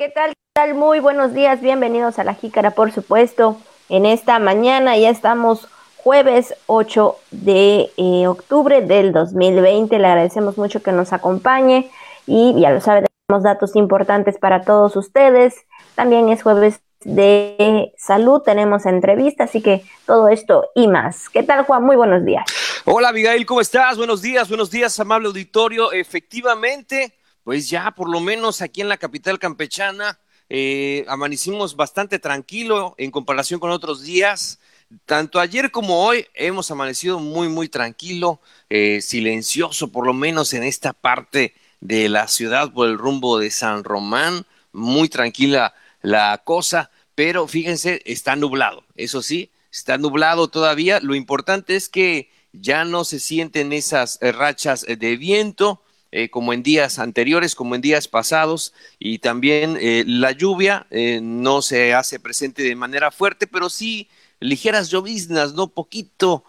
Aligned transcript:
¿Qué 0.00 0.08
tal? 0.08 0.30
¿Qué 0.30 0.52
tal? 0.54 0.72
Muy 0.72 0.98
buenos 0.98 1.34
días, 1.34 1.60
bienvenidos 1.60 2.18
a 2.18 2.24
la 2.24 2.32
Jícara, 2.32 2.70
por 2.70 2.90
supuesto. 2.90 3.60
En 3.90 4.06
esta 4.06 4.38
mañana 4.38 4.96
ya 4.96 5.10
estamos 5.10 5.68
jueves 5.98 6.54
8 6.68 7.16
de 7.32 7.90
eh, 7.98 8.26
octubre 8.26 8.80
del 8.80 9.12
2020. 9.12 9.98
Le 9.98 10.06
agradecemos 10.06 10.56
mucho 10.56 10.82
que 10.82 10.92
nos 10.92 11.12
acompañe 11.12 11.90
y 12.26 12.58
ya 12.58 12.70
lo 12.70 12.80
sabe, 12.80 13.08
tenemos 13.28 13.44
datos 13.44 13.76
importantes 13.76 14.38
para 14.38 14.62
todos 14.62 14.96
ustedes. 14.96 15.54
También 15.96 16.30
es 16.30 16.42
jueves 16.42 16.80
de 17.04 17.92
salud, 17.98 18.40
tenemos 18.40 18.86
entrevista, 18.86 19.44
así 19.44 19.60
que 19.60 19.84
todo 20.06 20.28
esto 20.28 20.64
y 20.74 20.88
más. 20.88 21.28
¿Qué 21.28 21.42
tal, 21.42 21.66
Juan? 21.66 21.84
Muy 21.84 21.96
buenos 21.96 22.24
días. 22.24 22.46
Hola, 22.86 23.10
Abigail, 23.10 23.44
¿cómo 23.44 23.60
estás? 23.60 23.98
Buenos 23.98 24.22
días, 24.22 24.48
buenos 24.48 24.70
días, 24.70 24.98
amable 24.98 25.26
auditorio. 25.26 25.92
Efectivamente, 25.92 27.19
pues 27.44 27.68
ya 27.70 27.90
por 27.92 28.08
lo 28.08 28.20
menos 28.20 28.62
aquí 28.62 28.80
en 28.80 28.88
la 28.88 28.96
capital 28.96 29.38
campechana 29.38 30.18
eh, 30.52 31.04
amanecimos 31.06 31.76
bastante 31.76 32.18
tranquilo 32.18 32.96
en 32.98 33.12
comparación 33.12 33.60
con 33.60 33.70
otros 33.70 34.02
días. 34.02 34.58
Tanto 35.06 35.38
ayer 35.38 35.70
como 35.70 36.04
hoy 36.04 36.26
hemos 36.34 36.72
amanecido 36.72 37.20
muy, 37.20 37.48
muy 37.48 37.68
tranquilo, 37.68 38.40
eh, 38.68 39.00
silencioso, 39.00 39.92
por 39.92 40.04
lo 40.04 40.12
menos 40.12 40.52
en 40.52 40.64
esta 40.64 40.92
parte 40.92 41.54
de 41.78 42.08
la 42.08 42.26
ciudad 42.26 42.72
por 42.72 42.88
el 42.88 42.98
rumbo 42.98 43.38
de 43.38 43.52
San 43.52 43.84
Román. 43.84 44.44
Muy 44.72 45.08
tranquila 45.08 45.72
la 46.02 46.42
cosa, 46.44 46.90
pero 47.14 47.46
fíjense, 47.46 48.02
está 48.04 48.34
nublado. 48.34 48.84
Eso 48.96 49.22
sí, 49.22 49.52
está 49.70 49.98
nublado 49.98 50.48
todavía. 50.48 50.98
Lo 50.98 51.14
importante 51.14 51.76
es 51.76 51.88
que 51.88 52.28
ya 52.52 52.84
no 52.84 53.04
se 53.04 53.20
sienten 53.20 53.72
esas 53.72 54.18
eh, 54.20 54.32
rachas 54.32 54.84
de 54.84 55.16
viento 55.16 55.84
eh, 56.12 56.28
como 56.28 56.52
en 56.52 56.64
días 56.64 56.98
anteriores, 56.98 57.54
como 57.54 57.76
en 57.76 57.80
días 57.80 58.08
pasados, 58.08 58.74
y 58.98 59.20
también 59.20 59.78
eh, 59.80 60.02
la 60.04 60.32
lluvia 60.32 60.88
eh, 60.90 61.20
no 61.22 61.62
se 61.62 61.94
hace 61.94 62.18
presente 62.18 62.64
de 62.64 62.74
manera 62.74 63.12
fuerte, 63.12 63.46
pero 63.46 63.70
sí 63.70 64.08
ligeras 64.40 64.90
lloviznas, 64.90 65.54
¿no? 65.54 65.68
Poquito 65.68 66.44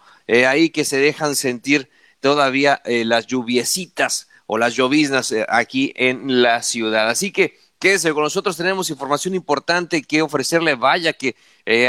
ahí 0.48 0.70
que 0.70 0.84
se 0.84 0.96
dejan 0.96 1.36
sentir 1.36 1.90
todavía 2.20 2.80
las 2.86 3.26
lluviecitas 3.26 4.28
o 4.46 4.56
las 4.56 4.74
lloviznas 4.74 5.34
aquí 5.48 5.92
en 5.96 6.42
la 6.42 6.62
ciudad. 6.62 7.10
Así 7.10 7.32
que 7.32 7.58
quédese 7.78 8.12
con 8.14 8.22
nosotros, 8.22 8.56
tenemos 8.56 8.88
información 8.88 9.34
importante 9.34 10.02
que 10.02 10.22
ofrecerle, 10.22 10.74
vaya 10.74 11.12
que 11.12 11.36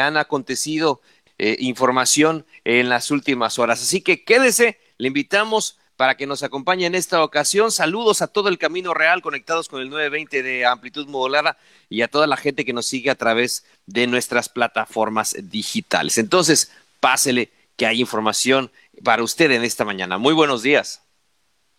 han 0.01 0.17
acontecido 0.17 0.99
información 1.37 2.45
en 2.65 2.89
las 2.89 3.11
últimas 3.11 3.59
horas. 3.59 3.81
Así 3.81 4.01
que 4.01 4.25
quédese, 4.25 4.77
le 4.97 5.07
invitamos 5.07 5.77
para 6.03 6.15
que 6.15 6.27
nos 6.27 6.43
acompañe 6.43 6.85
en 6.85 6.95
esta 6.95 7.23
ocasión. 7.23 7.71
Saludos 7.71 8.21
a 8.21 8.27
todo 8.27 8.49
el 8.49 8.57
Camino 8.57 8.93
Real 8.93 9.21
conectados 9.21 9.69
con 9.69 9.79
el 9.79 9.89
920 9.89 10.43
de 10.43 10.65
amplitud 10.65 11.07
modulada 11.07 11.55
y 11.87 12.01
a 12.01 12.09
toda 12.09 12.27
la 12.27 12.35
gente 12.35 12.65
que 12.65 12.73
nos 12.73 12.87
sigue 12.87 13.09
a 13.09 13.15
través 13.15 13.65
de 13.85 14.05
nuestras 14.05 14.49
plataformas 14.49 15.33
digitales. 15.43 16.17
Entonces, 16.17 16.73
pásele 16.99 17.51
que 17.77 17.85
hay 17.85 18.01
información 18.01 18.69
para 19.01 19.23
usted 19.23 19.49
en 19.51 19.63
esta 19.63 19.85
mañana. 19.85 20.17
Muy 20.17 20.33
buenos 20.33 20.61
días. 20.61 21.07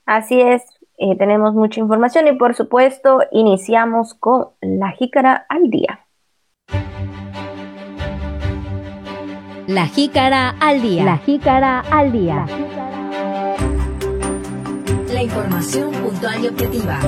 Así 0.07 0.41
es, 0.41 0.63
eh, 0.97 1.19
tenemos 1.19 1.53
mucha 1.53 1.81
información 1.81 2.27
y 2.27 2.33
por 2.33 2.55
supuesto 2.55 3.21
iniciamos 3.31 4.15
con 4.15 4.47
la 4.63 4.93
jícara 4.93 5.45
al 5.51 5.69
día. 5.69 6.01
La 9.67 9.87
jícara 9.87 10.55
al 10.61 10.81
día. 10.81 11.05
La 11.05 11.19
jícara 11.19 11.81
al 11.81 12.11
día. 12.11 12.47
La 12.47 12.74
información 15.23 15.93
puntual 15.93 16.45
y 16.45 16.49
objetiva. 16.49 16.99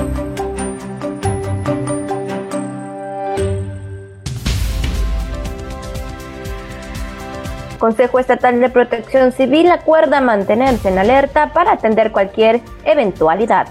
Consejo 7.77 8.19
Estatal 8.19 8.59
de 8.59 8.69
Protección 8.69 9.31
Civil 9.31 9.69
acuerda 9.71 10.19
mantenerse 10.19 10.89
en 10.89 10.97
alerta 10.97 11.53
para 11.53 11.73
atender 11.73 12.11
cualquier 12.11 12.61
eventualidad. 12.83 13.67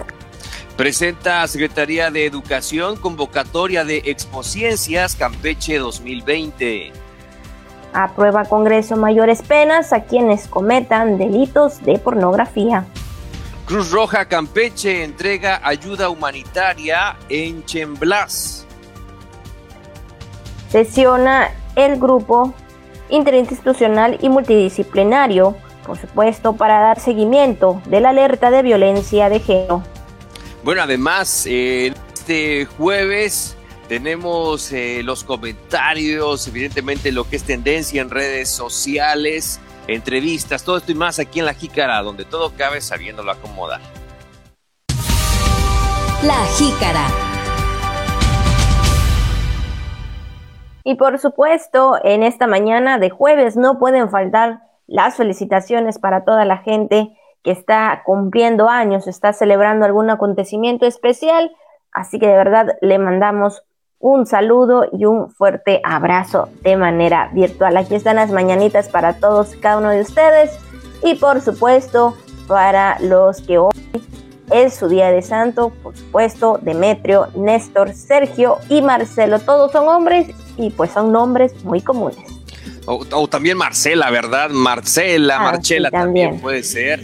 Presenta 0.77 1.47
Secretaría 1.47 2.11
de 2.11 2.27
Educación 2.27 2.97
convocatoria 2.97 3.85
de 3.85 4.03
Expociencias 4.05 5.17
Campeche 5.17 5.79
2020. 5.79 6.93
Aprueba 7.95 8.45
Congreso 8.45 8.97
mayores 8.97 9.41
penas 9.41 9.95
a 9.95 10.05
quienes 10.05 10.47
cometan 10.49 11.17
delitos 11.17 11.83
de 11.83 11.99
pornografía. 11.99 12.85
Cruz 13.67 13.91
Roja 13.91 14.27
Campeche 14.27 15.03
entrega 15.03 15.61
ayuda 15.65 16.09
humanitaria 16.09 17.17
en 17.29 17.65
Chemblas. 17.65 18.65
Sesiona 20.71 21.51
el 21.75 21.99
grupo 21.99 22.55
interinstitucional 23.09 24.19
y 24.23 24.29
multidisciplinario, 24.29 25.57
por 25.85 25.99
supuesto, 25.99 26.53
para 26.53 26.79
dar 26.79 27.01
seguimiento 27.01 27.83
de 27.87 28.01
la 28.01 28.11
alerta 28.11 28.53
de 28.53 28.63
violencia 28.63 29.29
de 29.29 29.41
género. 29.41 29.83
Bueno, 30.63 30.83
además, 30.83 31.45
este 31.47 32.67
jueves 32.67 33.57
tenemos 33.89 34.71
eh, 34.71 35.01
los 35.03 35.25
comentarios, 35.25 36.47
evidentemente 36.47 37.11
lo 37.11 37.29
que 37.29 37.35
es 37.35 37.43
tendencia 37.43 38.01
en 38.01 38.11
redes 38.11 38.49
sociales 38.49 39.59
entrevistas, 39.89 40.65
todo 40.65 40.79
esto 40.79 40.93
y 40.93 40.95
más 40.95 41.19
aquí 41.19 41.39
en 41.39 41.47
La 41.47 41.55
Jícara, 41.55 42.03
donde 42.03 42.25
todo 42.25 42.53
cabe 42.57 42.81
sabiéndolo 42.81 43.33
acomodar. 43.33 43.81
La 46.23 46.45
Jícara. 46.57 47.07
Y 50.85 50.95
por 50.95 51.19
supuesto, 51.19 51.99
en 52.05 52.23
esta 52.23 52.47
mañana 52.47 52.99
de 52.99 53.11
jueves 53.11 53.57
no 53.57 53.79
pueden 53.79 54.09
faltar 54.09 54.61
las 54.87 55.17
felicitaciones 55.17 55.99
para 55.99 56.25
toda 56.25 56.45
la 56.45 56.59
gente 56.59 57.17
que 57.43 57.51
está 57.51 58.03
cumpliendo 58.05 58.69
años, 58.69 59.07
está 59.07 59.33
celebrando 59.33 59.85
algún 59.85 60.11
acontecimiento 60.11 60.87
especial. 60.87 61.51
Así 61.93 62.19
que 62.19 62.27
de 62.27 62.37
verdad 62.37 62.77
le 62.81 62.99
mandamos 62.99 63.63
un 63.99 64.27
saludo 64.27 64.87
y 64.93 65.05
un 65.05 65.31
fuerte 65.31 65.81
abrazo 65.85 66.49
de 66.63 66.77
manera 66.77 67.31
virtual. 67.33 67.77
Aquí 67.77 67.95
están 67.95 68.17
las 68.17 68.31
mañanitas 68.31 68.89
para 68.89 69.15
todos 69.15 69.55
y 69.55 69.59
cada 69.59 69.79
uno 69.79 69.91
de 69.91 70.03
ustedes 70.03 70.51
y 71.03 71.15
por 71.15 71.41
supuesto 71.41 72.17
para 72.47 72.99
los 73.01 73.41
que 73.41 73.59
hoy 73.59 73.73
es 74.53 74.75
su 74.75 74.89
día 74.89 75.11
de 75.11 75.23
santo, 75.23 75.73
por 75.83 75.97
supuesto, 75.97 76.59
Demetrio, 76.63 77.29
Néstor, 77.35 77.93
Sergio 77.93 78.59
y 78.69 78.81
Marcelo. 78.83 79.41
Todos 79.41 79.73
son 79.73 79.89
hombres 79.89 80.29
y 80.57 80.71
pues 80.71 80.93
son 80.93 81.11
nombres 81.11 81.65
muy 81.65 81.81
comunes. 81.81 82.19
O, 82.87 83.27
también 83.27 83.57
Marcela, 83.57 84.11
¿verdad? 84.11 84.51
Marcela, 84.51 85.39
ah, 85.39 85.43
Marcela 85.43 85.91
también. 85.91 86.39
puede 86.39 86.63
ser. 86.63 87.01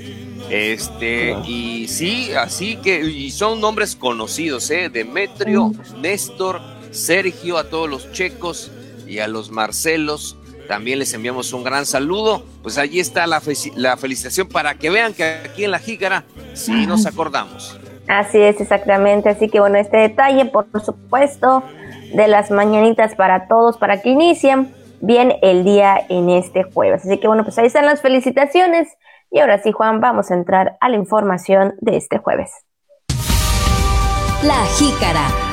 Este, 0.49 1.35
y 1.47 1.89
sí, 1.89 2.33
así 2.35 2.77
que, 2.77 3.01
y 3.01 3.31
son 3.31 3.61
nombres 3.61 3.97
conocidos, 3.97 4.71
¿eh? 4.71 4.91
Demetrio, 4.91 5.73
Néstor, 5.99 6.61
Sergio, 6.93 7.59
a 7.59 7.65
todos 7.65 7.91
los 7.91 8.13
checos 8.13 8.71
y 9.07 9.19
a 9.19 9.27
los 9.27 9.51
Marcelos. 9.51 10.37
También 10.69 10.99
les 10.99 11.13
enviamos 11.13 11.53
un 11.53 11.65
gran 11.65 11.87
saludo. 11.87 12.45
Pues 12.63 12.79
allí 12.79 13.01
está 13.01 13.27
la, 13.27 13.43
la 13.77 13.97
felicitación 13.97 14.49
para 14.49 14.75
que 14.75 14.91
vean 14.91 15.13
que 15.13 15.25
aquí 15.25 15.65
en 15.65 15.71
la 15.73 15.79
Jícara 15.79 16.25
sí 16.55 16.87
nos 16.87 17.07
acordamos. 17.07 17.79
Así 18.09 18.39
es, 18.39 18.61
exactamente. 18.61 19.29
Así 19.29 19.49
que 19.49 19.61
bueno, 19.61 19.79
este 19.79 19.97
detalle, 19.97 20.45
por 20.47 20.67
supuesto, 20.85 21.63
de 22.15 22.29
las 22.29 22.51
mañanitas 22.51 23.15
para 23.15 23.49
todos, 23.49 23.77
para 23.79 24.01
que 24.01 24.11
inicien 24.11 24.73
bien 25.01 25.35
el 25.43 25.65
día 25.65 25.97
en 26.09 26.31
este 26.31 26.63
jueves. 26.63 27.03
Así 27.05 27.19
que 27.19 27.27
bueno, 27.27 27.43
pues 27.45 27.59
ahí 27.59 27.67
están 27.67 27.87
las 27.87 28.01
felicitaciones. 28.01 28.89
Y 29.31 29.41
ahora 29.41 29.63
sí, 29.63 29.73
Juan, 29.73 30.01
vamos 30.01 30.31
a 30.31 30.35
entrar 30.35 30.77
a 30.81 30.89
la 30.89 30.97
información 30.97 31.75
de 31.81 31.97
este 31.97 32.19
jueves. 32.19 32.51
La 34.43 34.65
Jícara. 34.77 35.52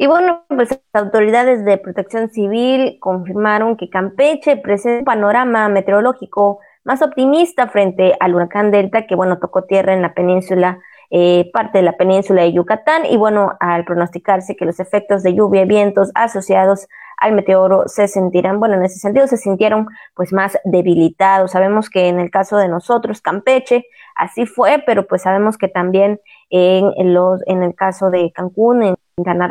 Y 0.00 0.06
bueno, 0.06 0.44
pues 0.48 0.70
las 0.70 1.02
autoridades 1.02 1.64
de 1.64 1.76
protección 1.76 2.30
civil 2.30 2.98
confirmaron 3.00 3.76
que 3.76 3.90
Campeche 3.90 4.56
presenta 4.56 5.00
un 5.00 5.04
panorama 5.04 5.68
meteorológico 5.68 6.60
más 6.84 7.02
optimista 7.02 7.66
frente 7.66 8.14
al 8.20 8.34
huracán 8.34 8.70
Delta, 8.70 9.08
que 9.08 9.16
bueno, 9.16 9.38
tocó 9.38 9.64
tierra 9.64 9.94
en 9.94 10.02
la 10.02 10.14
península, 10.14 10.78
eh, 11.10 11.50
parte 11.52 11.78
de 11.78 11.84
la 11.84 11.96
península 11.96 12.42
de 12.42 12.52
Yucatán, 12.52 13.06
y 13.06 13.16
bueno, 13.16 13.56
al 13.58 13.84
pronosticarse 13.84 14.54
que 14.54 14.64
los 14.64 14.78
efectos 14.78 15.24
de 15.24 15.34
lluvia 15.34 15.62
y 15.62 15.68
vientos 15.68 16.12
asociados 16.14 16.86
al 17.16 17.32
meteoro 17.32 17.88
se 17.88 18.06
sentirán, 18.06 18.60
bueno, 18.60 18.76
en 18.76 18.84
ese 18.84 19.00
sentido 19.00 19.26
se 19.26 19.36
sintieron 19.36 19.88
pues 20.14 20.32
más 20.32 20.56
debilitados. 20.64 21.50
Sabemos 21.50 21.90
que 21.90 22.06
en 22.06 22.20
el 22.20 22.30
caso 22.30 22.56
de 22.56 22.68
nosotros, 22.68 23.20
Campeche, 23.20 23.86
así 24.14 24.46
fue, 24.46 24.80
pero 24.86 25.08
pues 25.08 25.22
sabemos 25.22 25.58
que 25.58 25.66
también 25.66 26.20
en, 26.50 27.14
los, 27.14 27.42
en 27.48 27.64
el 27.64 27.74
caso 27.74 28.10
de 28.10 28.30
Cancún, 28.32 28.82
en 28.84 28.94
Quintana 29.16 29.48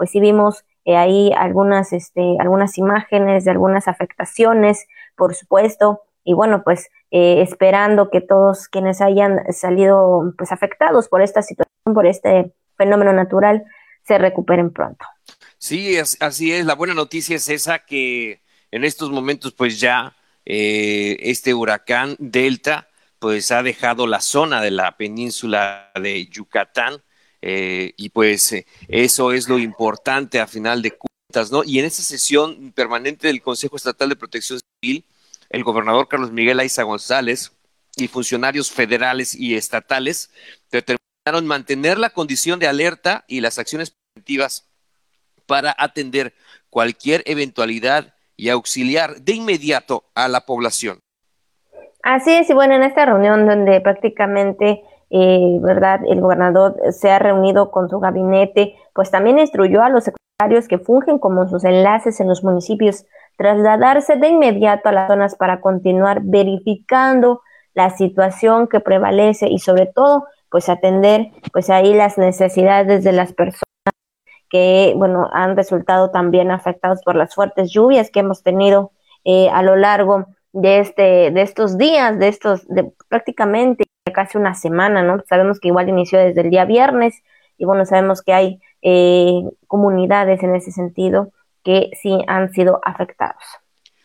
pues 0.00 0.12
sí 0.12 0.18
vimos 0.18 0.64
eh, 0.86 0.96
ahí 0.96 1.30
algunas, 1.36 1.92
este, 1.92 2.22
algunas 2.40 2.78
imágenes 2.78 3.44
de 3.44 3.50
algunas 3.50 3.86
afectaciones, 3.86 4.86
por 5.14 5.34
supuesto, 5.34 6.00
y 6.24 6.32
bueno, 6.32 6.62
pues 6.64 6.88
eh, 7.10 7.42
esperando 7.42 8.08
que 8.08 8.22
todos 8.22 8.66
quienes 8.68 9.02
hayan 9.02 9.40
salido 9.52 10.32
pues 10.38 10.52
afectados 10.52 11.08
por 11.08 11.20
esta 11.20 11.42
situación, 11.42 11.92
por 11.92 12.06
este 12.06 12.54
fenómeno 12.78 13.12
natural 13.12 13.62
se 14.08 14.16
recuperen 14.16 14.72
pronto. 14.72 15.04
Sí, 15.58 15.98
así 15.98 16.50
es. 16.50 16.64
La 16.64 16.76
buena 16.76 16.94
noticia 16.94 17.36
es 17.36 17.50
esa 17.50 17.80
que 17.80 18.40
en 18.70 18.84
estos 18.84 19.10
momentos 19.10 19.52
pues 19.52 19.80
ya 19.80 20.16
eh, 20.46 21.18
este 21.20 21.52
huracán 21.52 22.16
Delta 22.18 22.88
pues 23.18 23.52
ha 23.52 23.62
dejado 23.62 24.06
la 24.06 24.22
zona 24.22 24.62
de 24.62 24.70
la 24.70 24.96
península 24.96 25.92
de 26.00 26.26
Yucatán 26.26 27.02
eh, 27.42 27.94
y 27.96 28.10
pues 28.10 28.52
eh, 28.52 28.66
eso 28.88 29.32
es 29.32 29.48
lo 29.48 29.58
importante 29.58 30.40
a 30.40 30.46
final 30.46 30.82
de 30.82 30.92
cuentas, 30.92 31.50
¿no? 31.50 31.62
Y 31.64 31.78
en 31.78 31.86
esa 31.86 32.02
sesión 32.02 32.72
permanente 32.72 33.26
del 33.26 33.42
Consejo 33.42 33.76
Estatal 33.76 34.08
de 34.08 34.16
Protección 34.16 34.60
Civil, 34.82 35.04
el 35.48 35.64
gobernador 35.64 36.08
Carlos 36.08 36.32
Miguel 36.32 36.60
Aiza 36.60 36.82
González 36.82 37.52
y 37.96 38.08
funcionarios 38.08 38.70
federales 38.70 39.34
y 39.34 39.56
estatales 39.56 40.30
determinaron 40.70 41.46
mantener 41.46 41.98
la 41.98 42.10
condición 42.10 42.58
de 42.58 42.68
alerta 42.68 43.24
y 43.26 43.40
las 43.40 43.58
acciones 43.58 43.90
preventivas 43.90 44.68
para 45.46 45.74
atender 45.76 46.34
cualquier 46.70 47.22
eventualidad 47.26 48.14
y 48.36 48.48
auxiliar 48.48 49.20
de 49.20 49.32
inmediato 49.34 50.04
a 50.14 50.28
la 50.28 50.46
población. 50.46 51.00
Así 52.02 52.32
es, 52.32 52.48
y 52.48 52.54
bueno, 52.54 52.74
en 52.74 52.82
esta 52.82 53.04
reunión 53.04 53.46
donde 53.46 53.80
prácticamente, 53.80 54.82
eh, 55.10 55.58
¿verdad? 55.60 56.00
El 56.08 56.20
gobernador 56.20 56.76
se 56.92 57.10
ha 57.10 57.18
reunido 57.18 57.70
con 57.70 57.88
su 57.88 57.98
gabinete, 57.98 58.76
pues 58.94 59.10
también 59.10 59.38
instruyó 59.38 59.82
a 59.82 59.88
los 59.88 60.04
secretarios 60.04 60.68
que 60.68 60.78
fungen 60.78 61.18
como 61.18 61.48
sus 61.48 61.64
enlaces 61.64 62.20
en 62.20 62.28
los 62.28 62.44
municipios 62.44 63.04
trasladarse 63.36 64.16
de 64.16 64.28
inmediato 64.28 64.88
a 64.88 64.92
las 64.92 65.08
zonas 65.08 65.34
para 65.34 65.60
continuar 65.60 66.20
verificando 66.22 67.42
la 67.74 67.90
situación 67.90 68.68
que 68.68 68.80
prevalece 68.80 69.48
y 69.48 69.58
sobre 69.58 69.86
todo, 69.86 70.26
pues 70.50 70.68
atender, 70.68 71.30
pues 71.52 71.70
ahí 71.70 71.94
las 71.94 72.18
necesidades 72.18 73.04
de 73.04 73.12
las 73.12 73.32
personas 73.32 73.64
que, 74.50 74.94
bueno, 74.96 75.28
han 75.32 75.56
resultado 75.56 76.10
también 76.10 76.50
afectados 76.50 77.00
por 77.04 77.16
las 77.16 77.34
fuertes 77.34 77.70
lluvias 77.70 78.10
que 78.10 78.20
hemos 78.20 78.42
tenido 78.42 78.92
eh, 79.24 79.48
a 79.50 79.62
lo 79.62 79.76
largo 79.76 80.26
de 80.52 80.80
este, 80.80 81.30
de 81.30 81.42
estos 81.42 81.78
días, 81.78 82.18
de 82.18 82.28
estos, 82.28 82.66
de 82.68 82.92
prácticamente 83.08 83.84
casi 84.12 84.38
una 84.38 84.54
semana, 84.54 85.02
¿no? 85.02 85.22
Sabemos 85.28 85.60
que 85.60 85.68
igual 85.68 85.88
inició 85.88 86.18
desde 86.18 86.40
el 86.40 86.50
día 86.50 86.64
viernes 86.64 87.22
y 87.58 87.64
bueno, 87.64 87.84
sabemos 87.84 88.22
que 88.22 88.32
hay 88.32 88.60
eh, 88.82 89.42
comunidades 89.66 90.42
en 90.42 90.54
ese 90.54 90.72
sentido 90.72 91.32
que 91.62 91.90
sí 92.00 92.18
han 92.26 92.52
sido 92.52 92.80
afectados. 92.84 93.42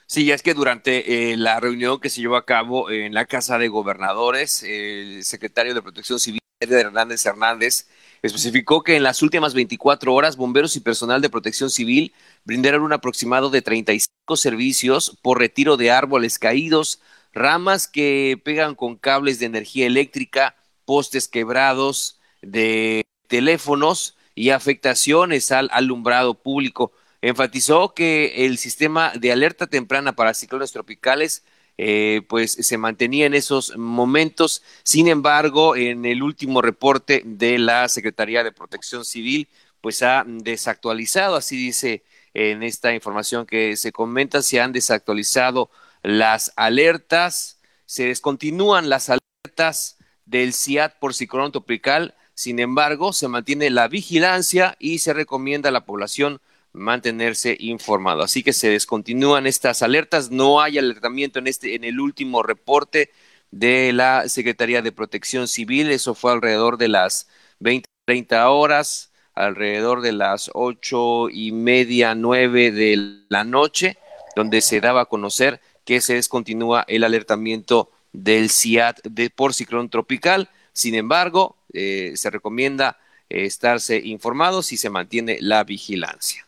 Sí, 0.08 0.32
es 0.32 0.44
que 0.44 0.54
durante 0.54 1.32
eh, 1.32 1.38
la 1.38 1.60
reunión 1.60 2.00
que 2.00 2.10
se 2.10 2.22
llevó 2.22 2.36
a 2.36 2.46
cabo 2.46 2.92
en 2.92 3.14
la 3.14 3.26
Casa 3.26 3.58
de 3.58 3.70
Gobernadores, 3.70 4.62
el 4.64 5.24
secretario 5.24 5.74
de 5.74 5.82
Protección 5.82 6.20
Civil, 6.20 6.40
Hernández 6.60 7.26
Hernández, 7.26 7.88
especificó 8.22 8.84
que 8.84 8.96
en 8.96 9.04
las 9.04 9.22
últimas 9.22 9.54
24 9.54 10.14
horas 10.14 10.38
bomberos 10.38 10.76
y 10.76 10.80
personal 10.80 11.22
de 11.22 11.30
protección 11.30 11.70
civil 11.70 12.14
brindaron 12.44 12.84
un 12.84 12.94
aproximado 12.94 13.50
de 13.50 13.62
35 13.62 14.38
servicios 14.38 15.18
por 15.22 15.40
retiro 15.40 15.78
de 15.78 15.92
árboles 15.92 16.40
caídos, 16.40 17.02
ramas 17.36 17.88
que 17.88 18.42
pegan 18.44 18.74
con 18.74 18.96
cables 18.96 19.38
de 19.40 19.46
energía 19.46 19.86
eléctrica, 19.86 20.56
postes 20.86 21.28
quebrados 21.28 22.20
de 22.42 23.06
teléfonos 23.28 24.18
y 24.34 24.50
afectaciones 24.50 25.52
al 25.52 25.70
alumbrado 25.72 26.34
público. 26.34 26.94
Enfatizó 27.22 27.94
que 27.94 28.46
el 28.46 28.58
sistema 28.58 29.12
de 29.16 29.32
alerta 29.32 29.68
temprana 29.68 30.16
para 30.16 30.34
ciclones 30.34 30.72
tropicales 30.72 31.44
eh, 31.78 32.22
pues 32.30 32.54
se 32.54 32.78
mantenía 32.78 33.26
en 33.26 33.34
esos 33.34 33.76
momentos. 33.78 34.64
Sin 34.84 35.08
embargo, 35.08 35.76
en 35.76 36.06
el 36.06 36.24
último 36.24 36.62
reporte 36.62 37.22
de 37.26 37.60
la 37.60 37.90
Secretaría 37.90 38.44
de 38.44 38.54
Protección 38.54 39.04
Civil, 39.04 39.50
pues 39.82 40.02
ha 40.04 40.24
desactualizado, 40.26 41.36
así 41.36 41.58
dice 41.58 42.04
en 42.34 42.64
esta 42.64 42.94
información 42.94 43.46
que 43.46 43.76
se 43.78 43.92
comenta, 43.92 44.42
se 44.42 44.60
han 44.62 44.72
desactualizado 44.72 45.70
las 46.06 46.54
alertas, 46.56 47.60
se 47.86 48.06
descontinúan 48.06 48.90
las 48.90 49.10
alertas 49.10 49.98
del 50.26 50.54
CIAT 50.54 51.00
por 51.00 51.14
ciclón 51.14 51.52
tropical, 51.52 52.16
sin 52.34 52.60
embargo, 52.60 53.14
se 53.14 53.28
mantiene 53.28 53.70
la 53.70 53.88
vigilancia 53.88 54.76
y 54.80 55.00
se 55.00 55.14
recomienda 55.14 55.70
a 55.70 55.72
la 55.72 55.86
población 55.86 56.42
mantenerse 56.74 57.56
informado. 57.60 58.24
Así 58.24 58.44
que 58.44 58.52
se 58.52 58.70
descontinúan 58.70 59.48
estas 59.48 59.82
alertas, 59.82 60.32
no 60.32 60.62
hay 60.62 60.78
alertamiento 60.78 61.40
en 61.40 61.48
este 61.48 61.76
en 61.76 61.84
el 61.84 62.00
último 62.00 62.44
reporte 62.44 63.12
de 63.52 63.94
la 63.94 64.28
Secretaría 64.28 64.82
de 64.82 64.92
Protección 64.92 65.48
Civil, 65.48 65.92
eso 65.92 66.14
fue 66.14 66.34
alrededor 66.34 66.78
de 66.78 66.90
las 66.90 67.30
20 67.60 67.88
30 68.06 68.50
horas, 68.52 69.12
alrededor 69.34 70.02
de 70.02 70.12
las 70.12 70.52
ocho 70.54 71.28
y 71.30 71.52
media, 71.52 72.14
nueve 72.14 72.72
de 72.72 73.24
la 73.30 73.44
noche, 73.44 73.98
donde 74.36 74.62
se 74.62 74.80
daba 74.80 75.02
a 75.02 75.06
conocer 75.06 75.60
que 75.86 76.02
se 76.02 76.16
descontinúa 76.16 76.84
el 76.88 77.04
alertamiento 77.04 77.90
del 78.12 78.50
CIAT 78.50 79.00
de, 79.04 79.30
por 79.30 79.54
ciclón 79.54 79.90
tropical. 79.90 80.50
Sin 80.74 80.96
embargo, 80.96 81.56
eh, 81.74 82.14
se 82.16 82.30
recomienda 82.30 82.98
eh, 83.30 83.46
estarse 83.46 84.02
informados 84.04 84.72
y 84.72 84.78
se 84.78 84.90
mantiene 84.90 85.38
la 85.40 85.64
vigilancia. 85.64 86.46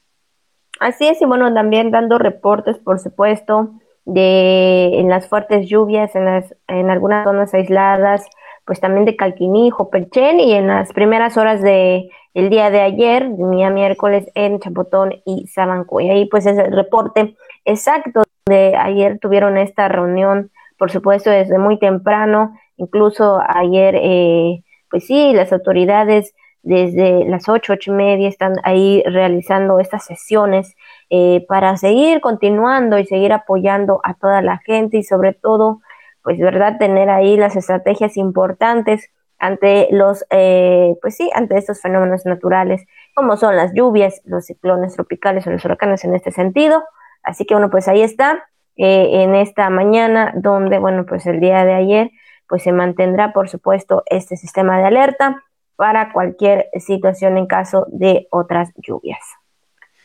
Así 0.79 1.07
es, 1.07 1.21
y 1.21 1.25
bueno, 1.25 1.53
también 1.53 1.91
dando 1.91 2.17
reportes, 2.17 2.77
por 2.77 2.99
supuesto, 2.99 3.71
de 4.05 4.99
en 4.99 5.09
las 5.09 5.27
fuertes 5.27 5.67
lluvias, 5.67 6.15
en, 6.15 6.25
las, 6.25 6.55
en 6.67 6.89
algunas 6.89 7.25
zonas 7.25 7.53
aisladas, 7.53 8.25
pues 8.65 8.79
también 8.79 9.05
de 9.05 9.15
Calquinijo, 9.15 9.89
Perchen, 9.89 10.39
y 10.39 10.53
en 10.53 10.67
las 10.67 10.93
primeras 10.93 11.37
horas 11.37 11.61
de 11.61 12.09
el 12.33 12.49
día 12.49 12.69
de 12.69 12.81
ayer, 12.81 13.27
día 13.35 13.69
miércoles, 13.69 14.29
en 14.35 14.59
Chapotón 14.59 15.15
y 15.25 15.47
Sabanco. 15.47 15.99
Y 15.99 16.09
ahí 16.09 16.25
pues 16.25 16.45
es 16.45 16.57
el 16.57 16.71
reporte 16.71 17.35
exacto 17.65 18.23
de 18.47 18.75
ayer 18.75 19.19
tuvieron 19.19 19.57
esta 19.57 19.87
reunión, 19.87 20.51
por 20.77 20.91
supuesto, 20.91 21.29
desde 21.29 21.57
muy 21.57 21.79
temprano, 21.79 22.57
incluso 22.77 23.39
ayer, 23.47 23.95
eh, 23.97 24.63
pues 24.89 25.05
sí, 25.05 25.33
las 25.33 25.51
autoridades 25.51 26.33
desde 26.63 27.25
las 27.25 27.47
ocho, 27.47 27.73
ocho 27.73 27.91
y 27.91 27.95
media 27.95 28.27
están 28.27 28.55
ahí 28.63 29.01
realizando 29.05 29.79
estas 29.79 30.05
sesiones 30.05 30.75
eh, 31.09 31.45
para 31.47 31.77
seguir 31.77 32.19
continuando 32.19 32.99
y 32.99 33.05
seguir 33.05 33.31
apoyando 33.31 34.01
a 34.03 34.15
toda 34.15 34.41
la 34.41 34.57
gente 34.57 34.97
y 34.97 35.03
sobre 35.03 35.33
todo, 35.33 35.79
pues, 36.23 36.39
¿verdad? 36.39 36.77
Tener 36.77 37.09
ahí 37.09 37.37
las 37.37 37.55
estrategias 37.55 38.17
importantes 38.17 39.09
ante 39.39 39.87
los, 39.91 40.25
eh, 40.29 40.95
pues 41.01 41.15
sí, 41.15 41.29
ante 41.33 41.57
estos 41.57 41.81
fenómenos 41.81 42.25
naturales, 42.25 42.85
como 43.15 43.37
son 43.37 43.55
las 43.55 43.73
lluvias, 43.73 44.21
los 44.25 44.45
ciclones 44.45 44.95
tropicales 44.95 45.45
o 45.47 45.51
los 45.51 45.63
huracanes 45.63 46.03
en 46.03 46.15
este 46.15 46.31
sentido. 46.31 46.83
Así 47.23 47.45
que, 47.45 47.53
bueno, 47.53 47.69
pues 47.69 47.87
ahí 47.87 48.01
está, 48.01 48.47
eh, 48.75 49.23
en 49.23 49.35
esta 49.35 49.69
mañana, 49.69 50.33
donde, 50.35 50.77
bueno, 50.77 51.05
pues 51.05 51.25
el 51.25 51.39
día 51.39 51.65
de 51.65 51.73
ayer, 51.73 52.11
pues 52.47 52.63
se 52.63 52.71
mantendrá, 52.71 53.33
por 53.33 53.49
supuesto, 53.49 54.03
este 54.05 54.37
sistema 54.37 54.77
de 54.77 54.85
alerta 54.85 55.43
para 55.75 56.11
cualquier 56.11 56.67
situación 56.79 57.37
en 57.37 57.47
caso 57.47 57.87
de 57.89 58.27
otras 58.31 58.71
lluvias. 58.77 59.19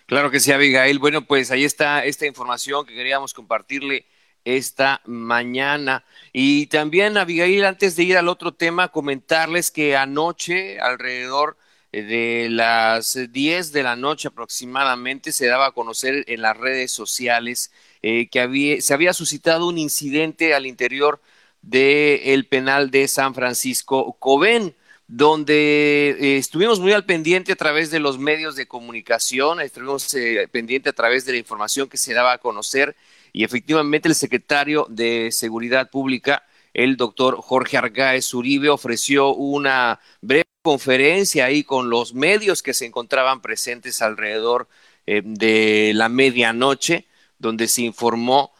Claro 0.06 0.30
que 0.30 0.40
sí, 0.40 0.52
Abigail. 0.52 0.98
Bueno, 0.98 1.22
pues 1.22 1.50
ahí 1.50 1.64
está 1.64 2.04
esta 2.04 2.26
información 2.26 2.84
que 2.86 2.94
queríamos 2.94 3.32
compartirle 3.34 4.06
esta 4.44 5.00
mañana. 5.04 6.04
Y 6.32 6.66
también, 6.66 7.16
Abigail, 7.16 7.64
antes 7.64 7.96
de 7.96 8.02
ir 8.04 8.18
al 8.18 8.28
otro 8.28 8.52
tema, 8.52 8.88
comentarles 8.88 9.70
que 9.70 9.96
anoche, 9.96 10.80
alrededor 10.80 11.56
de 11.92 12.48
las 12.50 13.18
10 13.30 13.72
de 13.72 13.82
la 13.82 13.96
noche 13.96 14.28
aproximadamente, 14.28 15.32
se 15.32 15.46
daba 15.46 15.66
a 15.66 15.72
conocer 15.72 16.24
en 16.26 16.42
las 16.42 16.56
redes 16.56 16.92
sociales 16.92 17.70
eh, 18.02 18.28
que 18.28 18.40
había, 18.40 18.80
se 18.80 18.94
había 18.94 19.12
suscitado 19.12 19.68
un 19.68 19.78
incidente 19.78 20.54
al 20.54 20.66
interior 20.66 21.20
del 21.60 22.46
penal 22.46 22.90
de 22.90 23.06
San 23.08 23.34
Francisco 23.34 24.16
Cobén 24.18 24.74
donde 25.14 26.16
eh, 26.18 26.38
estuvimos 26.38 26.80
muy 26.80 26.92
al 26.92 27.04
pendiente 27.04 27.52
a 27.52 27.56
través 27.56 27.90
de 27.90 28.00
los 28.00 28.18
medios 28.18 28.56
de 28.56 28.66
comunicación, 28.66 29.60
estuvimos 29.60 30.14
eh, 30.14 30.48
pendiente 30.50 30.88
a 30.88 30.94
través 30.94 31.26
de 31.26 31.32
la 31.32 31.38
información 31.38 31.86
que 31.90 31.98
se 31.98 32.14
daba 32.14 32.32
a 32.32 32.38
conocer 32.38 32.96
y 33.30 33.44
efectivamente 33.44 34.08
el 34.08 34.14
secretario 34.14 34.86
de 34.88 35.30
Seguridad 35.30 35.90
Pública, 35.90 36.46
el 36.72 36.96
doctor 36.96 37.36
Jorge 37.42 37.76
Argáez 37.76 38.32
Uribe, 38.32 38.70
ofreció 38.70 39.34
una 39.34 40.00
breve 40.22 40.44
conferencia 40.62 41.46
ahí 41.46 41.64
con 41.64 41.90
los 41.90 42.14
medios 42.14 42.62
que 42.62 42.74
se 42.74 42.86
encontraban 42.86 43.42
presentes 43.42 44.00
alrededor 44.00 44.68
eh, 45.06 45.22
de 45.24 45.92
la 45.94 46.08
medianoche, 46.08 47.06
donde 47.38 47.68
se 47.68 47.82
informó 47.82 48.52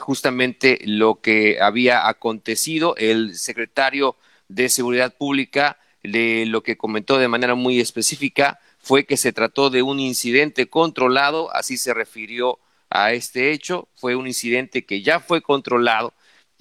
justamente 0.00 0.80
lo 0.84 1.20
que 1.20 1.60
había 1.60 2.08
acontecido. 2.08 2.96
El 2.96 3.36
secretario 3.36 4.16
de 4.48 4.68
Seguridad 4.68 5.14
Pública 5.16 5.78
lo 6.02 6.62
que 6.62 6.76
comentó 6.76 7.18
de 7.18 7.28
manera 7.28 7.54
muy 7.54 7.80
específica 7.80 8.58
fue 8.80 9.04
que 9.04 9.16
se 9.16 9.32
trató 9.32 9.70
de 9.70 9.82
un 9.82 10.00
incidente 10.00 10.68
controlado, 10.68 11.54
así 11.54 11.76
se 11.76 11.94
refirió 11.94 12.58
a 12.90 13.12
este 13.12 13.52
hecho, 13.52 13.88
fue 13.94 14.16
un 14.16 14.26
incidente 14.26 14.84
que 14.84 15.02
ya 15.02 15.20
fue 15.20 15.40
controlado 15.40 16.12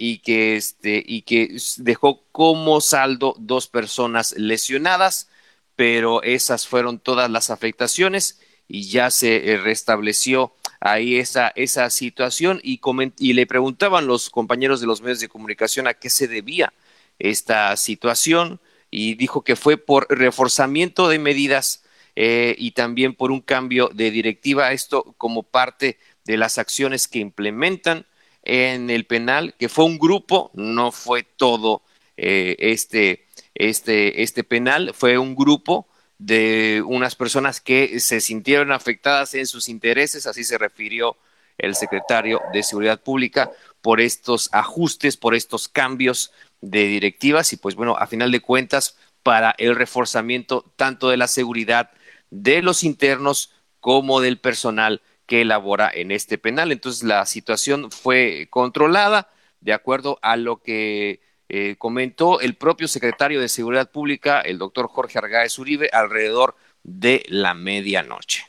y 0.04 0.18
que 0.18 0.56
este 0.56 1.04
y 1.06 1.22
que 1.22 1.56
dejó 1.78 2.24
como 2.32 2.82
saldo 2.82 3.36
dos 3.38 3.68
personas 3.68 4.34
lesionadas, 4.36 5.30
pero 5.76 6.24
esas 6.24 6.66
fueron 6.66 6.98
todas 6.98 7.30
las 7.30 7.52
afectaciones 7.52 8.42
y 8.68 8.90
ya 8.90 9.12
se 9.12 9.52
eh, 9.52 9.58
restableció 9.58 10.56
ahí 10.80 11.18
esa, 11.18 11.50
esa 11.56 11.92
situación. 11.92 12.60
Y, 12.64 12.82
y 13.20 13.34
le 13.34 13.46
preguntaban 13.46 14.08
los 14.08 14.32
compañeros 14.32 14.82
de 14.82 14.88
los 14.88 15.02
medios 15.04 15.20
de 15.20 15.30
comunicación 15.30 15.86
a 15.86 15.94
qué 15.94 16.10
se 16.10 16.28
debía 16.28 16.74
esta 17.20 17.78
situación 17.78 18.60
y 18.90 19.14
dijo 19.14 19.44
que 19.44 19.56
fue 19.56 19.78
por 19.78 20.08
reforzamiento 20.10 21.10
de 21.10 21.20
medidas 21.20 21.84
eh, 22.16 22.56
y 22.58 22.72
también 22.72 23.14
por 23.14 23.30
un 23.30 23.42
cambio 23.42 23.92
de 23.94 24.10
directiva, 24.10 24.72
esto 24.72 25.14
como 25.20 25.44
parte 25.44 26.00
de 26.26 26.38
las 26.38 26.58
acciones 26.58 27.08
que 27.08 27.20
implementan 27.20 28.08
en 28.44 28.90
el 28.90 29.06
penal, 29.06 29.56
que 29.60 29.70
fue 29.70 29.86
un 29.86 30.00
grupo, 30.00 30.52
no 30.54 30.92
fue 30.92 31.24
todo 31.24 31.82
eh, 32.18 32.56
este, 32.60 33.26
este, 33.54 34.24
este 34.24 34.44
penal, 34.44 34.94
fue 34.94 35.18
un 35.18 35.36
grupo 35.36 35.88
de 36.18 36.84
unas 36.86 37.16
personas 37.16 37.62
que 37.62 38.00
se 38.00 38.22
sintieron 38.22 38.72
afectadas 38.72 39.34
en 39.34 39.48
sus 39.48 39.70
intereses, 39.70 40.28
así 40.28 40.44
se 40.44 40.58
refirió 40.58 41.18
el 41.58 41.76
secretario 41.76 42.42
de 42.54 42.64
Seguridad 42.64 43.02
Pública, 43.02 43.52
por 43.82 44.00
estos 44.00 44.50
ajustes, 44.52 45.18
por 45.18 45.36
estos 45.36 45.68
cambios 45.68 46.32
de 46.62 46.86
directivas 46.86 47.54
y 47.54 47.58
pues 47.58 47.76
bueno, 47.76 47.96
a 47.98 48.08
final 48.08 48.32
de 48.32 48.40
cuentas, 48.40 48.98
para 49.24 49.54
el 49.58 49.76
reforzamiento 49.76 50.72
tanto 50.76 51.10
de 51.10 51.18
la 51.18 51.28
seguridad 51.28 51.92
de 52.30 52.62
los 52.62 52.84
internos 52.84 53.52
como 53.80 54.22
del 54.22 54.40
personal 54.40 55.02
que 55.32 55.40
elabora 55.40 55.90
en 55.94 56.12
este 56.12 56.38
penal. 56.38 56.74
Entonces 56.74 57.04
la 57.04 57.26
situación 57.26 57.90
fue 57.90 58.48
controlada 58.50 59.30
de 59.62 59.72
acuerdo 59.72 60.20
a 60.22 60.36
lo 60.36 60.58
que 60.58 61.22
eh, 61.48 61.78
comentó 61.78 62.42
el 62.42 62.56
propio 62.56 62.90
secretario 62.90 63.40
de 63.40 63.48
Seguridad 63.48 63.90
Pública, 63.90 64.42
el 64.42 64.58
doctor 64.58 64.90
Jorge 64.90 65.20
Argáez 65.20 65.58
Uribe, 65.58 65.90
alrededor 65.94 66.56
de 66.84 67.24
la 67.30 67.54
medianoche. 67.54 68.44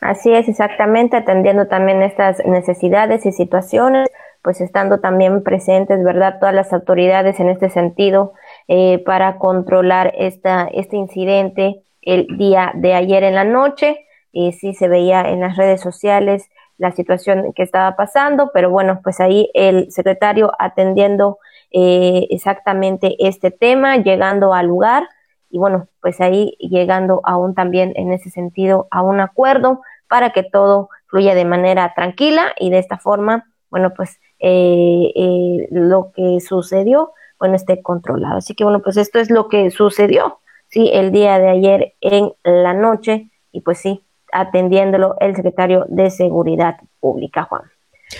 Así 0.00 0.34
es, 0.34 0.48
exactamente, 0.48 1.16
atendiendo 1.16 1.68
también 1.68 2.02
estas 2.02 2.44
necesidades 2.44 3.24
y 3.24 3.30
situaciones, 3.30 4.08
pues 4.42 4.60
estando 4.60 4.98
también 4.98 5.44
presentes, 5.44 6.02
¿verdad?, 6.02 6.40
todas 6.40 6.56
las 6.56 6.72
autoridades 6.72 7.38
en 7.38 7.50
este 7.50 7.70
sentido 7.70 8.32
eh, 8.66 9.00
para 9.06 9.38
controlar 9.38 10.12
esta, 10.18 10.68
este 10.74 10.96
incidente 10.96 11.84
el 12.02 12.26
día 12.36 12.72
de 12.74 12.94
ayer 12.94 13.22
en 13.22 13.36
la 13.36 13.44
noche. 13.44 14.03
Y 14.34 14.52
sí 14.52 14.74
se 14.74 14.88
veía 14.88 15.22
en 15.22 15.40
las 15.40 15.56
redes 15.56 15.80
sociales 15.80 16.50
la 16.76 16.90
situación 16.90 17.52
que 17.54 17.62
estaba 17.62 17.94
pasando, 17.96 18.50
pero 18.52 18.68
bueno, 18.68 19.00
pues 19.02 19.20
ahí 19.20 19.48
el 19.54 19.90
secretario 19.92 20.52
atendiendo 20.58 21.38
eh, 21.70 22.26
exactamente 22.30 23.16
este 23.20 23.50
tema, 23.50 23.96
llegando 23.96 24.52
al 24.52 24.66
lugar 24.66 25.08
y 25.50 25.58
bueno, 25.58 25.86
pues 26.00 26.20
ahí 26.20 26.56
llegando 26.58 27.20
aún 27.22 27.54
también 27.54 27.92
en 27.94 28.12
ese 28.12 28.28
sentido 28.28 28.88
a 28.90 29.02
un 29.02 29.20
acuerdo 29.20 29.82
para 30.08 30.30
que 30.30 30.42
todo 30.42 30.88
fluya 31.06 31.36
de 31.36 31.44
manera 31.44 31.92
tranquila 31.94 32.52
y 32.58 32.70
de 32.70 32.78
esta 32.78 32.98
forma, 32.98 33.46
bueno, 33.70 33.92
pues 33.94 34.18
eh, 34.40 35.12
eh, 35.14 35.68
lo 35.70 36.10
que 36.12 36.40
sucedió, 36.40 37.12
bueno, 37.38 37.54
esté 37.54 37.82
controlado. 37.82 38.38
Así 38.38 38.54
que 38.54 38.64
bueno, 38.64 38.82
pues 38.82 38.96
esto 38.96 39.20
es 39.20 39.30
lo 39.30 39.48
que 39.48 39.70
sucedió, 39.70 40.40
sí, 40.68 40.90
el 40.92 41.12
día 41.12 41.38
de 41.38 41.48
ayer 41.48 41.94
en 42.00 42.32
la 42.42 42.74
noche 42.74 43.30
y 43.52 43.60
pues 43.60 43.78
sí, 43.78 44.04
atendiéndolo 44.34 45.16
el 45.20 45.34
secretario 45.34 45.86
de 45.88 46.10
Seguridad 46.10 46.76
Pública, 47.00 47.44
Juan. 47.44 47.62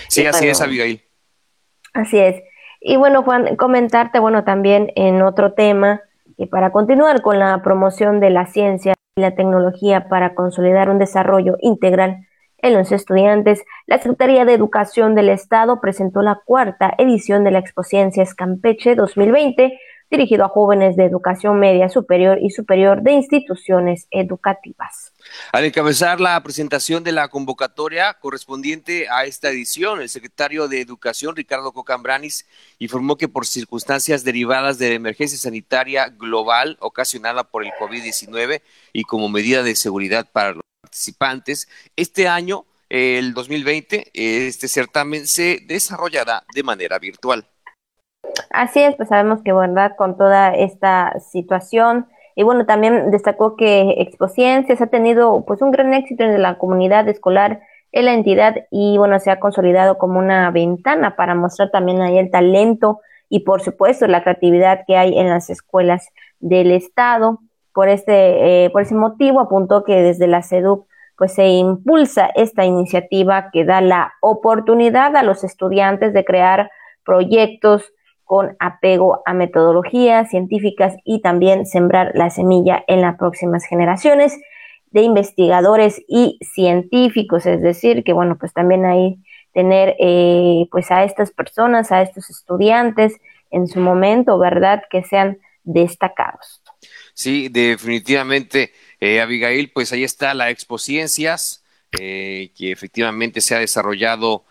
Sí, 0.09 0.25
así 0.25 0.49
es, 0.49 0.61
Abigail. 0.63 1.03
Así 1.93 2.19
es. 2.19 2.43
Y 2.81 2.97
bueno, 2.97 3.23
Juan, 3.23 3.57
comentarte, 3.57 4.19
bueno, 4.19 4.45
también 4.45 4.93
en 4.95 5.23
otro 5.23 5.53
tema, 5.53 6.03
que 6.39 6.47
para 6.47 6.71
continuar 6.71 7.21
con 7.23 7.39
la 7.39 7.63
promoción 7.63 8.21
de 8.21 8.31
la 8.31 8.47
ciencia 8.47 8.95
y 9.17 9.21
la 9.21 9.35
tecnología 9.35 10.09
para 10.09 10.35
consolidar 10.35 10.91
un 10.91 10.99
desarrollo 10.99 11.57
integral 11.61 12.27
en 12.59 12.75
los 12.75 12.93
estudiantes, 12.93 13.63
la 13.87 13.99
Secretaría 13.99 14.45
de 14.45 14.55
Educación 14.55 15.15
del 15.15 15.29
Estado 15.29 15.81
presentó 15.81 16.23
la 16.23 16.41
cuarta 16.45 16.95
edición 16.99 17.45
de 17.45 17.51
la 17.51 17.59
Expociencias 17.59 18.35
Campeche 18.35 18.95
2020, 18.95 19.79
dirigido 20.17 20.45
a 20.45 20.49
jóvenes 20.49 20.97
de 20.97 21.05
educación 21.05 21.59
media 21.59 21.89
superior 21.89 22.39
y 22.41 22.51
superior 22.51 23.03
de 23.03 23.13
instituciones 23.13 24.07
educativas. 24.11 25.13
Al 25.53 25.65
encabezar 25.65 26.21
la 26.21 26.41
presentación 26.43 27.03
de 27.03 27.11
la 27.11 27.29
convocatoria 27.29 28.15
correspondiente 28.15 29.09
a 29.09 29.25
esta 29.25 29.51
edición, 29.51 30.01
el 30.01 30.09
secretario 30.09 30.69
de 30.69 30.81
Educación, 30.81 31.35
Ricardo 31.35 31.73
Cocambranis, 31.73 32.47
informó 32.79 33.17
que 33.17 33.29
por 33.29 33.45
circunstancias 33.45 34.23
derivadas 34.23 34.79
de 34.79 34.91
la 34.91 34.95
emergencia 34.95 35.39
sanitaria 35.39 36.09
global 36.09 36.77
ocasionada 36.81 37.45
por 37.45 37.65
el 37.65 37.73
COVID-19 37.73 38.63
y 38.93 39.03
como 39.03 39.29
medida 39.29 39.63
de 39.65 39.75
seguridad 39.75 40.29
para 40.31 40.53
los 40.53 40.63
participantes, 40.81 41.69
este 41.97 42.29
año, 42.29 42.67
el 42.89 43.35
2020, 43.35 44.11
este 44.15 44.69
certamen 44.69 45.27
se 45.27 45.61
desarrollará 45.67 46.45
de 46.55 46.63
manera 46.63 47.01
virtual. 47.01 47.49
Así 48.51 48.81
es, 48.81 48.95
pues 48.97 49.09
sabemos 49.09 49.43
que, 49.43 49.53
verdad, 49.53 49.97
con 49.97 50.17
toda 50.17 50.55
esta 50.55 51.19
situación, 51.19 52.07
y 52.37 52.43
bueno, 52.43 52.67
también 52.67 53.11
destacó 53.11 53.57
que 53.57 53.95
Expociencias 53.99 54.81
ha 54.81 54.87
tenido 54.89 55.45
pues 55.45 55.63
un 55.63 55.71
gran 55.71 55.95
éxito 55.95 56.25
en 56.25 56.43
la 56.43 56.59
comunidad 56.59 57.09
escolar 57.09 57.61
en 57.93 58.07
la 58.07 58.15
entidad 58.15 58.57
y 58.73 58.99
bueno, 58.99 59.21
se 59.21 59.31
ha 59.31 59.39
consolidado 59.39 59.99
como 59.99 60.19
una 60.19 60.51
ventana 60.51 61.15
para 61.15 61.37
mostrar 61.37 61.71
también 61.71 62.03
ahí 62.03 62.19
el 62.19 62.31
talento 62.31 63.01
y 63.29 63.41
por 63.41 63.63
supuesto 63.63 64.09
la 64.09 64.25
creatividad 64.25 64.81
que 64.85 64.97
hay 64.97 65.17
en 65.17 65.29
las 65.29 65.49
escuelas 65.49 66.09
del 66.41 66.73
estado. 66.73 67.39
Por 67.73 67.89
este, 67.89 68.65
eh, 68.65 68.71
por 68.71 68.83
ese 68.83 68.97
motivo 68.97 69.41
apuntó 69.41 69.85
que 69.85 70.03
desde 70.03 70.27
la 70.27 70.43
SEDUC 70.43 70.89
pues 71.17 71.35
se 71.35 71.47
impulsa 71.47 72.31
esta 72.35 72.65
iniciativa 72.65 73.51
que 73.53 73.65
da 73.65 73.81
la 73.81 74.15
oportunidad 74.21 75.15
a 75.15 75.23
los 75.23 75.45
estudiantes 75.45 76.13
de 76.13 76.25
crear 76.25 76.73
proyectos 77.05 77.93
con 78.25 78.57
apego 78.59 79.23
a 79.27 79.35
metodologías 79.35 80.31
científicas 80.31 80.95
y 81.05 81.21
también 81.21 81.67
sembrar 81.67 82.13
la 82.15 82.31
semilla 82.31 82.83
en 82.87 83.01
las 83.03 83.17
próximas 83.17 83.65
generaciones 83.67 84.39
de 84.91 85.03
investigadores 85.03 86.03
y 86.07 86.39
científicos, 86.55 87.47
es 87.47 87.61
decir, 87.61 88.05
que 88.05 88.13
bueno, 88.13 88.39
pues 88.39 88.53
también 88.53 88.85
ahí 88.85 89.19
tener 89.53 89.97
eh, 89.99 90.67
pues 90.71 90.91
a 90.91 91.05
estas 91.05 91.31
personas, 91.31 91.91
a 91.93 92.03
estos 92.03 92.31
estudiantes 92.31 93.15
en 93.51 93.67
su 93.67 93.81
momento, 93.81 94.39
¿verdad? 94.39 94.83
Que 94.89 95.03
sean 95.03 95.39
destacados. 95.65 96.63
Sí, 97.13 97.49
definitivamente, 97.49 98.73
eh, 99.01 99.21
Abigail, 99.21 99.71
pues 99.73 99.93
ahí 99.93 100.05
está 100.05 100.33
la 100.33 100.51
Expo 100.51 100.79
Ciencias, 100.79 101.65
eh, 101.99 102.51
que 102.57 102.73
efectivamente 102.73 103.41
se 103.41 103.55
ha 103.55 103.59
desarrollado 103.59 104.45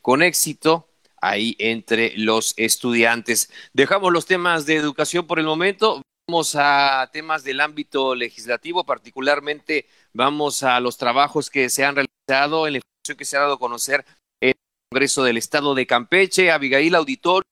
con 0.00 0.24
éxito 0.24 0.88
ahí 1.22 1.56
entre 1.58 2.12
los 2.18 2.52
estudiantes. 2.58 3.50
Dejamos 3.72 4.12
los 4.12 4.26
temas 4.26 4.66
de 4.66 4.74
educación 4.76 5.26
por 5.26 5.38
el 5.38 5.46
momento. 5.46 6.02
Vamos 6.28 6.54
a 6.56 7.08
temas 7.12 7.44
del 7.44 7.60
ámbito 7.60 8.14
legislativo, 8.14 8.84
particularmente 8.84 9.86
vamos 10.12 10.62
a 10.62 10.78
los 10.80 10.96
trabajos 10.96 11.50
que 11.50 11.68
se 11.68 11.84
han 11.84 11.96
realizado 11.96 12.66
en 12.66 12.74
la 12.74 12.78
información 12.78 13.16
que 13.16 13.24
se 13.24 13.36
ha 13.36 13.40
dado 13.40 13.54
a 13.54 13.58
conocer 13.58 14.04
en 14.40 14.50
el 14.50 14.54
Congreso 14.90 15.24
del 15.24 15.36
Estado 15.36 15.74
de 15.74 15.86
Campeche, 15.86 16.52
Abigail 16.52 16.94
Auditorio, 16.94 17.48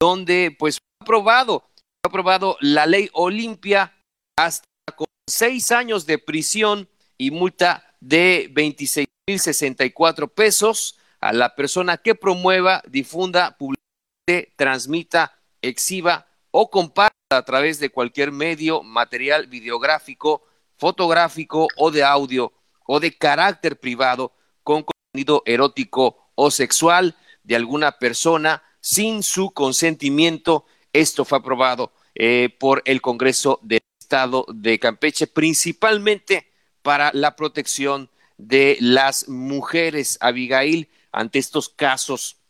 donde 0.00 0.54
pues 0.58 0.78
fue 0.78 1.04
aprobado, 1.04 1.60
fue 1.60 2.08
aprobado 2.08 2.56
la 2.60 2.86
ley 2.86 3.10
Olimpia 3.12 3.94
hasta 4.38 4.64
con 4.96 5.06
seis 5.28 5.70
años 5.70 6.06
de 6.06 6.18
prisión 6.18 6.88
y 7.18 7.30
multa 7.30 7.94
de 8.00 8.48
26 8.52 9.06
mil 9.28 9.38
64 9.38 10.28
pesos 10.28 10.97
a 11.20 11.32
la 11.32 11.54
persona 11.54 11.96
que 11.96 12.14
promueva, 12.14 12.82
difunda, 12.88 13.56
publique, 13.56 14.52
transmita, 14.56 15.38
exhiba 15.62 16.26
o 16.50 16.70
comparta 16.70 17.14
a 17.30 17.42
través 17.42 17.78
de 17.78 17.90
cualquier 17.90 18.32
medio, 18.32 18.82
material 18.82 19.46
videográfico, 19.46 20.44
fotográfico 20.76 21.68
o 21.76 21.90
de 21.90 22.02
audio 22.02 22.52
o 22.86 23.00
de 23.00 23.16
carácter 23.16 23.78
privado 23.78 24.32
con 24.62 24.84
contenido 24.84 25.42
erótico 25.44 26.30
o 26.34 26.50
sexual 26.50 27.16
de 27.42 27.56
alguna 27.56 27.92
persona 27.98 28.62
sin 28.80 29.22
su 29.22 29.50
consentimiento. 29.50 30.64
Esto 30.92 31.24
fue 31.24 31.38
aprobado 31.38 31.92
eh, 32.14 32.54
por 32.58 32.82
el 32.84 33.00
Congreso 33.00 33.58
del 33.62 33.80
Estado 34.00 34.46
de 34.48 34.78
Campeche, 34.78 35.26
principalmente 35.26 36.50
para 36.82 37.10
la 37.12 37.36
protección 37.36 38.10
de 38.38 38.78
las 38.80 39.28
mujeres. 39.28 40.16
Abigail, 40.20 40.88
ante 41.12 41.38
estos 41.38 41.68
casos 41.68 42.40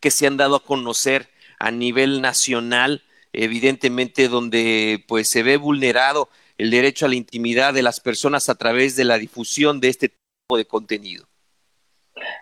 que 0.00 0.10
se 0.10 0.26
han 0.26 0.36
dado 0.36 0.56
a 0.56 0.64
conocer 0.64 1.28
a 1.58 1.70
nivel 1.70 2.22
nacional, 2.22 3.02
evidentemente 3.32 4.28
donde 4.28 5.04
pues 5.06 5.28
se 5.28 5.42
ve 5.42 5.56
vulnerado 5.56 6.28
el 6.58 6.70
derecho 6.70 7.06
a 7.06 7.08
la 7.08 7.14
intimidad 7.14 7.74
de 7.74 7.82
las 7.82 8.00
personas 8.00 8.48
a 8.48 8.54
través 8.54 8.96
de 8.96 9.04
la 9.04 9.18
difusión 9.18 9.80
de 9.80 9.88
este 9.88 10.08
tipo 10.08 10.56
de 10.56 10.66
contenido. 10.66 11.26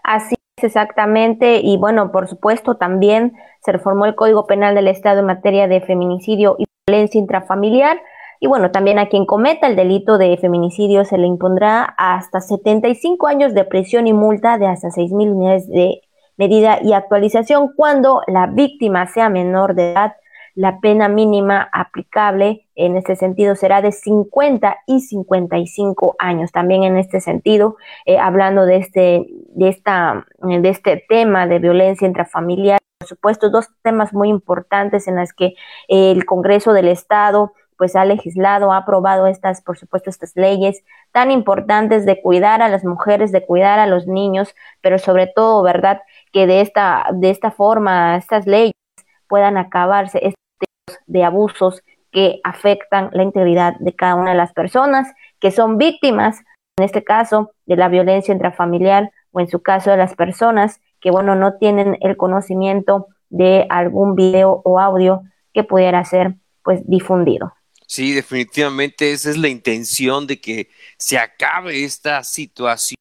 Así 0.03 0.35
es 0.57 0.65
exactamente 0.65 1.61
y 1.63 1.77
bueno, 1.77 2.11
por 2.11 2.29
supuesto 2.29 2.77
también 2.77 3.35
se 3.65 3.73
reformó 3.73 4.07
el 4.07 4.15
Código 4.15 4.47
Penal 4.47 4.75
del 4.75 4.89
Estado 4.89 5.21
en 5.21 5.27
materia 5.27 5.69
de 5.69 5.81
feminicidio 5.81 6.57
y 6.59 6.65
violencia 6.87 7.19
intrafamiliar 7.19 8.01
Y 8.41 8.47
bueno, 8.47 8.71
también 8.71 8.99
a 8.99 9.09
quien 9.09 9.27
cometa 9.27 9.67
el 9.67 9.77
delito 9.77 10.17
de 10.17 10.37
feminicidio 10.37 11.05
se 11.05 11.19
le 11.19 11.27
impondrá 11.27 11.83
hasta 11.97 12.41
75 12.41 13.27
años 13.27 13.55
de 13.55 13.65
prisión 13.65 14.07
y 14.07 14.13
multa 14.13 14.59
de 14.59 14.67
hasta 14.67 14.91
6 14.91 15.13
mil 15.13 15.31
unidades 15.31 15.69
de 15.69 16.03
medida 16.37 16.79
y 16.83 16.93
actualización 16.93 17.73
cuando 17.75 18.23
la 18.29 18.47
víctima 18.47 19.07
sea 19.09 19.29
menor 19.29 19.75
de 19.75 19.93
edad. 19.93 20.15
La 20.55 20.81
pena 20.81 21.09
mínima 21.09 21.69
aplicable 21.73 22.67
en 22.75 22.97
este 22.97 23.15
sentido 23.17 23.55
será 23.55 23.81
de 23.81 23.93
50 23.93 24.79
y 24.87 25.01
55 25.01 26.17
años. 26.19 26.51
También 26.51 26.83
en 26.83 26.97
este 26.97 27.21
sentido, 27.21 27.77
eh, 28.07 28.19
hablando 28.19 28.67
de 28.67 28.77
este, 28.79 29.27
de, 29.55 29.69
esta, 29.69 30.27
de 30.41 30.69
este 30.69 31.05
tema 31.09 31.47
de 31.47 31.61
violencia 31.61 32.09
intrafamiliar, 32.09 32.79
por 32.99 33.09
supuesto, 33.09 33.51
dos 33.51 33.69
temas 33.83 34.13
muy 34.13 34.29
importantes 34.29 35.07
en 35.07 35.15
las 35.15 35.33
que 35.33 35.55
el 35.87 36.25
Congreso 36.25 36.73
del 36.73 36.89
Estado 36.89 37.53
pues 37.79 37.97
ha 37.97 38.05
legislado, 38.05 38.73
ha 38.73 38.79
aprobado 38.79 39.29
estas, 39.29 39.63
por 39.63 39.79
supuesto, 39.79 40.11
estas 40.11 40.33
leyes 40.35 40.83
tan 41.13 41.31
importantes 41.31 42.05
de 42.05 42.21
cuidar 42.21 42.61
a 42.61 42.69
las 42.69 42.85
mujeres, 42.85 43.33
de 43.33 43.47
cuidar 43.47 43.79
a 43.79 43.87
los 43.87 44.07
niños, 44.07 44.55
pero 44.83 44.99
sobre 44.99 45.29
todo, 45.29 45.63
¿verdad? 45.63 46.03
Que 46.33 46.47
de 46.47 46.61
esta, 46.61 47.07
de 47.15 47.31
esta 47.31 47.53
forma, 47.53 48.17
estas 48.17 48.47
leyes 48.47 48.75
puedan 49.29 49.57
acabarse 49.57 50.19
estos 50.19 50.99
de 51.07 51.25
abusos 51.25 51.83
que 52.11 52.41
afectan 52.43 53.11
la 53.13 53.23
integridad 53.23 53.75
de 53.79 53.95
cada 53.95 54.17
una 54.17 54.33
de 54.33 54.37
las 54.37 54.53
personas 54.53 55.13
que 55.39 55.53
son 55.53 55.79
víctimas, 55.79 56.41
en 56.79 56.85
este 56.85 57.05
caso, 57.05 57.53
de 57.67 57.77
la 57.77 57.89
violencia 57.89 58.33
intrafamiliar 58.33 59.13
o 59.31 59.41
en 59.41 59.49
su 59.49 59.63
caso 59.63 59.91
de 59.91 59.99
las 59.99 60.17
personas 60.17 60.81
que, 61.01 61.13
bueno, 61.13 61.37
no 61.37 61.59
tienen 61.59 61.97
el 62.01 62.17
conocimiento 62.17 63.07
de 63.31 63.67
algún 63.71 64.17
video 64.17 64.63
o 64.65 64.81
audio 64.81 65.23
que 65.53 65.63
pudiera 65.63 66.05
ser, 66.05 66.35
pues, 66.65 66.83
difundido. 66.89 67.53
Sí, 67.91 68.13
definitivamente 68.13 69.13
esa 69.13 69.31
es 69.31 69.39
la 69.39 69.49
intención 69.49 70.27
de 70.27 70.41
que 70.41 70.71
se 70.99 71.17
acabe 71.19 71.85
esta 71.85 72.23
situación 72.23 72.99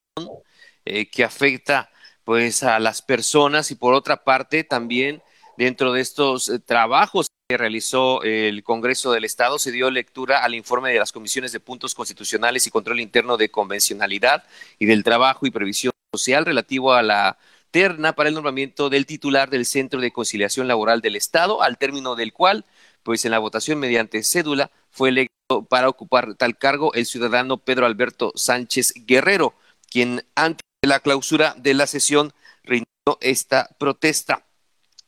eh, 0.85 1.09
que 1.09 1.25
afecta 1.25 1.91
pues 2.23 2.63
a 2.63 2.79
las 2.79 3.01
personas 3.01 3.69
y 3.71 3.75
por 3.75 3.93
otra 3.93 4.23
parte 4.23 4.63
también 4.63 5.21
dentro 5.57 5.91
de 5.91 5.99
estos 6.01 6.47
eh, 6.47 6.59
trabajos 6.59 7.27
que 7.49 7.57
realizó 7.57 8.23
el 8.23 8.63
Congreso 8.63 9.11
del 9.11 9.25
Estado 9.25 9.59
se 9.59 9.73
dio 9.73 9.91
lectura 9.91 10.43
al 10.43 10.55
informe 10.55 10.93
de 10.93 10.99
las 10.99 11.11
comisiones 11.11 11.51
de 11.51 11.59
puntos 11.59 11.93
constitucionales 11.93 12.65
y 12.65 12.71
control 12.71 13.01
interno 13.01 13.35
de 13.35 13.51
convencionalidad 13.51 14.45
y 14.79 14.85
del 14.85 15.03
trabajo 15.03 15.45
y 15.45 15.51
previsión 15.51 15.91
social 16.13 16.45
relativo 16.45 16.93
a 16.93 17.03
la 17.03 17.37
terna 17.71 18.13
para 18.13 18.29
el 18.29 18.35
nombramiento 18.35 18.89
del 18.89 19.05
titular 19.05 19.49
del 19.49 19.65
Centro 19.65 19.99
de 20.01 20.11
Conciliación 20.11 20.67
Laboral 20.67 21.01
del 21.01 21.15
Estado, 21.15 21.61
al 21.61 21.77
término 21.77 22.15
del 22.15 22.33
cual 22.33 22.65
pues 23.07 23.23
en 23.23 23.31
la 23.31 23.39
votación 23.39 23.79
mediante 23.79 24.21
cédula 24.21 24.69
fue 24.91 25.09
electo 25.09 25.63
para 25.69 25.87
ocupar 25.87 26.35
tal 26.35 26.57
cargo 26.57 26.93
el 26.93 27.05
ciudadano 27.05 27.57
Pedro 27.57 27.85
Alberto 27.85 28.33
Sánchez 28.35 28.93
Guerrero, 29.05 29.55
quien 29.89 30.25
antes 30.35 30.63
de 30.81 30.89
la 30.89 30.99
clausura 30.99 31.55
de 31.57 31.73
la 31.73 31.87
sesión 31.87 32.33
rindió 32.63 33.17
esta 33.21 33.69
protesta. 33.79 34.45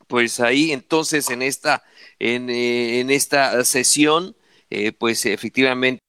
Pues 0.07 0.39
ahí 0.39 0.71
entonces 0.71 1.29
en 1.29 1.41
esta, 1.41 1.83
en, 2.19 2.49
eh, 2.49 3.05
esta 3.09 3.63
sesión, 3.65 4.35
eh, 4.69 4.93
pues 4.93 5.25
efectivamente, 5.25 6.01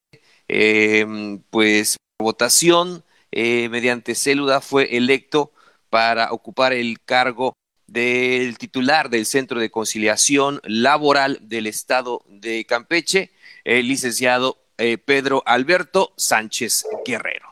eh, 0.46 1.04
pues 1.50 1.96
votación 2.20 3.04
mediante 3.32 4.14
cédula 4.14 4.60
fue 4.60 4.96
electo 4.96 5.52
para 5.90 6.32
ocupar 6.32 6.72
el 6.72 7.00
cargo 7.04 7.54
del 7.86 8.56
titular 8.56 9.10
del 9.10 9.26
Centro 9.26 9.58
de 9.58 9.70
Conciliación 9.70 10.60
Laboral 10.62 11.38
del 11.42 11.66
Estado 11.66 12.22
de 12.28 12.64
Campeche, 12.64 13.30
el 13.64 13.88
licenciado 13.88 14.58
eh, 14.78 14.96
Pedro 14.96 15.42
Alberto 15.44 16.12
Sánchez 16.16 16.86
Guerrero. 17.04 17.48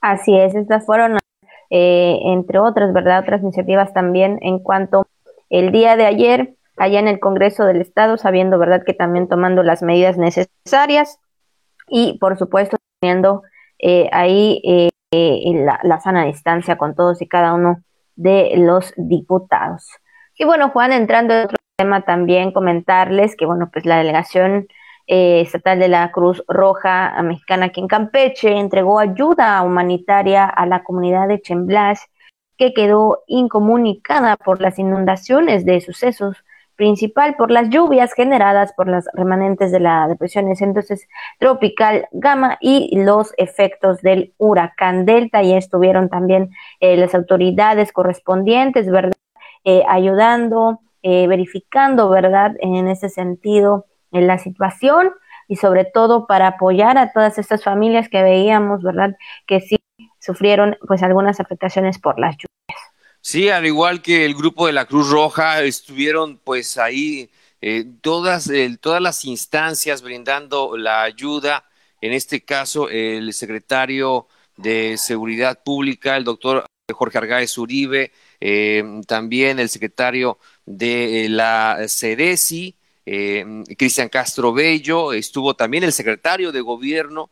Así 0.00 0.36
es, 0.38 0.54
estas 0.54 0.86
fueron, 0.86 1.18
eh, 1.70 2.18
entre 2.24 2.60
otras, 2.60 2.92
¿verdad? 2.92 3.20
Otras 3.20 3.42
iniciativas 3.42 3.92
también 3.92 4.38
en 4.40 4.60
cuanto 4.60 5.06
el 5.50 5.72
día 5.72 5.96
de 5.96 6.06
ayer, 6.06 6.54
allá 6.76 7.00
en 7.00 7.08
el 7.08 7.18
Congreso 7.18 7.64
del 7.64 7.80
Estado, 7.80 8.18
sabiendo, 8.18 8.58
¿verdad?, 8.58 8.84
que 8.86 8.94
también 8.94 9.28
tomando 9.28 9.64
las 9.64 9.82
medidas 9.82 10.16
necesarias 10.16 11.18
y, 11.88 12.18
por 12.18 12.38
supuesto, 12.38 12.76
teniendo 13.00 13.42
eh, 13.78 14.08
ahí 14.12 14.62
la, 15.10 15.80
la 15.82 16.00
sana 16.00 16.24
distancia 16.24 16.76
con 16.76 16.94
todos 16.94 17.22
y 17.22 17.28
cada 17.28 17.54
uno 17.54 17.82
de 18.16 18.54
los 18.56 18.92
diputados. 18.96 19.88
Y 20.38 20.44
bueno, 20.44 20.70
Juan, 20.70 20.92
entrando 20.92 21.34
en 21.34 21.44
otro 21.44 21.56
tema 21.76 22.02
también, 22.02 22.52
comentarles 22.52 23.36
que, 23.36 23.46
bueno, 23.46 23.70
pues 23.72 23.86
la 23.86 23.98
delegación 23.98 24.66
eh, 25.06 25.40
estatal 25.40 25.78
de 25.78 25.88
la 25.88 26.10
Cruz 26.10 26.42
Roja 26.48 27.14
Mexicana 27.22 27.66
aquí 27.66 27.80
en 27.80 27.86
Campeche 27.86 28.58
entregó 28.58 28.98
ayuda 28.98 29.62
humanitaria 29.62 30.46
a 30.46 30.66
la 30.66 30.82
comunidad 30.82 31.28
de 31.28 31.40
Chemblas 31.40 32.06
que 32.56 32.74
quedó 32.74 33.22
incomunicada 33.26 34.36
por 34.36 34.60
las 34.60 34.78
inundaciones 34.78 35.64
de 35.64 35.80
sucesos 35.80 36.36
principal 36.76 37.34
por 37.36 37.50
las 37.50 37.70
lluvias 37.70 38.12
generadas 38.12 38.72
por 38.74 38.88
las 38.88 39.06
remanentes 39.14 39.72
de 39.72 39.80
la 39.80 40.06
depresión 40.08 40.46
entonces 40.48 41.08
tropical 41.38 42.06
Gama 42.12 42.58
y 42.60 42.96
los 42.96 43.32
efectos 43.36 44.02
del 44.02 44.34
huracán 44.38 45.06
Delta. 45.06 45.42
Y 45.42 45.54
estuvieron 45.54 46.08
también 46.08 46.50
eh, 46.80 46.96
las 46.96 47.14
autoridades 47.14 47.92
correspondientes, 47.92 48.90
¿verdad? 48.90 49.12
Eh, 49.64 49.82
ayudando, 49.88 50.80
eh, 51.02 51.26
verificando, 51.26 52.08
¿verdad? 52.08 52.52
En 52.60 52.88
ese 52.88 53.08
sentido, 53.08 53.86
en 54.12 54.26
la 54.26 54.38
situación 54.38 55.12
y 55.48 55.56
sobre 55.56 55.84
todo 55.84 56.26
para 56.26 56.48
apoyar 56.48 56.98
a 56.98 57.12
todas 57.12 57.38
estas 57.38 57.64
familias 57.64 58.08
que 58.08 58.22
veíamos, 58.22 58.82
¿verdad? 58.82 59.16
Que 59.46 59.60
sí 59.60 59.76
sufrieron 60.18 60.76
pues 60.86 61.02
algunas 61.02 61.40
afectaciones 61.40 61.98
por 61.98 62.18
las 62.18 62.36
lluvias. 62.36 62.55
Sí, 63.28 63.48
al 63.48 63.66
igual 63.66 64.02
que 64.02 64.24
el 64.24 64.36
grupo 64.36 64.68
de 64.68 64.72
la 64.72 64.84
Cruz 64.86 65.10
Roja, 65.10 65.60
estuvieron 65.64 66.38
pues 66.38 66.78
ahí 66.78 67.28
eh, 67.60 67.84
todas, 68.00 68.48
todas 68.80 69.02
las 69.02 69.24
instancias 69.24 70.00
brindando 70.00 70.76
la 70.76 71.02
ayuda. 71.02 71.68
En 72.00 72.12
este 72.12 72.44
caso, 72.44 72.88
el 72.88 73.32
secretario 73.32 74.28
de 74.56 74.96
Seguridad 74.96 75.60
Pública, 75.64 76.16
el 76.16 76.22
doctor 76.22 76.66
Jorge 76.92 77.18
Argáez 77.18 77.58
Uribe, 77.58 78.12
eh, 78.40 78.84
también 79.08 79.58
el 79.58 79.70
secretario 79.70 80.38
de 80.64 81.26
la 81.28 81.84
CEDESI, 81.88 82.76
eh, 83.06 83.64
Cristian 83.76 84.08
Castro 84.08 84.52
Bello, 84.52 85.12
estuvo 85.12 85.56
también 85.56 85.82
el 85.82 85.92
secretario 85.92 86.52
de 86.52 86.60
Gobierno, 86.60 87.30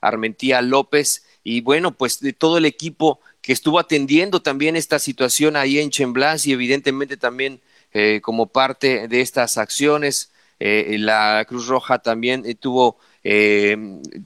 Armentía 0.00 0.62
López, 0.62 1.26
y 1.44 1.60
bueno, 1.60 1.96
pues 1.96 2.20
de 2.20 2.32
todo 2.32 2.58
el 2.58 2.66
equipo 2.66 3.20
que 3.42 3.52
estuvo 3.52 3.78
atendiendo 3.80 4.40
también 4.40 4.76
esta 4.76 4.98
situación 5.00 5.56
ahí 5.56 5.80
en 5.80 5.90
Chemblas 5.90 6.46
y 6.46 6.52
evidentemente 6.52 7.16
también 7.16 7.60
eh, 7.92 8.20
como 8.22 8.46
parte 8.46 9.08
de 9.08 9.20
estas 9.20 9.58
acciones, 9.58 10.32
eh, 10.60 10.96
la 10.98 11.44
Cruz 11.46 11.66
Roja 11.66 11.98
también 11.98 12.44
eh, 12.46 12.54
tuvo 12.54 12.98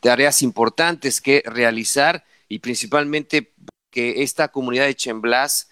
tareas 0.01 0.41
importantes 0.41 1.21
que 1.21 1.43
realizar 1.45 2.25
y 2.49 2.61
principalmente 2.61 3.53
que 3.91 4.23
esta 4.23 4.49
comunidad 4.49 4.87
de 4.87 4.95
Chemblas 4.95 5.69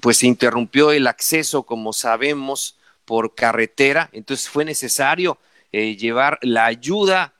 pues 0.00 0.16
se 0.16 0.26
interrumpió 0.26 0.90
el 0.90 1.06
acceso, 1.06 1.62
como 1.62 1.92
sabemos, 1.92 2.76
por 3.04 3.36
carretera, 3.36 4.10
entonces 4.12 4.48
fue 4.48 4.64
necesario 4.64 5.38
llevar 5.70 6.40
la 6.42 6.66
ayuda 6.66 7.34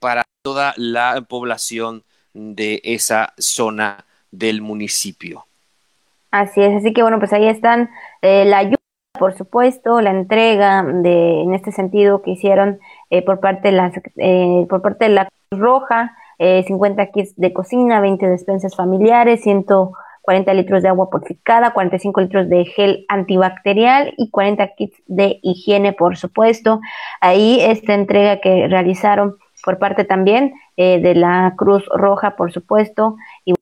para 0.00 0.24
toda 0.42 0.74
la 0.76 1.20
población 1.28 2.02
de 2.34 2.80
esa 2.82 3.34
zona 3.38 4.04
del 4.32 4.62
municipio. 4.62 5.44
Así 6.32 6.62
es, 6.62 6.74
así 6.74 6.94
que 6.94 7.02
bueno, 7.02 7.18
pues 7.18 7.32
ahí 7.34 7.46
están 7.46 7.90
eh, 8.22 8.46
la 8.46 8.58
ayuda, 8.58 8.76
por 9.18 9.36
supuesto, 9.36 10.00
la 10.00 10.10
entrega 10.10 10.82
de, 10.82 11.42
en 11.42 11.54
este 11.54 11.72
sentido 11.72 12.22
que 12.22 12.30
hicieron 12.32 12.80
eh, 13.10 13.22
por 13.22 13.38
parte 13.38 13.68
de 13.68 13.76
la, 13.76 13.92
eh, 14.16 14.66
por 14.68 14.80
parte 14.80 15.04
de 15.04 15.10
la 15.10 15.28
Cruz 15.50 15.60
Roja, 15.60 16.16
50 16.38 17.06
kits 17.12 17.36
de 17.36 17.52
cocina, 17.52 18.00
20 18.00 18.26
despensas 18.26 18.74
familiares, 18.74 19.42
140 19.42 20.54
litros 20.54 20.82
de 20.82 20.88
agua 20.88 21.08
purificada, 21.08 21.72
45 21.72 22.20
litros 22.20 22.48
de 22.48 22.64
gel 22.64 23.04
antibacterial 23.08 24.12
y 24.16 24.28
40 24.28 24.66
kits 24.74 24.96
de 25.06 25.38
higiene, 25.42 25.92
por 25.92 26.16
supuesto. 26.16 26.80
Ahí 27.20 27.60
esta 27.60 27.94
entrega 27.94 28.40
que 28.40 28.66
realizaron 28.66 29.36
por 29.64 29.78
parte 29.78 30.02
también 30.02 30.54
de 30.76 31.14
la 31.14 31.54
Cruz 31.56 31.84
Roja, 31.94 32.34
por 32.34 32.50
supuesto, 32.50 33.14
y 33.44 33.54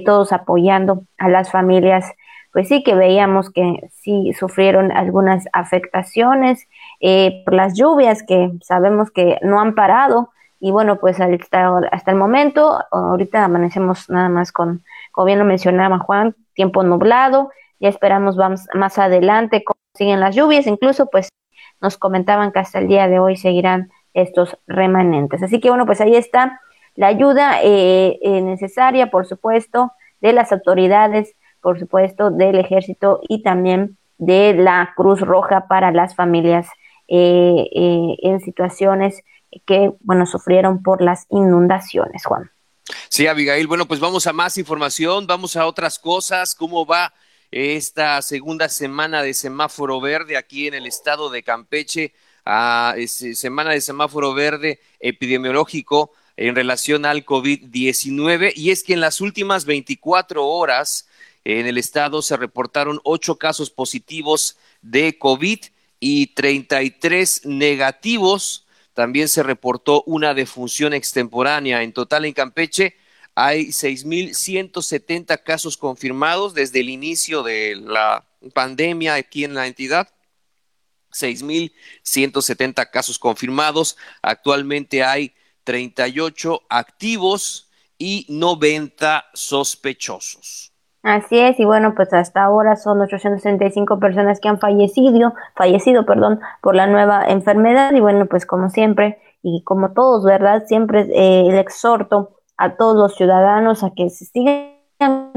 todos 0.00 0.32
apoyando 0.32 1.04
a 1.18 1.28
las 1.28 1.50
familias, 1.50 2.10
pues 2.52 2.68
sí 2.68 2.82
que 2.82 2.94
veíamos 2.94 3.50
que 3.50 3.90
sí 3.92 4.32
sufrieron 4.32 4.92
algunas 4.92 5.46
afectaciones 5.52 6.68
eh, 7.00 7.42
por 7.44 7.54
las 7.54 7.74
lluvias 7.74 8.22
que 8.22 8.52
sabemos 8.62 9.10
que 9.10 9.38
no 9.42 9.60
han 9.60 9.74
parado 9.74 10.30
y 10.60 10.70
bueno, 10.70 11.00
pues 11.00 11.20
hasta, 11.20 11.78
hasta 11.90 12.10
el 12.10 12.16
momento, 12.16 12.78
ahorita 12.92 13.44
amanecemos 13.44 14.08
nada 14.08 14.28
más 14.28 14.52
con, 14.52 14.84
como 15.10 15.26
bien 15.26 15.38
lo 15.38 15.44
mencionaba 15.44 15.98
Juan, 15.98 16.36
tiempo 16.54 16.82
nublado, 16.84 17.50
ya 17.80 17.88
esperamos 17.88 18.36
vamos 18.36 18.66
más 18.74 18.96
adelante 18.98 19.64
cómo 19.64 19.78
siguen 19.94 20.20
las 20.20 20.36
lluvias, 20.36 20.66
incluso 20.66 21.06
pues 21.06 21.28
nos 21.80 21.98
comentaban 21.98 22.52
que 22.52 22.60
hasta 22.60 22.78
el 22.78 22.86
día 22.86 23.08
de 23.08 23.18
hoy 23.18 23.36
seguirán 23.36 23.90
estos 24.14 24.56
remanentes. 24.66 25.42
Así 25.42 25.60
que 25.60 25.68
bueno, 25.68 25.84
pues 25.84 26.00
ahí 26.00 26.14
está 26.14 26.60
la 26.94 27.08
ayuda 27.08 27.62
eh, 27.62 28.18
eh, 28.22 28.40
necesaria, 28.42 29.10
por 29.10 29.26
supuesto, 29.26 29.92
de 30.20 30.32
las 30.32 30.52
autoridades, 30.52 31.34
por 31.60 31.78
supuesto, 31.78 32.30
del 32.30 32.58
ejército 32.58 33.20
y 33.28 33.42
también 33.42 33.96
de 34.18 34.54
la 34.54 34.92
Cruz 34.96 35.20
Roja 35.20 35.66
para 35.68 35.90
las 35.90 36.14
familias 36.14 36.68
eh, 37.08 37.66
en 38.22 38.40
situaciones 38.40 39.22
que, 39.66 39.92
bueno, 40.00 40.26
sufrieron 40.26 40.82
por 40.82 41.02
las 41.02 41.26
inundaciones, 41.30 42.24
Juan. 42.24 42.50
Sí, 43.08 43.26
Abigail, 43.26 43.66
bueno, 43.66 43.86
pues 43.86 44.00
vamos 44.00 44.26
a 44.26 44.32
más 44.32 44.58
información, 44.58 45.26
vamos 45.26 45.56
a 45.56 45.66
otras 45.66 45.98
cosas, 45.98 46.54
cómo 46.54 46.86
va 46.86 47.12
esta 47.50 48.22
segunda 48.22 48.68
semana 48.68 49.22
de 49.22 49.34
semáforo 49.34 50.00
verde 50.00 50.36
aquí 50.36 50.66
en 50.66 50.74
el 50.74 50.86
estado 50.86 51.30
de 51.30 51.42
Campeche, 51.42 52.14
a 52.44 52.94
semana 53.06 53.70
de 53.70 53.80
semáforo 53.80 54.34
verde 54.34 54.80
epidemiológico 54.98 56.12
en 56.36 56.54
relación 56.54 57.04
al 57.04 57.24
COVID-19 57.24 58.52
y 58.56 58.70
es 58.70 58.82
que 58.82 58.94
en 58.94 59.00
las 59.00 59.20
últimas 59.20 59.64
24 59.64 60.46
horas 60.46 61.08
en 61.44 61.66
el 61.66 61.78
estado 61.78 62.22
se 62.22 62.36
reportaron 62.36 63.00
ocho 63.04 63.36
casos 63.36 63.70
positivos 63.70 64.56
de 64.80 65.18
COVID 65.18 65.58
y 65.98 66.28
33 66.28 67.46
negativos. 67.46 68.66
También 68.94 69.28
se 69.28 69.42
reportó 69.42 70.02
una 70.04 70.34
defunción 70.34 70.92
extemporánea. 70.94 71.82
En 71.82 71.92
total 71.92 72.24
en 72.24 72.32
Campeche 72.32 72.96
hay 73.34 73.68
6.170 73.68 75.42
casos 75.42 75.76
confirmados 75.76 76.54
desde 76.54 76.80
el 76.80 76.90
inicio 76.90 77.42
de 77.42 77.76
la 77.76 78.26
pandemia 78.54 79.14
aquí 79.14 79.44
en 79.44 79.54
la 79.54 79.66
entidad. 79.66 80.08
6.170 81.12 82.90
casos 82.90 83.18
confirmados. 83.18 83.96
Actualmente 84.22 85.02
hay 85.02 85.34
38 85.64 86.62
activos 86.68 87.70
y 87.98 88.26
90 88.28 89.24
sospechosos. 89.32 90.72
Así 91.02 91.38
es, 91.38 91.58
y 91.58 91.64
bueno, 91.64 91.94
pues 91.96 92.12
hasta 92.12 92.44
ahora 92.44 92.76
son 92.76 93.00
835 93.00 93.98
personas 93.98 94.38
que 94.38 94.48
han 94.48 94.60
fallecido, 94.60 95.34
fallecido, 95.56 96.06
perdón, 96.06 96.40
por 96.60 96.76
la 96.76 96.86
nueva 96.86 97.24
enfermedad. 97.26 97.92
Y 97.92 98.00
bueno, 98.00 98.26
pues 98.26 98.46
como 98.46 98.70
siempre, 98.70 99.18
y 99.42 99.64
como 99.64 99.92
todos, 99.92 100.24
¿verdad? 100.24 100.64
Siempre 100.66 101.08
eh, 101.12 101.58
exhorto 101.58 102.38
a 102.56 102.76
todos 102.76 102.96
los 102.96 103.16
ciudadanos 103.16 103.82
a 103.82 103.90
que 103.90 104.10
se 104.10 104.26
sigan 104.26 104.72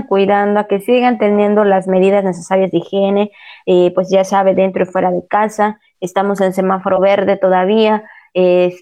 cuidando, 0.08 0.60
a 0.60 0.68
que 0.68 0.80
sigan 0.80 1.18
teniendo 1.18 1.64
las 1.64 1.88
medidas 1.88 2.24
necesarias 2.24 2.70
de 2.70 2.78
higiene, 2.78 3.32
eh, 3.66 3.92
pues 3.96 4.10
ya 4.12 4.24
sabe, 4.24 4.54
dentro 4.54 4.84
y 4.84 4.86
fuera 4.86 5.10
de 5.12 5.26
casa. 5.28 5.80
Estamos 6.00 6.42
en 6.42 6.54
semáforo 6.54 7.00
verde 7.00 7.38
todavía, 7.38 8.04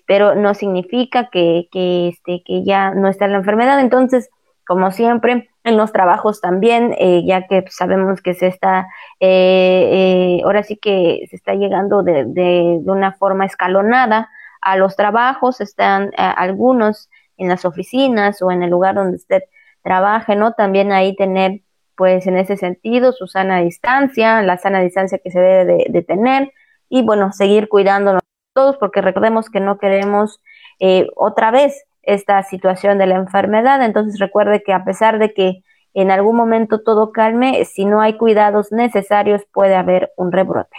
pero 0.07 0.35
no 0.35 0.53
significa 0.55 1.29
que, 1.29 1.67
que, 1.71 2.09
este, 2.09 2.41
que 2.45 2.63
ya 2.63 2.91
no 2.91 3.07
está 3.07 3.27
la 3.27 3.37
enfermedad. 3.37 3.79
Entonces, 3.79 4.29
como 4.65 4.91
siempre, 4.91 5.49
en 5.63 5.77
los 5.77 5.91
trabajos 5.91 6.41
también, 6.41 6.95
eh, 6.97 7.23
ya 7.25 7.47
que 7.47 7.65
sabemos 7.69 8.21
que 8.21 8.33
se 8.33 8.47
está, 8.47 8.87
eh, 9.19 10.37
eh, 10.39 10.41
ahora 10.43 10.63
sí 10.63 10.77
que 10.77 11.25
se 11.29 11.35
está 11.35 11.53
llegando 11.53 12.03
de, 12.03 12.25
de, 12.25 12.81
una 12.85 13.13
forma 13.13 13.45
escalonada 13.45 14.29
a 14.61 14.77
los 14.77 14.95
trabajos, 14.95 15.61
están 15.61 16.11
algunos 16.17 17.09
en 17.37 17.49
las 17.49 17.65
oficinas 17.65 18.41
o 18.41 18.51
en 18.51 18.63
el 18.63 18.69
lugar 18.69 18.95
donde 18.95 19.17
usted 19.17 19.43
trabaje, 19.83 20.35
¿no? 20.35 20.53
También 20.53 20.91
ahí 20.93 21.15
tener, 21.15 21.61
pues 21.95 22.27
en 22.27 22.37
ese 22.37 22.57
sentido, 22.57 23.11
su 23.11 23.27
sana 23.27 23.59
distancia, 23.61 24.41
la 24.41 24.57
sana 24.57 24.79
distancia 24.81 25.19
que 25.19 25.31
se 25.31 25.39
debe 25.39 25.65
de, 25.65 25.85
de 25.89 26.01
tener 26.01 26.53
y 26.89 27.03
bueno, 27.03 27.31
seguir 27.33 27.67
cuidándonos 27.67 28.21
todos 28.53 28.77
porque 28.77 29.01
recordemos 29.01 29.49
que 29.49 29.59
no 29.59 29.77
queremos 29.77 30.39
eh, 30.79 31.07
otra 31.15 31.51
vez 31.51 31.83
esta 32.03 32.43
situación 32.43 32.97
de 32.97 33.07
la 33.07 33.15
enfermedad. 33.15 33.83
Entonces 33.83 34.19
recuerde 34.19 34.63
que 34.63 34.73
a 34.73 34.85
pesar 34.85 35.19
de 35.19 35.33
que 35.33 35.63
en 35.93 36.11
algún 36.11 36.35
momento 36.35 36.81
todo 36.81 37.11
calme, 37.11 37.65
si 37.65 37.85
no 37.85 38.01
hay 38.01 38.17
cuidados 38.17 38.71
necesarios 38.71 39.41
puede 39.51 39.75
haber 39.75 40.11
un 40.17 40.31
rebrote. 40.31 40.75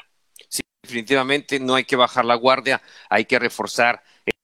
Sí, 0.49 0.63
definitivamente 0.83 1.61
no 1.61 1.75
hay 1.75 1.85
que 1.85 1.97
bajar 1.97 2.25
la 2.25 2.35
guardia, 2.35 2.83
hay 3.09 3.25
que 3.25 3.39
reforzar 3.39 4.03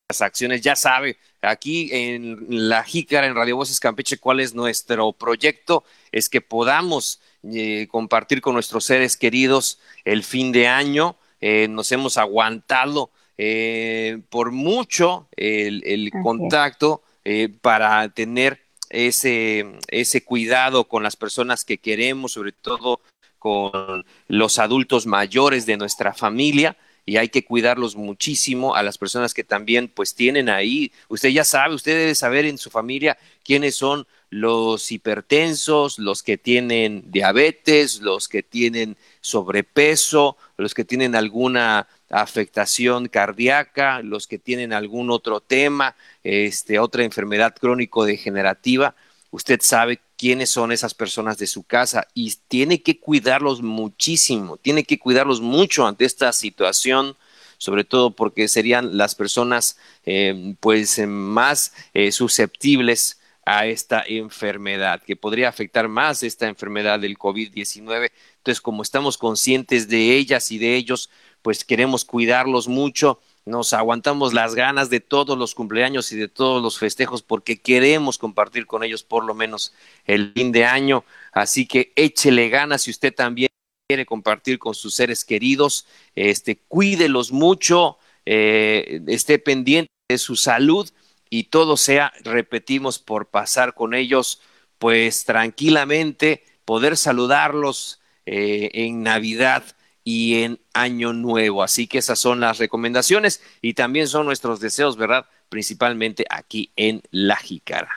las 0.08 0.22
acciones. 0.22 0.60
Ya 0.60 0.76
sabe, 0.76 1.18
aquí 1.42 1.88
en 1.92 2.68
la 2.68 2.84
Jícara, 2.84 3.26
en 3.26 3.34
Radio 3.34 3.56
Voces 3.56 3.80
Campeche, 3.80 4.18
cuál 4.18 4.40
es 4.40 4.54
nuestro 4.54 5.12
proyecto, 5.12 5.84
es 6.12 6.28
que 6.28 6.40
podamos 6.40 7.20
eh, 7.42 7.88
compartir 7.90 8.40
con 8.40 8.54
nuestros 8.54 8.84
seres 8.84 9.16
queridos 9.16 9.80
el 10.04 10.22
fin 10.22 10.52
de 10.52 10.68
año. 10.68 11.16
Eh, 11.40 11.68
nos 11.68 11.90
hemos 11.90 12.16
aguantado 12.16 13.10
eh, 13.42 14.20
por 14.28 14.52
mucho 14.52 15.26
el, 15.34 16.12
contacto 16.22 17.02
eh, 17.24 17.48
para 17.48 18.06
tener 18.10 18.60
ese, 18.90 19.64
ese 19.88 20.22
cuidado 20.22 20.84
con 20.84 21.02
las 21.02 21.16
personas 21.16 21.64
que 21.64 21.78
queremos, 21.78 22.32
sobre 22.32 22.52
todo 22.52 23.00
con 23.38 24.04
los 24.28 24.58
adultos 24.58 25.06
mayores 25.06 25.64
de 25.64 25.78
nuestra 25.78 26.12
familia 26.12 26.76
y 27.06 27.16
hay 27.16 27.30
que 27.30 27.42
cuidarlos 27.42 27.96
muchísimo 27.96 28.74
a 28.74 28.82
las 28.82 28.98
personas 28.98 29.32
que 29.32 29.42
también 29.42 29.88
pues 29.88 30.14
tienen 30.14 30.50
ahí, 30.50 30.92
usted 31.08 31.30
ya 31.30 31.44
sabe, 31.44 31.74
usted 31.74 31.96
debe 31.96 32.14
saber 32.14 32.44
en 32.44 32.58
su 32.58 32.68
familia 32.68 33.16
quiénes 33.42 33.74
son 33.74 34.06
los 34.28 34.92
hipertensos, 34.92 35.98
los 35.98 36.22
que 36.22 36.36
tienen 36.36 37.10
diabetes, 37.10 38.00
los 38.00 38.28
que 38.28 38.42
tienen 38.42 38.98
sobrepeso, 39.22 40.36
los 40.58 40.74
que 40.74 40.84
tienen 40.84 41.14
alguna 41.14 41.88
afectación 42.10 43.08
cardíaca, 43.08 44.02
los 44.02 44.26
que 44.26 44.38
tienen 44.38 44.72
algún 44.72 45.10
otro 45.10 45.40
tema, 45.40 45.96
este, 46.24 46.78
otra 46.78 47.04
enfermedad 47.04 47.54
crónico-degenerativa, 47.58 48.94
usted 49.30 49.60
sabe 49.62 50.00
quiénes 50.16 50.50
son 50.50 50.72
esas 50.72 50.92
personas 50.92 51.38
de 51.38 51.46
su 51.46 51.62
casa 51.62 52.06
y 52.14 52.34
tiene 52.48 52.82
que 52.82 52.98
cuidarlos 52.98 53.62
muchísimo, 53.62 54.56
tiene 54.56 54.84
que 54.84 54.98
cuidarlos 54.98 55.40
mucho 55.40 55.86
ante 55.86 56.04
esta 56.04 56.32
situación, 56.32 57.16
sobre 57.56 57.84
todo 57.84 58.10
porque 58.10 58.48
serían 58.48 58.96
las 58.96 59.14
personas 59.14 59.78
eh, 60.04 60.56
pues 60.60 60.98
más 61.06 61.72
eh, 61.94 62.10
susceptibles 62.10 63.20
a 63.46 63.66
esta 63.66 64.04
enfermedad, 64.06 65.02
que 65.02 65.16
podría 65.16 65.48
afectar 65.48 65.88
más 65.88 66.22
esta 66.22 66.46
enfermedad 66.46 67.00
del 67.00 67.18
COVID-19. 67.18 68.10
Entonces, 68.36 68.60
como 68.60 68.82
estamos 68.82 69.18
conscientes 69.18 69.88
de 69.88 70.16
ellas 70.16 70.52
y 70.52 70.58
de 70.58 70.76
ellos, 70.76 71.10
pues 71.42 71.64
queremos 71.64 72.04
cuidarlos 72.04 72.68
mucho, 72.68 73.20
nos 73.46 73.72
aguantamos 73.72 74.34
las 74.34 74.54
ganas 74.54 74.90
de 74.90 75.00
todos 75.00 75.38
los 75.38 75.54
cumpleaños 75.54 76.12
y 76.12 76.16
de 76.16 76.28
todos 76.28 76.62
los 76.62 76.78
festejos 76.78 77.22
porque 77.22 77.60
queremos 77.60 78.18
compartir 78.18 78.66
con 78.66 78.84
ellos 78.84 79.02
por 79.02 79.24
lo 79.24 79.34
menos 79.34 79.72
el 80.04 80.32
fin 80.34 80.52
de 80.52 80.64
año. 80.64 81.04
Así 81.32 81.66
que 81.66 81.92
échele 81.96 82.48
ganas 82.48 82.82
si 82.82 82.90
usted 82.90 83.14
también 83.14 83.48
quiere 83.88 84.06
compartir 84.06 84.58
con 84.58 84.74
sus 84.74 84.94
seres 84.94 85.24
queridos, 85.24 85.86
este, 86.14 86.56
cuídelos 86.56 87.32
mucho, 87.32 87.98
eh, 88.26 89.00
esté 89.08 89.38
pendiente 89.38 89.90
de 90.08 90.18
su 90.18 90.36
salud 90.36 90.88
y 91.30 91.44
todo 91.44 91.76
sea, 91.76 92.12
repetimos, 92.22 92.98
por 92.98 93.30
pasar 93.30 93.74
con 93.74 93.94
ellos, 93.94 94.42
pues 94.78 95.24
tranquilamente, 95.24 96.44
poder 96.64 96.96
saludarlos 96.96 98.00
eh, 98.26 98.70
en 98.74 99.02
Navidad 99.02 99.64
y 100.04 100.42
en 100.42 100.58
Año 100.74 101.12
Nuevo. 101.12 101.62
Así 101.62 101.86
que 101.86 101.98
esas 101.98 102.18
son 102.18 102.40
las 102.40 102.58
recomendaciones 102.58 103.42
y 103.60 103.74
también 103.74 104.06
son 104.06 104.26
nuestros 104.26 104.60
deseos, 104.60 104.96
¿verdad? 104.96 105.26
Principalmente 105.48 106.24
aquí 106.30 106.70
en 106.76 107.02
La 107.10 107.36
Jícara. 107.36 107.90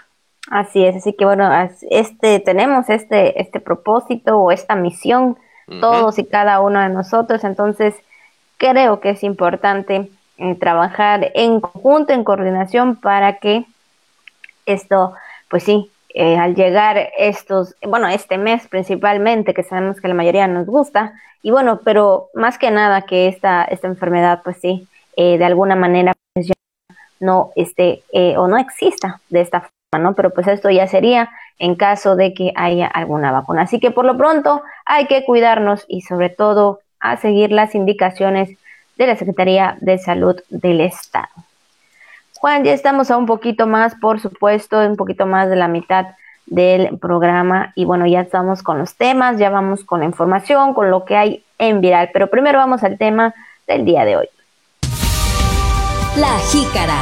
Así 0.50 0.84
es, 0.84 0.98
así 0.98 1.14
que 1.14 1.24
bueno, 1.24 1.50
este 1.90 2.40
tenemos 2.40 2.90
este 2.90 3.42
este 3.42 3.62
propósito 3.62 4.38
o 4.38 4.52
esta 4.52 4.76
misión 4.76 5.38
todos 5.80 6.20
y 6.20 6.26
cada 6.26 6.60
uno 6.60 6.82
de 6.82 6.90
nosotros, 6.90 7.46
entonces 7.46 7.96
creo 8.58 9.00
que 9.00 9.12
es 9.12 9.24
importante 9.24 10.12
eh, 10.38 10.56
trabajar 10.56 11.32
en 11.36 11.62
conjunto, 11.62 12.12
en 12.12 12.26
coordinación 12.26 12.98
para 12.98 13.40
que 13.40 13.66
esto, 14.66 15.14
pues 15.50 15.64
sí, 15.64 15.90
eh, 16.14 16.38
al 16.38 16.56
llegar 16.56 17.10
estos, 17.18 17.76
bueno, 17.82 18.08
este 18.08 18.38
mes 18.38 18.68
principalmente, 18.68 19.54
que 19.54 19.64
sabemos 19.64 20.00
que 20.00 20.08
la 20.08 20.14
mayoría 20.14 20.48
nos 20.48 20.68
gusta, 20.68 21.14
y 21.42 21.52
bueno, 21.52 21.82
pero 21.84 22.30
más 22.34 22.58
que 22.58 22.72
nada 22.72 23.02
que 23.02 23.28
esta, 23.28 23.64
esta 23.66 23.88
enfermedad, 23.88 24.42
pues 24.44 24.58
sí, 24.62 24.88
eh, 25.16 25.38
de 25.38 25.46
alguna 25.46 25.76
manera 25.76 26.14
pues 26.34 26.52
no 27.20 27.52
esté 27.56 28.04
eh, 28.12 28.38
o 28.38 28.48
no 28.48 28.58
exista 28.58 29.22
de 29.30 29.42
esta 29.42 29.62
forma, 29.62 30.04
¿no? 30.04 30.16
Pero 30.16 30.32
pues 30.32 30.48
esto 30.48 30.70
ya 30.70 30.88
sería 30.88 31.30
en 31.60 31.76
caso 31.76 32.16
de 32.16 32.34
que 32.34 32.54
haya 32.56 32.88
alguna 32.88 33.32
vacuna. 33.32 33.64
Así 33.64 33.80
que 33.80 33.92
por 33.92 34.06
lo 34.06 34.18
pronto 34.18 34.62
hay 34.86 35.08
que 35.08 35.26
cuidarnos 35.26 35.86
y 35.88 36.02
sobre 36.02 36.30
todo 36.30 36.80
a 37.00 37.18
seguir 37.18 37.52
las 37.52 37.76
indicaciones 37.76 38.58
de 38.98 39.08
la 39.08 39.16
Secretaría 39.16 39.78
de 39.82 39.98
Salud 39.98 40.40
del 40.50 40.82
Estado. 40.82 41.30
Juan, 42.44 42.66
ya 42.66 42.74
estamos 42.74 43.10
a 43.10 43.16
un 43.16 43.26
poquito 43.26 43.68
más, 43.68 43.96
por 43.96 44.20
supuesto, 44.20 44.78
un 44.80 44.98
poquito 44.98 45.26
más 45.26 45.50
de 45.50 45.56
la 45.56 45.70
mitad 45.70 46.08
del 46.46 47.00
programa 47.00 47.72
y 47.74 47.86
bueno, 47.86 48.06
ya 48.06 48.20
estamos 48.20 48.64
con 48.64 48.78
los 48.78 48.96
temas, 48.98 49.40
ya 49.40 49.50
vamos 49.50 49.86
con 49.86 50.02
la 50.02 50.08
información, 50.08 50.74
con 50.74 50.92
lo 50.92 51.06
que 51.06 51.16
hay 51.16 51.46
en 51.58 51.80
viral, 51.80 52.10
pero 52.12 52.30
primero 52.30 52.60
vamos 52.60 52.84
al 52.84 52.98
tema 52.98 53.34
del 53.66 53.86
día 53.86 54.04
de 54.04 54.18
hoy. 54.18 54.28
La 56.18 56.38
Jícara. 56.52 57.00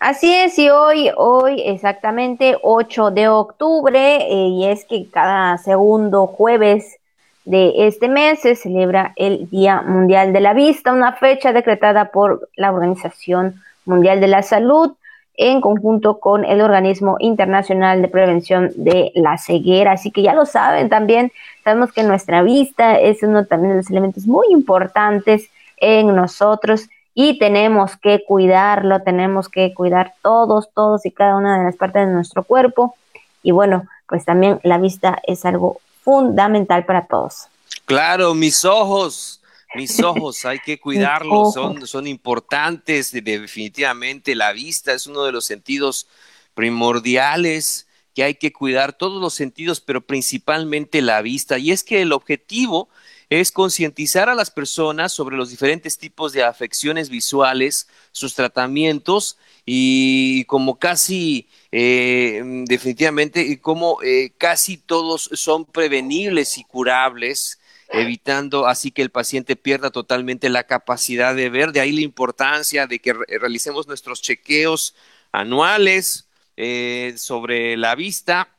Así 0.00 0.34
es, 0.34 0.58
y 0.58 0.70
hoy, 0.70 1.12
hoy 1.16 1.62
exactamente 1.64 2.58
8 2.60 3.12
de 3.12 3.28
octubre, 3.28 4.16
eh, 4.16 4.48
y 4.48 4.64
es 4.64 4.84
que 4.84 5.08
cada 5.12 5.58
segundo 5.58 6.26
jueves 6.26 6.98
de 7.44 7.86
este 7.86 8.08
mes 8.08 8.40
se 8.40 8.54
celebra 8.54 9.12
el 9.16 9.50
Día 9.50 9.82
Mundial 9.82 10.32
de 10.32 10.40
la 10.40 10.54
Vista, 10.54 10.92
una 10.92 11.12
fecha 11.12 11.52
decretada 11.52 12.10
por 12.10 12.48
la 12.56 12.72
Organización 12.72 13.62
Mundial 13.84 14.20
de 14.20 14.28
la 14.28 14.42
Salud 14.42 14.92
en 15.36 15.60
conjunto 15.60 16.20
con 16.20 16.44
el 16.44 16.60
Organismo 16.60 17.16
Internacional 17.18 18.00
de 18.00 18.08
Prevención 18.08 18.70
de 18.76 19.12
la 19.14 19.36
Ceguera. 19.36 19.92
Así 19.92 20.10
que 20.10 20.22
ya 20.22 20.32
lo 20.34 20.46
saben 20.46 20.88
también, 20.88 21.32
sabemos 21.64 21.92
que 21.92 22.02
nuestra 22.02 22.42
vista 22.42 22.98
es 22.98 23.22
uno 23.22 23.44
también 23.44 23.72
de 23.72 23.76
los 23.78 23.90
elementos 23.90 24.26
muy 24.26 24.46
importantes 24.50 25.50
en 25.78 26.14
nosotros 26.14 26.88
y 27.14 27.38
tenemos 27.38 27.96
que 27.96 28.24
cuidarlo, 28.26 29.02
tenemos 29.02 29.48
que 29.48 29.74
cuidar 29.74 30.14
todos, 30.22 30.70
todos 30.72 31.04
y 31.04 31.10
cada 31.10 31.36
una 31.36 31.58
de 31.58 31.64
las 31.64 31.76
partes 31.76 32.06
de 32.06 32.12
nuestro 32.12 32.42
cuerpo. 32.42 32.94
Y 33.42 33.50
bueno, 33.50 33.84
pues 34.08 34.24
también 34.24 34.60
la 34.62 34.78
vista 34.78 35.18
es 35.24 35.44
algo 35.44 35.80
fundamental 36.04 36.84
para 36.84 37.06
todos. 37.06 37.46
Claro, 37.86 38.34
mis 38.34 38.64
ojos, 38.64 39.40
mis 39.74 40.00
ojos, 40.02 40.44
hay 40.44 40.60
que 40.60 40.78
cuidarlos, 40.78 41.54
son, 41.54 41.86
son 41.86 42.06
importantes, 42.06 43.10
definitivamente 43.10 44.34
la 44.34 44.52
vista 44.52 44.92
es 44.92 45.06
uno 45.06 45.24
de 45.24 45.32
los 45.32 45.44
sentidos 45.44 46.06
primordiales 46.54 47.86
que 48.14 48.22
hay 48.22 48.34
que 48.34 48.52
cuidar, 48.52 48.92
todos 48.92 49.20
los 49.20 49.34
sentidos, 49.34 49.80
pero 49.80 50.00
principalmente 50.00 51.02
la 51.02 51.20
vista. 51.20 51.58
Y 51.58 51.72
es 51.72 51.82
que 51.82 52.00
el 52.00 52.12
objetivo 52.12 52.88
es 53.28 53.50
concientizar 53.50 54.28
a 54.28 54.34
las 54.34 54.50
personas 54.50 55.12
sobre 55.12 55.36
los 55.36 55.50
diferentes 55.50 55.98
tipos 55.98 56.32
de 56.32 56.44
afecciones 56.44 57.08
visuales, 57.08 57.88
sus 58.12 58.34
tratamientos 58.34 59.36
y 59.66 60.44
como 60.44 60.78
casi 60.78 61.48
eh, 61.76 62.40
definitivamente 62.66 63.42
y 63.42 63.56
como 63.56 64.00
eh, 64.00 64.30
casi 64.38 64.76
todos 64.76 65.28
son 65.32 65.64
prevenibles 65.64 66.56
y 66.56 66.62
curables 66.62 67.58
evitando 67.88 68.68
así 68.68 68.92
que 68.92 69.02
el 69.02 69.10
paciente 69.10 69.56
pierda 69.56 69.90
totalmente 69.90 70.48
la 70.50 70.68
capacidad 70.68 71.34
de 71.34 71.50
ver. 71.50 71.72
De 71.72 71.80
ahí 71.80 71.90
la 71.90 72.02
importancia 72.02 72.86
de 72.86 73.00
que 73.00 73.12
realicemos 73.12 73.88
nuestros 73.88 74.22
chequeos 74.22 74.94
anuales 75.32 76.28
eh, 76.56 77.14
sobre 77.16 77.76
la 77.76 77.96
vista, 77.96 78.56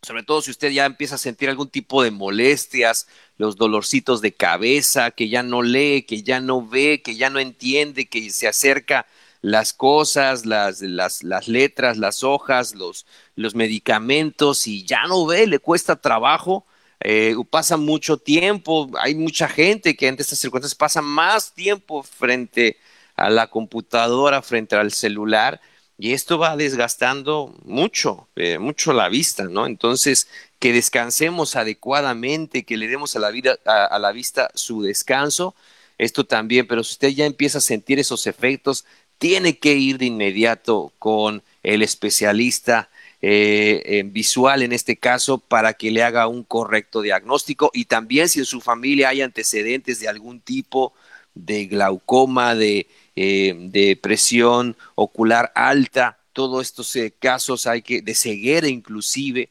sobre 0.00 0.22
todo 0.22 0.40
si 0.40 0.50
usted 0.50 0.70
ya 0.70 0.86
empieza 0.86 1.16
a 1.16 1.18
sentir 1.18 1.50
algún 1.50 1.68
tipo 1.68 2.02
de 2.02 2.12
molestias, 2.12 3.08
los 3.36 3.56
dolorcitos 3.56 4.22
de 4.22 4.32
cabeza, 4.32 5.10
que 5.10 5.28
ya 5.28 5.42
no 5.42 5.60
lee, 5.60 6.06
que 6.08 6.22
ya 6.22 6.40
no 6.40 6.66
ve, 6.66 7.02
que 7.02 7.14
ya 7.14 7.28
no 7.28 7.40
entiende, 7.40 8.06
que 8.06 8.30
se 8.30 8.48
acerca 8.48 9.06
las 9.40 9.72
cosas, 9.72 10.46
las, 10.46 10.80
las, 10.82 11.22
las 11.22 11.48
letras, 11.48 11.98
las 11.98 12.24
hojas, 12.24 12.74
los, 12.74 13.06
los 13.36 13.54
medicamentos 13.54 14.66
y 14.66 14.84
ya 14.84 15.04
no 15.06 15.26
ve, 15.26 15.46
le 15.46 15.58
cuesta 15.58 15.96
trabajo 15.96 16.64
eh, 17.00 17.36
pasa 17.50 17.76
mucho 17.76 18.16
tiempo, 18.16 18.90
hay 18.98 19.14
mucha 19.14 19.48
gente 19.48 19.96
que 19.96 20.08
ante 20.08 20.22
estas 20.22 20.38
circunstancias 20.38 20.74
pasa 20.74 21.00
más 21.00 21.54
tiempo 21.54 22.02
frente 22.02 22.78
a 23.14 23.30
la 23.30 23.48
computadora, 23.48 24.42
frente 24.42 24.76
al 24.76 24.92
celular, 24.92 25.60
y 25.96 26.12
esto 26.12 26.38
va 26.38 26.56
desgastando 26.56 27.54
mucho, 27.64 28.28
eh, 28.36 28.58
mucho 28.58 28.92
la 28.92 29.08
vista, 29.08 29.44
¿no? 29.44 29.66
Entonces, 29.66 30.28
que 30.58 30.72
descansemos 30.72 31.56
adecuadamente, 31.56 32.64
que 32.64 32.76
le 32.76 32.88
demos 32.88 33.16
a 33.16 33.20
la, 33.20 33.30
vida, 33.30 33.58
a 33.64 33.98
la 33.98 34.12
vista 34.12 34.50
su 34.54 34.82
descanso, 34.82 35.54
esto 35.98 36.24
también, 36.24 36.66
pero 36.68 36.84
si 36.84 36.92
usted 36.92 37.08
ya 37.08 37.26
empieza 37.26 37.58
a 37.58 37.60
sentir 37.60 37.98
esos 37.98 38.26
efectos, 38.26 38.84
tiene 39.18 39.58
que 39.58 39.74
ir 39.74 39.98
de 39.98 40.06
inmediato 40.06 40.92
con 40.98 41.42
el 41.62 41.82
especialista 41.82 42.88
eh, 43.20 44.04
visual 44.06 44.62
en 44.62 44.72
este 44.72 44.96
caso 44.96 45.38
para 45.38 45.74
que 45.74 45.90
le 45.90 46.04
haga 46.04 46.28
un 46.28 46.44
correcto 46.44 47.02
diagnóstico 47.02 47.70
y 47.74 47.86
también 47.86 48.28
si 48.28 48.38
en 48.38 48.44
su 48.44 48.60
familia 48.60 49.08
hay 49.08 49.22
antecedentes 49.22 49.98
de 49.98 50.08
algún 50.08 50.40
tipo 50.40 50.92
de 51.34 51.66
glaucoma, 51.66 52.54
de, 52.54 52.86
eh, 53.16 53.98
presión 54.00 54.76
ocular 54.94 55.50
alta, 55.56 56.18
todos 56.32 56.62
estos 56.62 56.94
eh, 56.94 57.12
casos 57.18 57.66
hay 57.66 57.82
que, 57.82 58.02
de 58.02 58.14
ceguera 58.14 58.68
inclusive, 58.68 59.50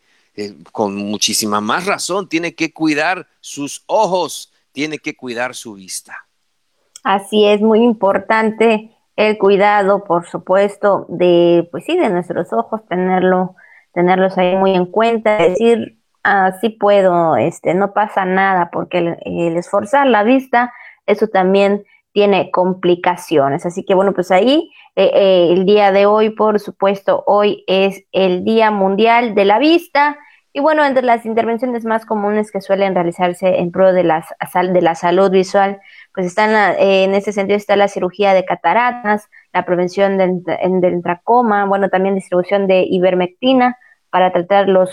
con 0.71 0.95
muchísima 0.95 1.59
más 1.59 1.85
razón, 1.85 2.29
tiene 2.29 2.53
que 2.53 2.71
cuidar 2.71 3.27
sus 3.41 3.83
ojos, 3.87 4.53
tiene 4.71 4.99
que 4.99 5.15
cuidar 5.15 5.55
su 5.55 5.73
vista. 5.73 6.27
Así 7.03 7.45
es, 7.45 7.59
muy 7.59 7.79
importante 7.81 8.96
el 9.17 9.37
cuidado, 9.39 10.03
por 10.03 10.27
supuesto, 10.27 11.07
de, 11.09 11.67
pues 11.71 11.85
sí, 11.85 11.97
de 11.97 12.09
nuestros 12.09 12.53
ojos, 12.53 12.85
tenerlo, 12.87 13.55
tenerlos 13.91 14.37
ahí 14.37 14.55
muy 14.55 14.75
en 14.75 14.85
cuenta, 14.85 15.37
decir, 15.37 15.97
ah, 16.23 16.53
sí 16.61 16.69
puedo, 16.69 17.35
este, 17.35 17.73
no 17.73 17.93
pasa 17.93 18.25
nada, 18.25 18.69
porque 18.71 19.17
el, 19.25 19.57
esforzar 19.57 20.05
la 20.05 20.23
vista, 20.23 20.71
eso 21.07 21.27
también 21.27 21.83
tiene 22.13 22.51
complicaciones. 22.51 23.65
Así 23.65 23.83
que 23.83 23.95
bueno, 23.95 24.13
pues 24.13 24.29
ahí 24.29 24.71
eh, 24.95 25.11
eh, 25.13 25.49
el 25.51 25.65
día 25.65 25.91
de 25.91 26.05
hoy, 26.05 26.29
por 26.29 26.59
supuesto, 26.59 27.23
hoy 27.25 27.63
es 27.67 28.03
el 28.11 28.43
Día 28.43 28.69
Mundial 28.69 29.33
de 29.33 29.45
la 29.45 29.57
Vista. 29.57 30.17
Y 30.53 30.59
bueno, 30.59 30.85
entre 30.85 31.03
las 31.03 31.25
intervenciones 31.25 31.85
más 31.85 32.05
comunes 32.05 32.51
que 32.51 32.61
suelen 32.61 32.93
realizarse 32.93 33.59
en 33.59 33.71
pro 33.71 33.93
de, 33.93 34.03
las, 34.03 34.27
de 34.53 34.81
la 34.81 34.95
salud 34.95 35.31
visual, 35.31 35.79
pues 36.17 36.25
están 36.25 36.49
eh, 36.79 37.03
en 37.03 37.13
ese 37.13 37.31
sentido 37.31 37.57
está 37.57 37.75
la 37.75 37.87
cirugía 37.87 38.33
de 38.33 38.43
cataratas, 38.43 39.29
la 39.53 39.65
prevención 39.65 40.17
del, 40.17 40.41
del 40.81 41.03
tracoma, 41.03 41.65
bueno, 41.65 41.89
también 41.89 42.15
distribución 42.15 42.65
de 42.65 42.87
ivermectina 42.89 43.77
para 44.09 44.31
tratar 44.33 44.67
los 44.67 44.89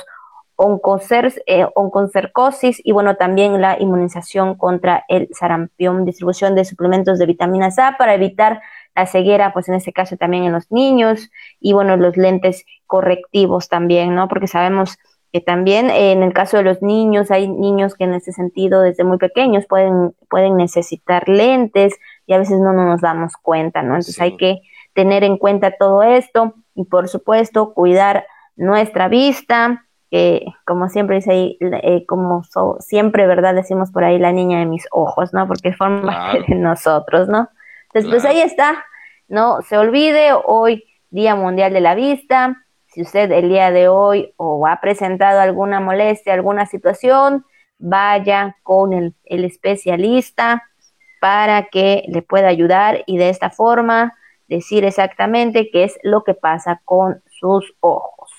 eh, 1.46 1.66
oncocercosis 1.74 2.78
y 2.84 2.92
bueno, 2.92 3.16
también 3.16 3.58
la 3.62 3.80
inmunización 3.80 4.54
contra 4.56 5.06
el 5.08 5.30
sarampión, 5.32 6.04
distribución 6.04 6.54
de 6.54 6.66
suplementos 6.66 7.18
de 7.18 7.24
vitaminas 7.24 7.78
A 7.78 7.96
para 7.96 8.12
evitar 8.12 8.60
la 8.94 9.06
ceguera, 9.06 9.54
pues 9.54 9.66
en 9.70 9.76
este 9.76 9.94
caso 9.94 10.18
también 10.18 10.44
en 10.44 10.52
los 10.52 10.70
niños 10.70 11.30
y 11.58 11.72
bueno, 11.72 11.96
los 11.96 12.18
lentes 12.18 12.66
correctivos 12.87 13.70
también, 13.70 14.14
¿no? 14.14 14.28
Porque 14.28 14.46
sabemos 14.46 14.98
que 15.35 15.40
también 15.40 15.90
en 15.90 16.23
el 16.23 16.33
caso 16.33 16.59
de 16.59 16.62
los 16.62 16.81
niños, 16.81 17.33
hay 17.33 17.49
niños 17.49 17.97
que 17.97 18.05
en 18.05 18.14
ese 18.14 18.31
sentido 18.31 18.83
desde 18.83 19.03
muy 19.03 19.18
pequeños 19.18 19.66
pueden, 19.66 20.14
pueden 20.31 20.57
necesitar 20.57 21.29
lentes 21.29 21.99
y 22.25 22.35
a 22.35 22.38
veces 22.38 22.61
no, 22.61 22.73
nos 22.73 23.01
damos 23.01 23.33
cuenta, 23.42 23.83
¿no? 23.83 23.97
Entonces 23.97 24.20
hay 24.20 24.37
que 24.37 24.61
tener 24.92 25.25
en 25.25 25.37
cuenta 25.37 25.73
todo 25.77 26.05
esto 26.05 26.55
y 26.77 26.85
por 26.85 27.09
supuesto 27.09 27.75
cuidar 27.75 28.29
nuestra 28.55 29.09
vista, 29.09 29.85
que 30.09 30.47
como 30.64 30.88
siempre 30.88 31.16
dice 31.16 31.33
ahí, 31.33 31.59
eh, 31.61 32.07
como 32.07 32.44
siempre, 32.79 33.27
¿verdad? 33.27 33.57
Decimos 33.57 33.90
por 33.90 34.05
ahí 34.05 34.20
la 34.20 34.31
niña 34.31 34.61
de 34.61 34.66
mis 34.66 34.87
ojos, 34.92 35.35
¿no? 35.35 35.49
Porque 35.49 35.73
forma 35.73 36.35
de 36.49 36.55
nosotros, 36.55 37.29
¿no? 37.29 37.49
Entonces, 37.87 38.09
pues 38.09 38.25
ahí 38.25 38.40
está, 38.40 38.85
no 39.27 39.62
se 39.62 39.79
olvide, 39.79 40.31
hoy 40.33 40.85
Día 41.11 41.35
Mundial 41.35 41.73
de 41.73 41.81
la 41.81 41.97
Vista, 41.97 42.63
si 42.94 43.02
usted 43.02 43.33
el 43.33 43.48
día 43.48 43.72
de 43.72 43.88
hoy 43.88 44.33
o 44.37 44.68
ha 44.68 44.80
presentado 44.80 45.40
alguna 45.40 45.80
molestia, 45.80 46.33
alguna 46.33 46.64
situación, 46.66 47.44
vaya 47.78 48.57
con 48.62 48.92
el, 48.92 49.14
especialista 49.24 50.62
para 51.20 51.66
que 51.66 52.04
le 52.07 52.22
pueda 52.22 52.46
ayudar 52.46 53.02
y 53.07 53.18
de 53.18 53.30
esta 53.30 53.50
forma 53.50 54.16
decir 54.46 54.85
exactamente 54.85 55.70
qué 55.72 55.85
es 55.85 55.98
lo 56.04 56.22
que 56.22 56.35
pasa 56.35 56.83
con 56.85 57.20
sus 57.40 57.74
ojos. 57.80 58.30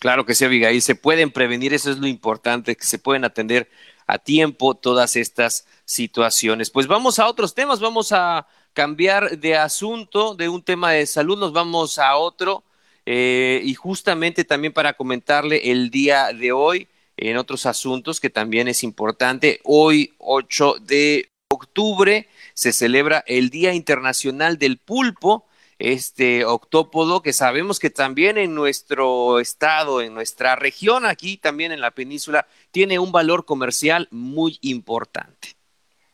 Claro 0.00 0.26
que 0.26 0.34
sí, 0.34 0.44
Abigail, 0.44 0.82
se 0.82 0.96
pueden 0.96 1.30
prevenir, 1.30 1.72
eso 1.72 1.90
es 1.90 1.96
lo 1.96 2.06
importante, 2.06 2.76
que 2.76 2.84
se 2.84 2.98
pueden 2.98 3.24
atender 3.24 3.70
a 4.06 4.18
tiempo 4.18 4.74
todas 4.74 5.16
estas 5.16 5.66
situaciones. 5.86 6.68
Pues 6.68 6.88
vamos 6.88 7.18
a 7.18 7.26
otros 7.26 7.54
temas, 7.54 7.80
vamos 7.80 8.12
a 8.12 8.46
cambiar 8.74 9.38
de 9.38 9.56
asunto, 9.56 10.34
de 10.34 10.50
un 10.50 10.62
tema 10.62 10.90
de 10.90 11.06
salud, 11.06 11.38
nos 11.38 11.54
vamos 11.54 11.98
a 11.98 12.16
otro 12.16 12.64
eh, 13.06 13.60
y 13.64 13.74
justamente 13.74 14.44
también 14.44 14.72
para 14.72 14.94
comentarle 14.94 15.70
el 15.70 15.90
día 15.90 16.32
de 16.32 16.52
hoy 16.52 16.88
en 17.16 17.36
otros 17.36 17.66
asuntos 17.66 18.20
que 18.20 18.30
también 18.30 18.68
es 18.68 18.82
importante, 18.82 19.60
hoy 19.64 20.14
8 20.18 20.76
de 20.80 21.28
octubre 21.48 22.28
se 22.54 22.72
celebra 22.72 23.22
el 23.26 23.50
Día 23.50 23.72
Internacional 23.74 24.58
del 24.58 24.78
Pulpo, 24.78 25.46
este 25.78 26.44
octópodo 26.44 27.22
que 27.22 27.32
sabemos 27.32 27.78
que 27.78 27.90
también 27.90 28.38
en 28.38 28.54
nuestro 28.54 29.40
estado, 29.40 30.00
en 30.00 30.14
nuestra 30.14 30.56
región, 30.56 31.04
aquí 31.04 31.36
también 31.36 31.72
en 31.72 31.80
la 31.80 31.90
península, 31.90 32.46
tiene 32.70 32.98
un 32.98 33.12
valor 33.12 33.44
comercial 33.44 34.08
muy 34.10 34.58
importante. 34.62 35.48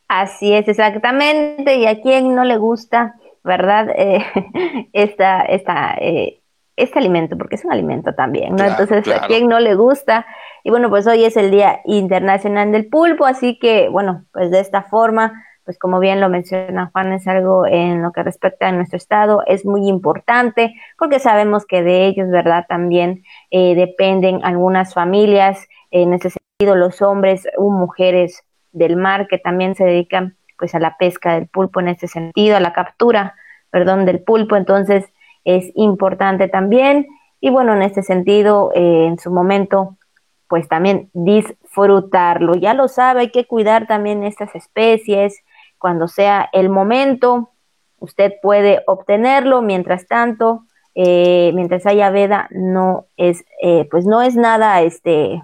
Así 0.08 0.52
es, 0.52 0.66
exactamente. 0.66 1.76
¿Y 1.76 1.86
a 1.86 2.00
quién 2.00 2.34
no 2.34 2.44
le 2.44 2.56
gusta, 2.56 3.16
verdad? 3.44 3.88
Eh, 3.96 4.24
esta, 4.92 5.42
esta, 5.42 5.94
eh, 6.00 6.39
este 6.82 6.98
alimento, 6.98 7.36
porque 7.36 7.56
es 7.56 7.64
un 7.64 7.72
alimento 7.72 8.14
también, 8.14 8.56
¿no? 8.56 8.64
Entonces, 8.64 9.06
¿a 9.08 9.26
quién 9.26 9.48
no 9.48 9.60
le 9.60 9.74
gusta? 9.74 10.26
Y 10.64 10.70
bueno, 10.70 10.90
pues 10.90 11.06
hoy 11.06 11.24
es 11.24 11.36
el 11.36 11.50
Día 11.50 11.80
Internacional 11.84 12.72
del 12.72 12.88
Pulpo, 12.88 13.26
así 13.26 13.58
que, 13.58 13.88
bueno, 13.88 14.24
pues 14.32 14.50
de 14.50 14.60
esta 14.60 14.82
forma, 14.82 15.32
pues 15.64 15.78
como 15.78 16.00
bien 16.00 16.20
lo 16.20 16.28
menciona 16.28 16.90
Juan, 16.92 17.12
es 17.12 17.26
algo 17.28 17.66
en 17.66 18.02
lo 18.02 18.12
que 18.12 18.22
respecta 18.22 18.68
a 18.68 18.72
nuestro 18.72 18.96
estado, 18.96 19.42
es 19.46 19.64
muy 19.64 19.88
importante 19.88 20.74
porque 20.98 21.18
sabemos 21.18 21.66
que 21.66 21.82
de 21.82 22.06
ellos, 22.06 22.28
¿verdad? 22.30 22.66
También 22.68 23.22
eh, 23.50 23.74
dependen 23.74 24.44
algunas 24.44 24.94
familias, 24.94 25.68
en 25.90 26.12
ese 26.14 26.30
sentido 26.30 26.76
los 26.76 27.02
hombres 27.02 27.48
u 27.56 27.70
mujeres 27.70 28.44
del 28.72 28.96
mar 28.96 29.26
que 29.28 29.38
también 29.38 29.74
se 29.74 29.84
dedican 29.84 30.36
pues 30.58 30.74
a 30.74 30.78
la 30.78 30.96
pesca 30.98 31.34
del 31.34 31.48
pulpo 31.48 31.80
en 31.80 31.88
ese 31.88 32.06
sentido, 32.06 32.56
a 32.56 32.60
la 32.60 32.72
captura, 32.72 33.34
perdón, 33.70 34.04
del 34.04 34.22
pulpo, 34.22 34.56
entonces 34.56 35.10
es 35.44 35.72
importante 35.74 36.48
también 36.48 37.06
y 37.40 37.50
bueno, 37.50 37.74
en 37.74 37.82
este 37.82 38.02
sentido, 38.02 38.70
eh, 38.74 39.06
en 39.06 39.18
su 39.18 39.30
momento, 39.30 39.96
pues 40.46 40.68
también 40.68 41.10
disfrutarlo. 41.14 42.54
Ya 42.54 42.74
lo 42.74 42.88
sabe, 42.88 43.20
hay 43.20 43.30
que 43.30 43.46
cuidar 43.46 43.86
también 43.86 44.24
estas 44.24 44.54
especies, 44.54 45.42
cuando 45.78 46.08
sea 46.08 46.48
el 46.52 46.68
momento, 46.68 47.50
usted 47.98 48.34
puede 48.42 48.82
obtenerlo, 48.86 49.62
mientras 49.62 50.06
tanto, 50.06 50.66
eh, 50.94 51.52
mientras 51.54 51.86
haya 51.86 52.10
veda, 52.10 52.48
no 52.50 53.06
es, 53.16 53.44
eh, 53.62 53.88
pues 53.90 54.04
no 54.04 54.20
es 54.20 54.36
nada, 54.36 54.82
este, 54.82 55.42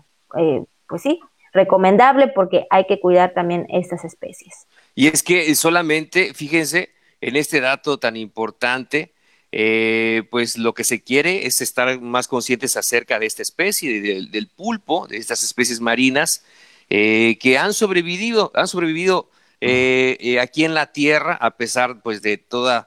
pues 0.87 1.01
sí, 1.01 1.21
recomendable 1.53 2.29
porque 2.29 2.67
hay 2.69 2.85
que 2.85 3.01
cuidar 3.01 3.33
también 3.33 3.67
estas 3.71 4.05
especies. 4.05 4.67
Y 4.95 5.07
es 5.07 5.23
que 5.23 5.55
solamente, 5.55 6.35
fíjense, 6.35 6.91
en 7.23 7.37
este 7.37 7.63
dato 7.63 7.99
tan 7.99 8.17
importante, 8.17 9.15
pues 9.51 10.59
lo 10.59 10.75
que 10.75 10.85
se 10.85 11.03
quiere 11.03 11.47
es 11.47 11.61
estar 11.61 12.01
más 12.01 12.29
conscientes 12.29 12.77
acerca 12.77 13.19
de 13.19 13.27
esta 13.27 13.43
especie, 13.43 14.01
del 14.01 14.49
pulpo, 14.49 15.07
de 15.07 15.17
estas 15.17 15.43
especies 15.43 15.81
marinas, 15.81 16.45
que 16.89 17.59
han 17.59 17.73
sobrevivido, 17.73 18.53
han 18.55 18.69
sobrevivido 18.69 19.31
eh, 19.61 20.19
eh, 20.21 20.41
aquí 20.41 20.65
en 20.65 20.75
la 20.75 20.93
Tierra, 20.93 21.35
a 21.35 21.57
pesar 21.57 22.03
pues 22.03 22.23
de 22.23 22.37
todas 22.37 22.87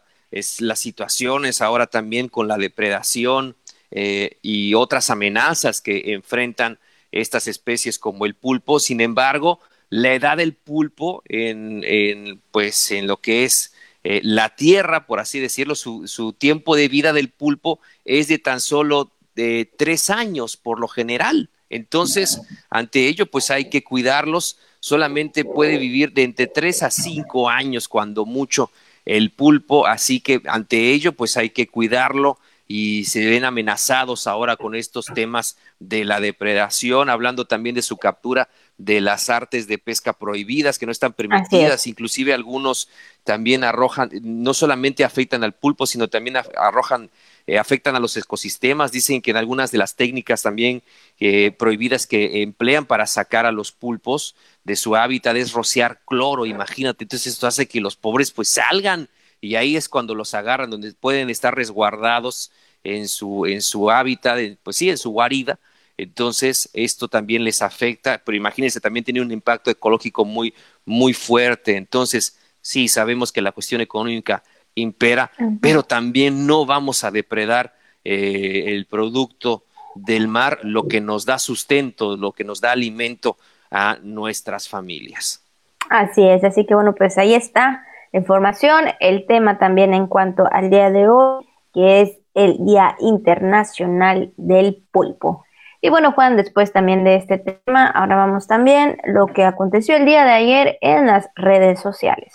las 0.60 0.80
situaciones 0.80 1.62
ahora 1.62 1.88
también 1.88 2.28
con 2.28 2.48
la 2.48 2.58
depredación 2.58 3.56
eh, 3.90 4.38
y 4.44 4.76
otras 4.76 5.10
amenazas 5.10 5.82
que 5.82 6.14
enfrentan 6.14 6.78
estas 7.12 7.48
especies 7.48 7.98
como 7.98 8.28
el 8.28 8.36
pulpo, 8.36 8.80
sin 8.80 9.02
embargo, 9.02 9.60
la 9.90 10.14
edad 10.14 10.38
del 10.38 10.54
pulpo 10.54 11.24
en, 11.26 12.40
pues 12.52 12.92
en 12.92 13.08
lo 13.08 13.18
que 13.18 13.46
es 13.46 13.74
la 14.04 14.56
Tierra, 14.56 15.06
por 15.06 15.20
así 15.20 15.40
decirlo, 15.40 15.76
su, 15.76 16.08
su, 16.08 16.34
tiempo 16.34 16.76
de 16.76 16.88
vida 16.88 17.14
del 17.14 17.30
pulpo 17.30 17.80
es 18.06 18.28
de 18.28 18.40
tan 18.40 18.62
solo 18.62 19.12
de 19.36 19.70
tres 19.78 20.10
años 20.10 20.58
por 20.58 20.80
lo 20.80 20.88
general. 20.88 21.50
Entonces, 21.70 22.42
ante 22.70 23.08
ello, 23.08 23.28
pues 23.28 23.52
hay 23.52 23.70
que 23.70 23.84
cuidarlos. 23.84 24.58
Solamente 24.80 25.46
puede 25.46 25.78
vivir 25.78 26.14
de 26.14 26.24
entre 26.24 26.48
3 26.48 26.84
a 26.84 26.92
5 26.92 27.50
años 27.50 27.88
cuando 27.88 28.26
mucho 28.26 28.72
el 29.06 29.32
pulpo, 29.32 29.88
así 29.88 30.20
que 30.20 30.42
ante 30.46 30.92
ello 30.92 31.14
pues 31.14 31.38
hay 31.38 31.52
que 31.52 31.68
cuidarlo. 31.68 32.40
Y 32.68 33.06
se 33.06 33.26
ven 33.26 33.46
amenazados 33.46 34.28
ahora 34.28 34.56
con 34.56 34.76
estos 34.76 35.08
temas 35.08 35.58
de 35.80 36.06
la 36.06 36.20
depredación, 36.20 37.10
hablando 37.10 37.46
también 37.46 37.74
de 37.74 37.82
su 37.82 37.98
captura 37.98 38.48
de 38.80 39.02
las 39.02 39.30
artes 39.30 39.68
de 39.68 39.78
pesca 39.78 40.14
prohibidas 40.14 40.80
que 40.80 40.86
no 40.86 40.92
están 40.92 41.12
permitidas, 41.14 41.86
inclusive 41.86 42.34
algunos 42.34 42.88
también 43.26 43.66
arrojan, 43.66 44.10
no 44.24 44.54
solamente 44.54 45.04
afectan 45.04 45.44
al 45.44 45.54
pulpo, 45.54 45.86
sino 45.86 46.08
también 46.08 46.38
arrojan 46.58 47.12
eh, 47.46 47.60
afectan 47.60 47.96
a 47.96 48.00
los 48.00 48.16
ecosistemas. 48.16 48.92
Dicen 48.92 49.22
que 49.22 49.32
en 49.32 49.38
algunas 49.38 49.72
de 49.72 49.80
las 49.80 49.96
técnicas 49.96 50.44
también 50.44 50.82
eh, 51.20 51.52
prohibidas 51.52 52.08
que 52.08 52.42
emplean 52.42 52.86
para 52.86 53.06
sacar 53.06 53.46
a 53.46 53.52
los 53.52 53.74
pulpos 53.74 54.36
de 54.64 54.78
su 54.78 54.96
hábitat 54.96 55.36
es 55.36 55.52
rociar 55.52 56.00
cloro, 56.06 56.46
imagínate. 56.46 57.04
Entonces 57.04 57.34
esto 57.34 57.48
hace 57.48 57.68
que 57.68 57.82
los 57.82 57.98
pobres 57.98 58.32
pues 58.32 58.48
salgan 58.48 59.10
y 59.42 59.56
ahí 59.56 59.76
es 59.76 59.90
cuando 59.90 60.16
los 60.16 60.34
agarran, 60.34 60.70
donde 60.70 60.94
pueden 60.94 61.30
estar 61.30 61.54
resguardados 61.54 62.52
en 62.84 63.10
su, 63.10 63.46
en 63.46 63.62
su 63.62 63.92
hábitat, 63.92 64.40
pues 64.64 64.78
sí, 64.78 64.90
en 64.90 64.98
su 64.98 65.10
guarida. 65.10 65.60
Entonces, 66.00 66.70
esto 66.74 67.10
también 67.10 67.44
les 67.44 67.62
afecta, 67.62 68.22
pero 68.24 68.38
imagínense, 68.38 68.80
también 68.80 69.04
tiene 69.04 69.22
un 69.22 69.32
impacto 69.32 69.70
ecológico 69.70 70.24
muy, 70.24 70.54
muy 70.86 71.14
fuerte. 71.14 71.76
Entonces, 71.76 72.40
sí, 72.62 72.88
sabemos 72.88 73.34
que 73.34 73.42
la 73.42 73.52
cuestión 73.52 73.82
económica 73.82 74.42
impera, 74.76 75.30
pero 75.62 75.84
también 75.84 76.48
no 76.48 76.66
vamos 76.66 77.04
a 77.04 77.12
depredar 77.12 77.76
eh, 78.06 78.66
el 78.68 78.86
producto 78.86 79.66
del 79.94 80.30
mar, 80.30 80.60
lo 80.64 80.88
que 80.88 81.02
nos 81.02 81.26
da 81.26 81.38
sustento, 81.38 82.16
lo 82.16 82.32
que 82.32 82.46
nos 82.46 82.62
da 82.62 82.72
alimento 82.72 83.36
a 83.70 83.98
nuestras 84.02 84.70
familias. 84.70 85.44
Así 85.90 86.26
es, 86.26 86.44
así 86.46 86.66
que 86.66 86.76
bueno, 86.76 86.96
pues 86.96 87.18
ahí 87.18 87.34
está 87.34 87.86
la 88.14 88.20
información, 88.20 88.86
el 89.02 89.26
tema 89.26 89.58
también 89.58 89.94
en 89.94 90.08
cuanto 90.08 90.48
al 90.50 90.70
día 90.70 90.92
de 90.92 91.10
hoy, 91.10 91.46
que 91.74 92.02
es 92.02 92.12
el 92.36 92.58
Día 92.66 92.96
Internacional 93.00 94.32
del 94.38 94.82
Pulpo. 94.92 95.44
Y 95.82 95.90
bueno, 95.90 96.12
Juan, 96.12 96.36
después 96.36 96.74
también 96.74 97.06
de 97.06 97.16
este 97.16 97.38
tema, 97.38 97.88
ahora 97.88 98.18
vamos 98.18 98.48
también 98.48 98.98
lo 99.06 99.28
que 99.28 99.46
aconteció 99.46 99.96
el 99.96 100.06
día 100.06 100.26
de 100.26 100.32
ayer 100.32 100.78
en 100.82 101.08
las 101.08 101.30
redes 101.36 101.80
sociales. 101.80 102.34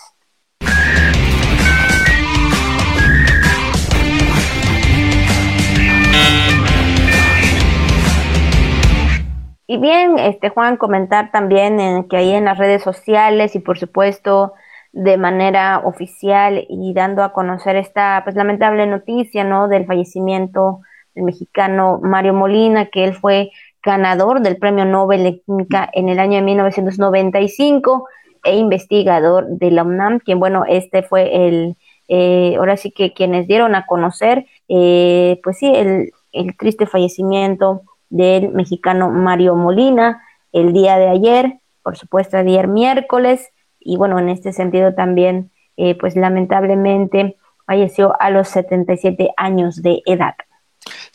Y 9.67 9.79
bien, 9.79 10.19
este 10.19 10.49
Juan, 10.49 10.79
comentar 10.79 11.31
también 11.31 11.81
en, 11.81 12.09
que 12.09 12.17
ahí 12.17 12.33
en 12.33 12.47
las 12.47 12.57
redes 12.57 12.83
sociales 12.83 13.55
y 13.57 13.59
por 13.59 13.79
supuesto 13.79 14.55
de 14.93 15.19
manera 15.19 15.83
oficial 15.85 16.65
y 16.69 16.95
dando 16.95 17.23
a 17.23 17.35
conocer 17.35 17.77
esta 17.77 18.23
pues 18.25 18.37
lamentable 18.37 18.87
noticia, 18.87 19.45
¿no? 19.45 19.69
Del 19.69 19.85
fallecimiento 19.85 20.81
del 21.15 21.25
mexicano 21.25 22.01
Mario 22.03 22.35
Molina, 22.35 22.87
que 22.87 23.05
él 23.05 23.15
fue 23.15 23.51
ganador 23.83 24.41
del 24.41 24.57
Premio 24.57 24.85
Nobel 24.85 25.25
de 25.25 25.41
Química 25.41 25.89
en 25.93 26.09
el 26.09 26.19
año 26.19 26.37
de 26.37 26.43
1995 26.43 28.07
e 28.45 28.57
investigador 28.57 29.47
de 29.49 29.71
la 29.71 29.83
UNAM, 29.83 30.21
quien 30.21 30.39
bueno, 30.39 30.65
este 30.69 31.03
fue 31.03 31.47
el, 31.47 31.77
eh, 32.09 32.57
ahora 32.59 32.77
sí 32.77 32.91
que 32.91 33.13
quienes 33.13 33.47
dieron 33.47 33.75
a 33.75 33.87
conocer, 33.87 34.47
eh, 34.69 35.41
pues 35.43 35.59
sí, 35.59 35.73
el, 35.75 36.13
el 36.33 36.57
triste 36.57 36.87
fallecimiento 36.87 37.83
del 38.11 38.51
mexicano 38.51 39.11
Mario 39.11 39.55
Molina 39.55 40.23
el 40.55 40.73
día 40.73 40.97
de 40.97 41.09
ayer, 41.09 41.59
por 41.83 41.97
supuesto 41.97 42.39
ayer 42.39 42.69
miércoles, 42.69 43.51
y 43.81 43.97
bueno, 43.99 44.19
en 44.19 44.29
este 44.31 44.53
sentido 44.53 44.95
también, 44.95 45.51
eh, 45.77 45.99
pues 45.99 46.17
lamentablemente 46.17 47.37
falleció 47.67 48.15
a 48.21 48.31
los 48.31 48.49
77 48.49 49.31
años 49.37 49.83
de 49.83 50.01
edad. 50.07 50.35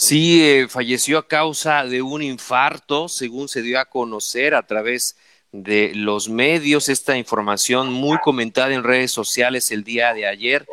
Sí, 0.02 0.42
eh, 0.42 0.70
falleció 0.70 1.18
a 1.18 1.28
causa 1.28 1.84
de 1.84 2.02
un 2.02 2.22
infarto, 2.22 3.10
según 3.10 3.50
se 3.50 3.62
dio 3.62 3.82
a 3.82 3.86
conocer 3.86 4.56
a 4.56 4.66
través 4.66 5.18
de 5.52 5.92
los 5.94 6.30
medios, 6.30 6.88
esta 6.88 7.18
información 7.18 7.92
muy 7.92 8.18
comentada 8.20 8.74
en 8.74 8.86
redes 8.86 9.12
sociales 9.12 9.72
el 9.72 9.84
día 9.84 10.14
de 10.14 10.26
ayer 10.26 10.66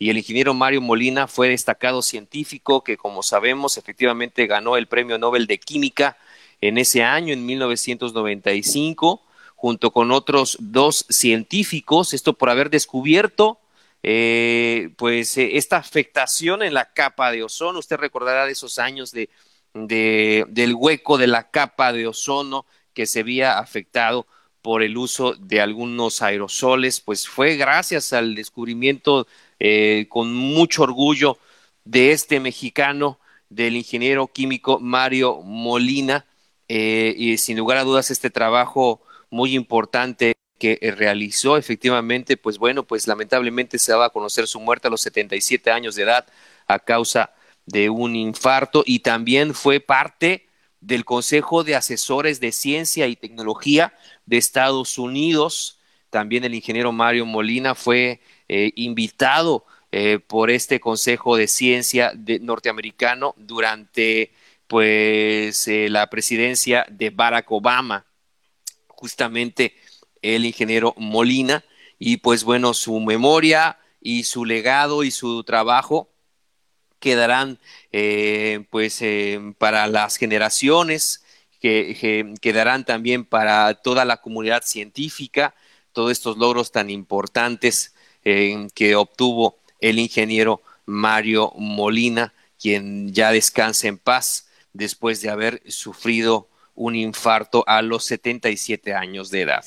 y 0.00 0.10
el 0.10 0.18
ingeniero 0.18 0.52
Mario 0.52 0.80
Molina 0.80 1.28
fue 1.28 1.48
destacado 1.48 2.02
científico 2.02 2.82
que, 2.82 2.96
como 2.96 3.22
sabemos, 3.22 3.78
efectivamente 3.78 4.48
ganó 4.48 4.76
el 4.76 4.88
Premio 4.88 5.16
Nobel 5.16 5.46
de 5.46 5.58
Química 5.60 6.16
en 6.60 6.76
ese 6.76 7.04
año, 7.04 7.32
en 7.32 7.46
1995, 7.46 9.22
junto 9.54 9.92
con 9.92 10.10
otros 10.10 10.56
dos 10.58 11.06
científicos, 11.08 12.14
esto 12.14 12.32
por 12.32 12.50
haber 12.50 12.68
descubierto 12.68 13.60
eh, 14.02 14.90
pues 14.96 15.36
eh, 15.38 15.56
esta 15.56 15.76
afectación 15.76 16.62
en 16.62 16.74
la 16.74 16.92
capa 16.92 17.30
de 17.32 17.42
ozono. 17.42 17.78
Usted 17.78 17.96
recordará 17.96 18.46
de 18.46 18.52
esos 18.52 18.78
años 18.78 19.12
de, 19.12 19.30
de, 19.74 20.44
del 20.48 20.74
hueco 20.74 21.18
de 21.18 21.26
la 21.26 21.50
capa 21.50 21.92
de 21.92 22.06
ozono 22.06 22.66
que 22.94 23.06
se 23.06 23.20
había 23.20 23.58
afectado 23.58 24.26
por 24.62 24.82
el 24.82 24.96
uso 24.96 25.34
de 25.34 25.60
algunos 25.60 26.22
aerosoles, 26.22 27.00
pues 27.00 27.28
fue 27.28 27.56
gracias 27.56 28.12
al 28.12 28.34
descubrimiento 28.36 29.26
eh, 29.58 30.06
con 30.08 30.32
mucho 30.32 30.84
orgullo 30.84 31.38
de 31.84 32.12
este 32.12 32.38
mexicano, 32.38 33.18
del 33.48 33.76
ingeniero 33.76 34.28
químico 34.28 34.78
Mario 34.78 35.42
Molina, 35.42 36.26
eh, 36.68 37.12
y 37.16 37.38
sin 37.38 37.58
lugar 37.58 37.78
a 37.78 37.84
dudas 37.84 38.10
este 38.10 38.30
trabajo 38.30 39.02
muy 39.30 39.54
importante 39.54 40.34
que 40.62 40.78
realizó 40.96 41.56
efectivamente, 41.56 42.36
pues 42.36 42.56
bueno, 42.56 42.84
pues 42.84 43.08
lamentablemente 43.08 43.80
se 43.80 43.90
daba 43.90 44.06
a 44.06 44.10
conocer 44.10 44.46
su 44.46 44.60
muerte 44.60 44.86
a 44.86 44.92
los 44.92 45.00
77 45.00 45.72
años 45.72 45.96
de 45.96 46.04
edad 46.04 46.24
a 46.68 46.78
causa 46.78 47.32
de 47.66 47.90
un 47.90 48.14
infarto 48.14 48.84
y 48.86 49.00
también 49.00 49.54
fue 49.54 49.80
parte 49.80 50.46
del 50.80 51.04
Consejo 51.04 51.64
de 51.64 51.74
Asesores 51.74 52.38
de 52.38 52.52
Ciencia 52.52 53.08
y 53.08 53.16
Tecnología 53.16 53.92
de 54.24 54.36
Estados 54.36 54.98
Unidos. 54.98 55.80
También 56.10 56.44
el 56.44 56.54
ingeniero 56.54 56.92
Mario 56.92 57.26
Molina 57.26 57.74
fue 57.74 58.20
eh, 58.48 58.70
invitado 58.76 59.66
eh, 59.90 60.20
por 60.24 60.48
este 60.48 60.78
Consejo 60.78 61.36
de 61.36 61.48
Ciencia 61.48 62.12
norteamericano 62.40 63.34
durante 63.36 64.30
pues 64.68 65.66
eh, 65.66 65.88
la 65.88 66.08
presidencia 66.08 66.86
de 66.88 67.10
Barack 67.10 67.50
Obama, 67.50 68.06
justamente 68.86 69.74
el 70.22 70.44
ingeniero 70.46 70.94
Molina. 70.96 71.64
y 71.98 72.16
pues 72.18 72.44
bueno, 72.44 72.74
su 72.74 72.98
memoria 73.00 73.78
y 74.00 74.24
su 74.24 74.44
legado 74.44 75.04
y 75.04 75.10
su 75.10 75.44
trabajo 75.44 76.08
quedarán 77.02 77.58
eh, 77.92 78.64
pues 78.70 79.02
eh, 79.02 79.54
para 79.58 79.86
las 79.88 80.16
generaciones, 80.16 81.24
que, 81.60 82.34
quedarán 82.40 82.84
también 82.84 83.24
para 83.24 83.74
toda 83.74 84.04
la 84.04 84.16
comunidad 84.18 84.62
científica, 84.64 85.54
todos 85.92 86.12
estos 86.12 86.38
logros 86.38 86.72
tan 86.72 86.90
importantes 86.90 87.94
eh, 88.24 88.68
que 88.74 88.96
obtuvo 88.96 89.58
el 89.80 89.98
ingeniero 89.98 90.62
Mario 90.86 91.52
Molina, 91.56 92.32
quien 92.58 93.12
ya 93.12 93.32
descansa 93.32 93.88
en 93.88 93.98
paz 93.98 94.48
después 94.72 95.20
de 95.20 95.30
haber 95.30 95.62
sufrido 95.70 96.48
un 96.74 96.96
infarto 96.96 97.64
a 97.66 97.82
los 97.82 98.04
77 98.04 98.94
años 98.94 99.30
de 99.30 99.42
edad. 99.42 99.64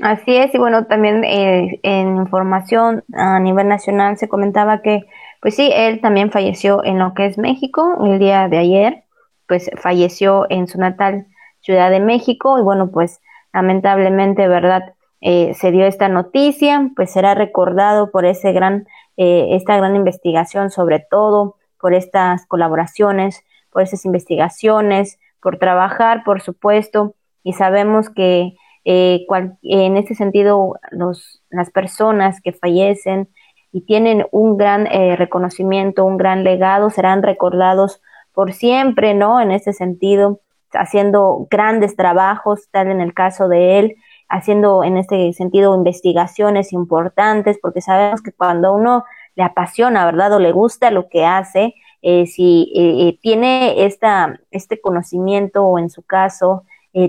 Así 0.00 0.36
es, 0.36 0.54
y 0.54 0.58
bueno, 0.58 0.86
también 0.86 1.24
eh, 1.24 1.80
en 1.82 2.16
información 2.16 3.02
a 3.14 3.40
nivel 3.40 3.66
nacional 3.66 4.16
se 4.16 4.28
comentaba 4.28 4.80
que, 4.80 5.06
pues 5.42 5.56
sí, 5.56 5.70
él 5.74 6.00
también 6.00 6.30
falleció 6.30 6.84
en 6.84 7.00
lo 7.00 7.14
que 7.14 7.26
es 7.26 7.36
México 7.36 7.98
el 8.04 8.20
día 8.20 8.46
de 8.48 8.58
ayer, 8.58 9.04
pues 9.48 9.70
falleció 9.76 10.46
en 10.50 10.68
su 10.68 10.78
natal 10.78 11.26
Ciudad 11.60 11.90
de 11.90 11.98
México 11.98 12.60
y 12.60 12.62
bueno, 12.62 12.90
pues 12.92 13.20
lamentablemente, 13.52 14.46
¿verdad? 14.46 14.94
Eh, 15.20 15.52
se 15.54 15.72
dio 15.72 15.84
esta 15.84 16.08
noticia, 16.08 16.90
pues 16.94 17.10
será 17.10 17.34
recordado 17.34 18.12
por 18.12 18.24
ese 18.24 18.52
gran, 18.52 18.86
eh, 19.16 19.48
esta 19.50 19.76
gran 19.76 19.96
investigación, 19.96 20.70
sobre 20.70 21.00
todo 21.00 21.56
por 21.80 21.92
estas 21.92 22.46
colaboraciones, 22.46 23.44
por 23.70 23.82
esas 23.82 24.04
investigaciones, 24.04 25.18
por 25.42 25.58
trabajar, 25.58 26.22
por 26.24 26.40
supuesto, 26.40 27.14
y 27.42 27.54
sabemos 27.54 28.10
que 28.10 28.54
eh, 28.90 29.26
en 29.64 29.98
este 29.98 30.14
sentido 30.14 30.76
los, 30.90 31.42
las 31.50 31.70
personas 31.70 32.40
que 32.40 32.52
fallecen 32.54 33.28
y 33.70 33.82
tienen 33.82 34.24
un 34.30 34.56
gran 34.56 34.86
eh, 34.86 35.14
reconocimiento, 35.14 36.06
un 36.06 36.16
gran 36.16 36.42
legado, 36.42 36.88
serán 36.88 37.22
recordados 37.22 38.00
por 38.32 38.54
siempre, 38.54 39.12
¿no? 39.12 39.42
En 39.42 39.50
ese 39.50 39.74
sentido, 39.74 40.40
haciendo 40.72 41.46
grandes 41.50 41.96
trabajos, 41.96 42.68
tal 42.70 42.90
en 42.90 43.02
el 43.02 43.12
caso 43.12 43.48
de 43.48 43.78
él, 43.78 43.96
haciendo 44.30 44.82
en 44.82 44.96
este 44.96 45.34
sentido 45.34 45.76
investigaciones 45.76 46.72
importantes, 46.72 47.58
porque 47.60 47.82
sabemos 47.82 48.22
que 48.22 48.32
cuando 48.32 48.72
uno 48.72 49.04
le 49.34 49.42
apasiona, 49.42 50.06
¿verdad? 50.06 50.32
O 50.32 50.38
le 50.38 50.52
gusta 50.52 50.90
lo 50.90 51.10
que 51.10 51.26
hace, 51.26 51.74
eh, 52.00 52.26
si 52.26 52.72
eh, 52.74 53.08
eh, 53.08 53.18
tiene 53.20 53.84
esta, 53.84 54.40
este 54.50 54.80
conocimiento 54.80 55.64
o 55.64 55.78
en 55.78 55.90
su 55.90 56.02
caso 56.02 56.64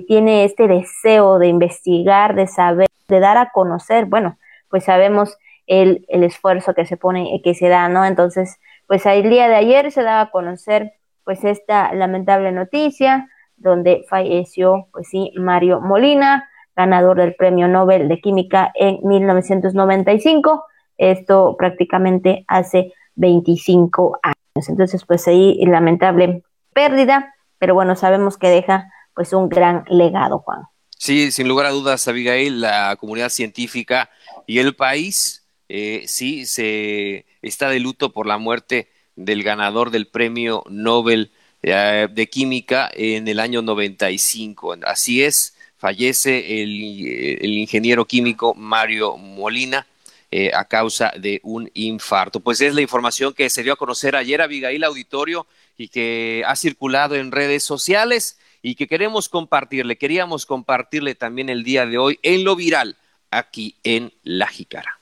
tiene 0.08 0.44
este 0.44 0.68
deseo 0.68 1.40
de 1.40 1.48
investigar, 1.48 2.36
de 2.36 2.48
saber, 2.48 2.88
de 3.08 3.20
dar 3.20 3.38
a 3.38 3.52
conocer, 3.52 4.06
bueno, 4.06 4.38
pues 4.70 4.84
sabemos 4.84 5.38
el, 5.68 6.06
el 6.10 6.24
esfuerzo 6.24 6.74
que 6.74 6.86
se 6.86 6.98
pone, 6.98 7.42
que 7.44 7.54
se 7.56 7.70
da, 7.70 7.90
¿no? 7.90 8.06
Entonces, 8.06 8.60
pues 8.88 9.06
el 9.06 9.30
día 9.30 9.48
de 9.48 9.56
ayer 9.56 9.92
se 9.92 10.04
daba 10.04 10.22
a 10.22 10.32
conocer 10.32 10.94
pues 11.24 11.44
esta 11.44 11.94
lamentable 11.94 12.52
noticia 12.52 13.28
donde 13.56 14.06
falleció, 14.10 14.88
pues 14.92 15.08
sí, 15.10 15.32
Mario 15.36 15.80
Molina, 15.82 16.50
ganador 16.76 17.18
del 17.18 17.36
Premio 17.36 17.68
Nobel 17.68 18.08
de 18.08 18.22
Química 18.22 18.72
en 18.74 19.00
1995, 19.04 20.66
esto 20.98 21.56
prácticamente 21.58 22.46
hace 22.48 22.94
25 23.16 24.20
años. 24.24 24.70
Entonces, 24.70 25.06
pues 25.06 25.28
ahí 25.28 25.64
lamentable 25.66 26.44
pérdida, 26.74 27.36
pero 27.58 27.74
bueno, 27.74 27.96
sabemos 27.96 28.38
que 28.38 28.48
deja 28.48 28.92
pues 29.14 29.34
un 29.34 29.50
gran 29.50 29.84
legado, 29.90 30.40
Juan. 30.40 30.62
Sí, 30.98 31.32
sin 31.32 31.48
lugar 31.48 31.66
a 31.66 31.72
dudas, 31.72 32.08
Abigail, 32.08 32.62
la 32.62 32.96
comunidad 32.98 33.30
científica 33.30 34.10
y 34.48 34.60
el 34.60 34.76
país 34.76 35.46
eh, 35.70 36.04
sí 36.08 36.46
se 36.46 37.26
está 37.42 37.70
de 37.70 37.80
luto 37.80 38.12
por 38.12 38.28
la 38.28 38.38
muerte 38.38 38.90
del 39.16 39.44
ganador 39.44 39.92
del 39.92 40.08
premio 40.08 40.64
Nobel 40.70 41.32
eh, 41.62 42.08
de 42.12 42.30
Química 42.30 42.90
en 42.94 43.28
el 43.28 43.40
año 43.40 43.62
95. 43.62 44.78
Así 44.84 45.24
es, 45.24 45.56
fallece 45.78 46.62
el, 46.62 47.38
el 47.42 47.54
ingeniero 47.58 48.06
químico 48.06 48.54
Mario 48.56 49.16
Molina 49.18 49.88
eh, 50.32 50.52
a 50.54 50.66
causa 50.66 51.12
de 51.18 51.40
un 51.44 51.72
infarto. 51.74 52.40
Pues 52.40 52.62
es 52.62 52.76
la 52.76 52.82
información 52.82 53.34
que 53.34 53.50
se 53.50 53.64
dio 53.64 53.74
a 53.74 53.78
conocer 53.78 54.16
ayer 54.16 54.44
Abigail 54.44 54.84
Auditorio 54.84 55.48
y 55.80 55.88
que 55.88 56.44
ha 56.46 56.58
circulado 56.58 57.16
en 57.16 57.32
redes 57.32 57.64
sociales 57.64 58.38
y 58.62 58.76
que 58.76 58.88
queremos 58.88 59.30
compartirle, 59.30 59.98
queríamos 59.98 60.46
compartirle 60.46 61.16
también 61.16 61.48
el 61.48 61.64
día 61.64 61.86
de 61.86 61.98
hoy 61.98 62.20
en 62.22 62.44
lo 62.44 62.58
viral 62.58 62.98
aquí 63.32 63.78
en 63.86 64.12
La 64.24 64.48
Jícara. 64.48 65.00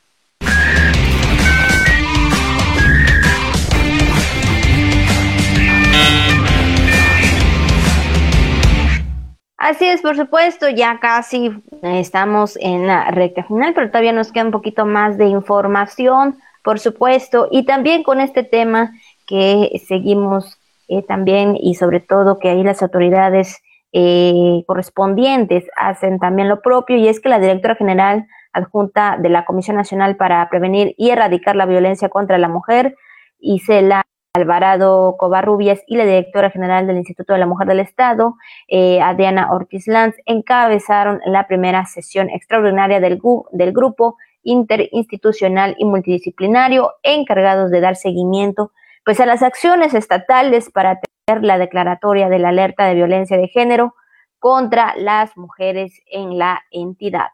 Así 9.57 9.85
es, 9.85 10.01
por 10.01 10.15
supuesto, 10.15 10.69
ya 10.69 10.99
casi 10.99 11.49
estamos 11.81 12.55
en 12.61 12.85
la 12.85 13.09
recta 13.09 13.43
final, 13.43 13.73
pero 13.73 13.87
todavía 13.87 14.13
nos 14.13 14.31
queda 14.31 14.45
un 14.45 14.51
poquito 14.51 14.85
más 14.85 15.17
de 15.17 15.25
información, 15.25 16.37
por 16.63 16.79
supuesto, 16.79 17.47
y 17.51 17.65
también 17.65 18.03
con 18.03 18.21
este 18.21 18.43
tema 18.43 18.91
que 19.25 19.81
seguimos 19.87 20.59
eh, 20.87 21.03
también 21.03 21.55
y 21.59 21.75
sobre 21.75 21.99
todo 21.99 22.39
que 22.39 22.49
ahí 22.49 22.63
las 22.63 22.81
autoridades 22.81 23.61
eh, 23.93 24.63
correspondientes 24.67 25.65
hacen 25.75 26.19
también 26.19 26.49
lo 26.49 26.61
propio, 26.61 26.97
y 26.97 27.07
es 27.07 27.19
que 27.19 27.29
la 27.29 27.39
directora 27.39 27.75
general 27.75 28.27
adjunta 28.53 29.17
de 29.19 29.29
la 29.29 29.45
Comisión 29.45 29.77
Nacional 29.77 30.17
para 30.17 30.47
Prevenir 30.49 30.93
y 30.97 31.09
Erradicar 31.09 31.55
la 31.55 31.65
Violencia 31.65 32.09
contra 32.09 32.37
la 32.37 32.49
Mujer, 32.49 32.95
Isela 33.39 34.03
Alvarado 34.33 35.15
Covarrubias 35.17 35.81
y 35.87 35.97
la 35.97 36.05
directora 36.05 36.51
general 36.51 36.85
del 36.85 36.97
Instituto 36.97 37.33
de 37.33 37.39
la 37.39 37.47
Mujer 37.47 37.67
del 37.67 37.79
Estado, 37.79 38.35
eh, 38.67 39.01
Adriana 39.01 39.51
Ortiz 39.51 39.87
Lanz, 39.87 40.15
encabezaron 40.25 41.19
la 41.25 41.47
primera 41.47 41.85
sesión 41.85 42.29
extraordinaria 42.29 42.99
del, 42.99 43.19
del 43.51 43.73
grupo 43.73 44.17
interinstitucional 44.43 45.75
y 45.77 45.85
multidisciplinario 45.85 46.93
encargados 47.03 47.71
de 47.71 47.81
dar 47.81 47.95
seguimiento 47.95 48.71
pues 49.07 49.21
a 49.21 49.25
las 49.25 49.41
acciones 49.41 49.93
estatales 49.93 50.69
para 50.69 50.99
tener 50.99 51.41
la 51.41 51.57
declaratoria 51.57 52.27
de 52.27 52.39
la 52.39 52.49
alerta 52.49 52.83
de 52.83 52.95
violencia 52.95 53.37
de 53.37 53.47
género 53.47 53.95
contra 54.37 54.95
las 54.97 55.37
mujeres 55.37 55.93
en 56.07 56.37
la 56.37 56.59
entidad. 56.71 57.27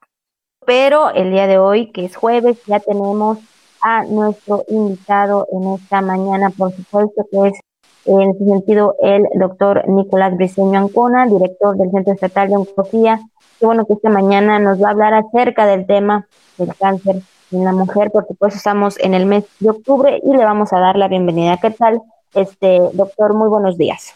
Pero 0.67 1.09
el 1.09 1.32
día 1.32 1.47
de 1.47 1.57
hoy, 1.57 1.91
que 1.91 2.05
es 2.05 2.15
jueves, 2.15 2.63
ya 2.67 2.80
tenemos 2.80 3.39
a 3.82 4.03
nuestro 4.03 4.63
invitado 4.67 5.47
en 5.51 5.74
esta 5.74 6.01
mañana, 6.01 6.51
por 6.51 6.71
supuesto, 6.74 7.26
que 7.32 7.47
es 7.47 7.59
en 8.05 8.21
ese 8.21 8.45
sentido 8.45 8.93
el 9.01 9.26
doctor 9.34 9.89
Nicolás 9.89 10.36
Briceño 10.36 10.78
Ancona, 10.78 11.26
director 11.26 11.76
del 11.76 11.89
Centro 11.89 12.13
Estatal 12.13 12.49
de 12.49 12.57
Oncología. 12.57 13.19
Qué 13.59 13.65
bueno 13.65 13.88
que 13.88 13.93
esta 13.93 14.11
mañana 14.11 14.59
nos 14.59 14.80
va 14.80 14.89
a 14.89 14.91
hablar 14.91 15.15
acerca 15.15 15.65
del 15.65 15.88
tema 15.88 16.28
del 16.59 16.76
cáncer 16.76 17.24
en 17.53 17.65
la 17.65 17.71
mujer, 17.71 18.11
por 18.11 18.25
supuesto 18.27 18.57
estamos 18.57 18.99
en 18.99 19.13
el 19.13 19.25
mes 19.25 19.45
de 19.59 19.69
octubre 19.69 20.19
y 20.23 20.35
le 20.35 20.43
vamos 20.43 20.73
a 20.73 20.79
dar 20.79 20.95
la 20.95 21.07
bienvenida. 21.07 21.57
¿Qué 21.57 21.71
tal, 21.71 22.01
este 22.33 22.79
doctor? 22.93 23.33
Muy 23.33 23.47
buenos 23.47 23.77
días. 23.77 24.13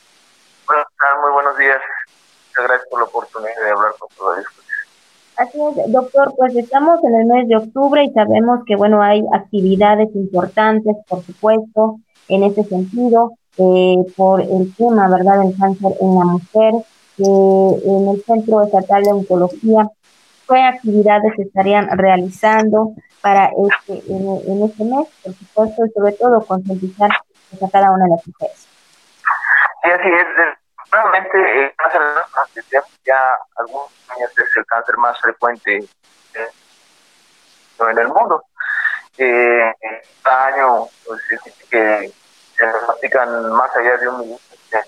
Bueno, 0.66 0.84
muy 1.22 1.32
buenos 1.32 1.58
días. 1.58 1.78
Muchas 2.50 2.68
gracias 2.68 2.90
por 2.90 3.00
la 3.00 3.06
oportunidad 3.06 3.64
de 3.64 3.70
hablar 3.70 3.92
con 4.00 4.10
todos 4.18 4.38
Así 5.38 5.60
es, 5.62 5.92
doctor, 5.92 6.34
pues 6.36 6.56
estamos 6.56 7.04
en 7.04 7.14
el 7.14 7.26
mes 7.28 7.48
de 7.48 7.58
octubre 7.58 8.04
y 8.04 8.12
sabemos 8.12 8.62
que, 8.66 8.76
bueno, 8.76 9.04
hay 9.04 9.24
actividades 9.34 10.10
importantes, 10.16 10.96
por 11.08 11.24
supuesto, 11.24 12.00
en 12.28 12.44
ese 12.44 12.64
sentido, 12.64 13.34
eh, 13.58 13.98
por 14.16 14.42
el 14.42 14.74
tema, 14.76 15.08
¿verdad?, 15.08 15.42
del 15.42 15.56
cáncer 15.56 15.92
en 16.02 16.16
la 16.16 16.26
mujer, 16.26 16.74
eh, 17.20 17.82
en 17.86 18.10
el 18.10 18.24
Centro 18.24 18.64
Estatal 18.64 19.04
de 19.04 19.12
Oncología, 19.12 19.88
¿qué 20.48 20.62
actividades 20.62 21.34
estarían 21.38 21.90
realizando 21.98 22.94
para 23.22 23.46
este, 23.46 24.04
en, 24.12 24.64
este 24.64 24.84
mes, 24.84 25.08
por 25.24 25.34
supuesto, 25.34 25.86
y 25.86 25.90
sobre 25.92 26.12
todo 26.14 26.46
concientizar 26.46 27.10
a 27.12 27.70
cada 27.72 27.92
una 27.92 28.06
de 28.06 28.12
las 28.12 28.28
mujeres? 28.28 28.68
Sí, 29.84 29.90
así 29.90 30.08
es. 30.08 30.28
Realmente 30.90 31.66
eh, 31.66 31.76
de 32.56 32.82
ya 33.06 33.20
algunos 33.58 33.90
años 34.10 34.32
es 34.38 34.56
el 34.56 34.66
cáncer 34.66 34.98
más 34.98 35.20
frecuente 35.20 35.78
eh, 35.78 36.48
en 37.80 37.98
el 37.98 38.08
mundo. 38.08 38.44
Eh, 39.18 39.74
cada 40.24 40.46
año 40.48 40.88
pues, 41.06 41.22
que 41.70 42.14
se 42.58 42.66
diagnostican 42.66 43.52
más 43.52 43.76
allá 43.76 43.98
de 43.98 44.08
un 44.08 44.40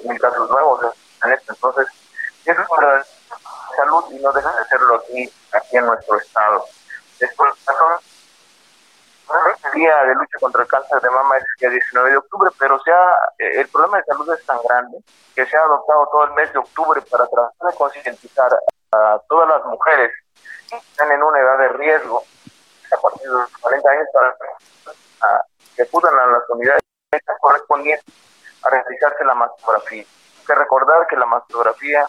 mil 0.06 0.20
casos 0.20 0.50
nuevos 0.50 0.96
en 1.24 1.32
esto. 1.34 1.54
Entonces, 1.54 1.88
eso 2.46 2.62
es 2.62 2.68
para 2.68 2.98
la 2.98 3.06
salud 3.76 4.06
y 4.12 4.20
no 4.20 4.32
deja 4.32 4.52
de 4.54 4.62
hacerlo 4.62 4.96
aquí, 4.96 5.32
aquí 5.54 5.78
en 5.78 5.86
nuestro 5.86 6.18
estado. 6.18 6.66
Después, 7.20 7.54
el 9.66 9.72
día 9.74 10.04
de 10.06 10.16
lucha 10.16 10.40
contra 10.40 10.64
el 10.64 10.68
cáncer 10.68 11.02
de 11.02 11.10
mama 11.10 11.38
es 11.38 11.44
el 11.44 11.60
día 11.60 11.70
19 11.70 12.12
de 12.12 12.18
octubre, 12.18 12.50
pero 12.58 12.80
sea, 12.82 13.16
eh, 13.38 13.62
el 13.62 13.68
problema 13.68 13.98
de 13.98 14.04
salud 14.06 14.34
es 14.34 14.46
tan 14.46 14.58
grande 14.68 14.98
que 15.36 15.46
se 15.46 15.56
ha 15.56 15.62
adoptado 15.62 16.10
todo 16.12 16.24
el 16.26 16.34
mes 16.34 16.52
de 16.52 16.60
octubre 16.60 17.02
para 17.04 17.28
tratar 17.28 17.72
de 17.72 17.78
concientizar 17.78 18.52
a 18.92 19.20
todas 19.28 19.50
las 19.50 19.66
mujeres 19.66 20.12
que 20.70 20.78
están 20.78 21.12
en 21.12 21.22
una 21.22 21.40
edad 21.40 21.58
de 21.60 21.70
riesgo 21.70 22.24
a 22.92 22.98
partir 22.98 23.28
de 23.28 23.34
los 23.34 23.58
40 23.58 23.90
años 23.90 24.08
para 24.14 24.36
que 25.76 25.82
acudan 25.84 26.18
a 26.18 26.28
las 26.28 26.50
unidades 26.50 26.82
correspondientes 27.40 28.14
a 28.64 28.70
realizarse 28.70 29.24
la 29.24 29.36
mastografía. 29.36 30.04
Hay 30.04 30.46
que 30.46 30.56
recordar 30.56 31.08
que 31.08 31.16
la 31.16 31.26
mastografía 31.26 32.08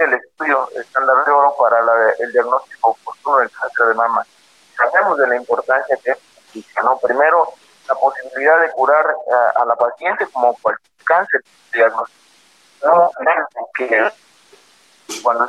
el 0.00 0.14
estudio 0.14 0.68
estándar 0.74 1.24
de 1.24 1.30
oro 1.30 1.54
para 1.58 1.78
el 2.18 2.32
diagnóstico 2.32 2.90
oportuno 2.90 3.38
del 3.38 3.50
cáncer 3.50 3.86
de 3.86 3.94
mama. 3.94 4.26
Sabemos 4.76 5.18
de 5.18 5.26
la 5.26 5.36
importancia 5.36 5.96
que 6.02 6.10
es, 6.12 6.66
¿no? 6.82 6.98
Primero, 6.98 7.52
la 7.88 7.94
posibilidad 7.94 8.60
de 8.60 8.70
curar 8.70 9.14
a, 9.56 9.64
la 9.64 9.76
paciente 9.76 10.26
como 10.32 10.54
cualquier 10.62 11.04
cáncer 11.04 11.40
diagnóstico. 11.72 12.20
No, 12.82 13.10
que 13.74 14.10
cuando 15.22 15.48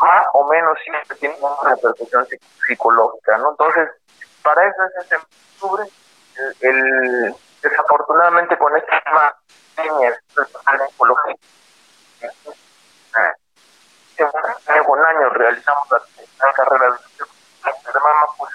más 0.00 0.26
o 0.32 0.48
menos 0.48 0.78
siempre 0.84 1.16
tiene 1.18 1.36
una 1.40 1.70
repercusión 1.70 2.26
psicológica, 2.66 3.38
¿no? 3.38 3.50
Entonces, 3.50 3.88
para 4.42 4.66
eso 4.66 4.84
es 4.84 5.04
este 5.04 5.16
octubre, 5.16 5.84
el, 6.60 7.34
desafortunadamente 7.62 8.56
con 8.58 8.76
este 8.76 8.90
tema 9.04 9.34
de 9.76 10.84
oncología, 10.84 11.36
año 14.24 14.84
con 14.84 15.04
año 15.04 15.28
realizamos 15.30 15.88
la, 15.90 16.52
carrera 16.52 16.86
de 16.88 18.00
mama, 18.00 18.26
pues 18.36 18.50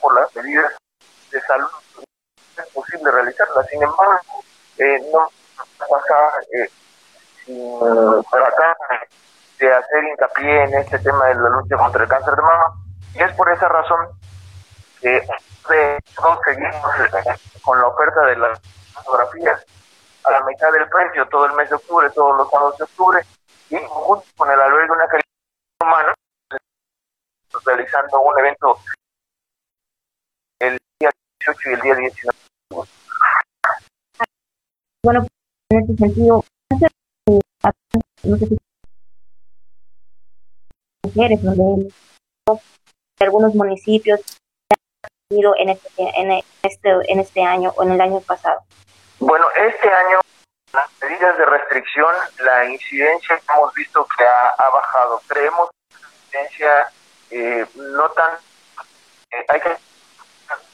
por 0.00 0.14
las 0.14 0.34
medidas 0.36 0.72
de 1.30 1.40
salud 1.42 1.68
es 2.56 2.66
posible 2.72 3.10
realizarla. 3.10 3.62
Sin 3.64 3.82
embargo, 3.82 4.20
eh, 4.78 4.98
no 5.12 5.28
pasa 5.78 6.30
eh, 6.52 6.70
para 8.30 8.48
acá 8.48 8.76
de 9.58 9.72
hacer 9.72 10.04
hincapié 10.04 10.64
en 10.64 10.74
este 10.74 10.98
tema 10.98 11.26
de 11.26 11.34
la 11.34 11.48
lucha 11.48 11.76
contra 11.76 12.02
el 12.02 12.08
cáncer 12.08 12.34
de 12.34 12.42
mama. 12.42 12.72
Y 13.14 13.22
es 13.22 13.32
por 13.34 13.50
esa 13.52 13.68
razón 13.68 14.08
que 15.00 15.26
todos 16.14 16.38
seguimos 16.44 16.74
con 17.62 17.80
la 17.80 17.86
oferta 17.88 18.20
de 18.26 18.36
las 18.36 18.60
fotografías 18.94 19.64
a 20.24 20.30
la 20.30 20.40
mitad 20.44 20.72
del 20.72 20.88
precio 20.88 21.28
todo 21.28 21.46
el 21.46 21.52
mes 21.52 21.68
de 21.70 21.76
octubre, 21.76 22.10
todos 22.10 22.36
los 22.36 22.50
sábados 22.50 22.76
de 22.78 22.84
octubre, 22.84 23.26
y 23.70 23.76
junto 23.88 24.24
con 24.36 24.50
el 24.50 24.60
albergue 24.60 24.86
de 24.86 24.92
una 24.92 25.06
calidad 25.06 25.24
humana, 25.82 26.14
realizando 27.64 28.20
un 28.20 28.38
evento 28.38 28.78
el 30.60 30.78
día 31.00 31.10
18 31.40 31.70
y 31.70 31.72
el 31.72 31.80
día 31.80 31.94
19. 31.94 32.38
Bueno, 35.04 35.26
en 35.70 35.80
este 35.80 35.96
sentido, 35.96 36.44
no 36.68 36.78
sé 38.38 38.46
si 38.46 38.56
mujeres, 41.04 41.42
donde 41.42 41.92
algunos 43.20 43.54
municipios 43.54 44.20
en 45.30 45.70
este, 45.70 45.88
en 45.96 46.30
este, 46.62 46.90
en 47.08 47.20
este 47.20 47.42
año 47.42 47.72
o 47.76 47.82
en 47.82 47.92
el 47.92 48.00
año 48.00 48.20
pasado? 48.20 48.60
Bueno, 49.18 49.46
este 49.56 49.88
año 49.88 50.20
las 50.76 50.90
medidas 51.00 51.36
de 51.38 51.46
restricción, 51.46 52.14
la 52.38 52.66
incidencia 52.66 53.40
hemos 53.54 53.72
visto 53.74 54.06
que 54.16 54.24
ha, 54.24 54.70
bajado. 54.70 55.20
Creemos 55.26 55.70
que 55.88 55.96
la 56.02 56.08
incidencia 56.44 56.92
eh, 57.30 57.66
no 57.74 58.08
tan... 58.10 58.34
Eh, 59.32 59.44
hay 59.48 59.60
que 59.60 59.76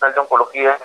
de 0.07 0.19
oncología 0.19 0.77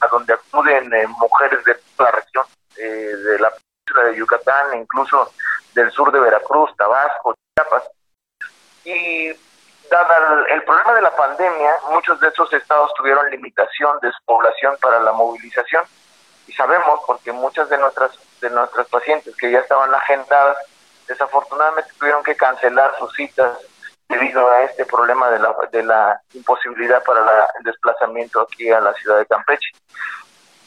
a 0.00 0.06
donde 0.08 0.32
acuden 0.32 0.92
eh, 0.92 1.06
mujeres 1.06 1.64
de 1.64 1.80
la 1.98 2.10
región, 2.10 2.44
de 2.74 3.38
la 3.38 3.50
península 3.50 4.10
de 4.10 4.16
Yucatán, 4.16 4.76
incluso 4.76 5.32
del 5.74 5.90
sur 5.92 6.10
de 6.10 6.18
Veracruz, 6.18 6.74
Tabasco, 6.76 7.34
Chiapas. 7.56 7.84
Y 8.84 9.32
dada 9.88 10.44
el, 10.48 10.64
problema 10.64 10.94
de 10.94 11.02
la 11.02 11.14
pandemia, 11.14 11.72
muchos 11.90 12.18
de 12.18 12.28
esos 12.28 12.52
estados 12.52 12.92
tuvieron 12.94 13.30
limitación 13.30 13.98
de 14.02 14.10
población 14.24 14.76
para 14.80 15.00
la 15.00 15.12
movilización 15.12 15.84
y 16.46 16.52
sabemos 16.52 17.00
porque 17.06 17.32
muchas 17.32 17.68
de 17.68 17.78
nuestras 17.78 18.12
de 18.40 18.50
nuestras 18.50 18.86
pacientes 18.88 19.34
que 19.36 19.50
ya 19.50 19.60
estaban 19.60 19.94
agendadas 19.94 20.56
desafortunadamente 21.08 21.90
tuvieron 21.98 22.22
que 22.22 22.36
cancelar 22.36 22.96
sus 22.98 23.12
citas 23.14 23.58
debido 24.08 24.48
a 24.48 24.62
este 24.62 24.84
problema 24.84 25.30
de 25.30 25.38
la, 25.38 25.54
de 25.72 25.82
la 25.82 26.20
imposibilidad 26.34 27.02
para 27.04 27.48
el 27.58 27.64
desplazamiento 27.64 28.40
aquí 28.40 28.70
a 28.70 28.80
la 28.80 28.92
ciudad 28.94 29.18
de 29.18 29.26
Campeche. 29.26 29.70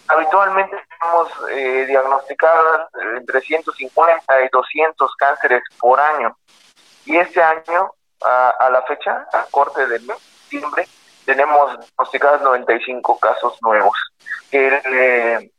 Habitualmente 0.08 0.76
tenemos 1.00 1.30
eh, 1.52 1.86
diagnosticadas 1.88 2.90
entre 3.16 3.42
150 3.42 4.42
y 4.44 4.50
200 4.52 5.16
cánceres 5.16 5.62
por 5.80 6.00
año 6.00 6.36
y 7.06 7.18
este 7.18 7.42
año 7.42 7.92
a, 8.22 8.70
la 8.72 8.82
fecha, 8.84 9.28
a 9.32 9.46
corte 9.52 9.86
de 9.88 10.00
diciembre, 10.00 10.88
tenemos 11.26 11.80
diagnosticados 11.80 12.42
95 12.42 13.20
casos 13.20 13.58
nuevos. 13.62 13.98
El, 14.52 14.74
eh, 14.86 15.52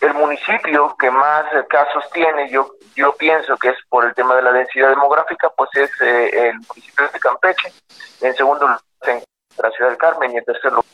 el 0.00 0.14
municipio 0.14 0.94
que 0.98 1.10
más 1.10 1.46
casos 1.68 2.04
tiene, 2.12 2.50
yo 2.50 2.70
yo 2.94 3.14
pienso 3.16 3.56
que 3.58 3.68
es 3.68 3.76
por 3.88 4.04
el 4.04 4.14
tema 4.14 4.34
de 4.36 4.42
la 4.42 4.52
densidad 4.52 4.88
demográfica, 4.90 5.50
pues 5.56 5.70
es 5.74 5.90
eh, 6.00 6.48
el 6.48 6.54
municipio 6.68 7.08
de 7.12 7.18
Campeche, 7.20 7.72
en 8.22 8.34
segundo 8.34 8.66
lugar 8.66 8.80
la 9.62 9.70
ciudad 9.70 9.90
del 9.90 9.98
Carmen 9.98 10.32
y 10.32 10.36
en 10.36 10.44
tercer 10.44 10.70
lugar. 10.70 10.84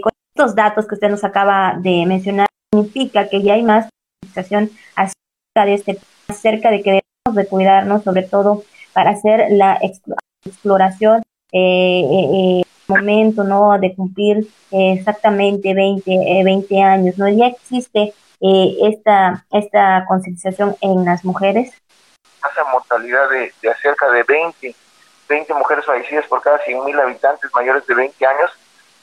con 0.00 0.12
estos 0.34 0.54
datos 0.54 0.86
que 0.86 0.94
usted 0.94 1.08
nos 1.08 1.24
acaba 1.24 1.74
de 1.78 2.04
mencionar, 2.06 2.48
significa 2.72 3.28
que 3.28 3.42
ya 3.42 3.54
hay 3.54 3.62
más 3.62 3.88
sensación 4.24 4.70
acerca 4.94 5.64
de 5.66 5.74
este, 5.74 5.98
acerca 6.28 6.70
de 6.70 6.82
que 6.82 7.02
debemos 7.26 7.34
de 7.34 7.46
cuidarnos, 7.46 8.02
sobre 8.02 8.22
todo 8.22 8.62
para 8.92 9.10
hacer 9.10 9.46
la 9.50 9.78
exploración 10.44 11.22
eh, 11.52 12.02
eh, 12.02 12.60
eh, 12.60 12.62
momento 12.94 13.44
no 13.44 13.78
de 13.78 13.94
cumplir 13.94 14.46
exactamente 14.70 15.74
20 15.74 16.42
20 16.44 16.82
años 16.82 17.18
no 17.18 17.28
ya 17.28 17.46
existe 17.46 18.14
esta 18.40 19.44
esta 19.50 20.04
concientización 20.08 20.76
en 20.80 21.04
las 21.04 21.24
mujeres 21.24 21.72
tasa 22.40 22.64
mortalidad 22.72 23.30
de, 23.30 23.52
de 23.62 23.74
cerca 23.82 24.10
de 24.10 24.22
20 24.22 24.74
20 25.32 25.54
mujeres 25.54 25.84
fallecidas 25.86 26.26
por 26.26 26.42
cada 26.42 26.58
100 26.58 26.84
mil 26.84 26.98
habitantes 27.00 27.50
mayores 27.54 27.86
de 27.86 27.94
20 27.94 28.26
años. 28.26 28.50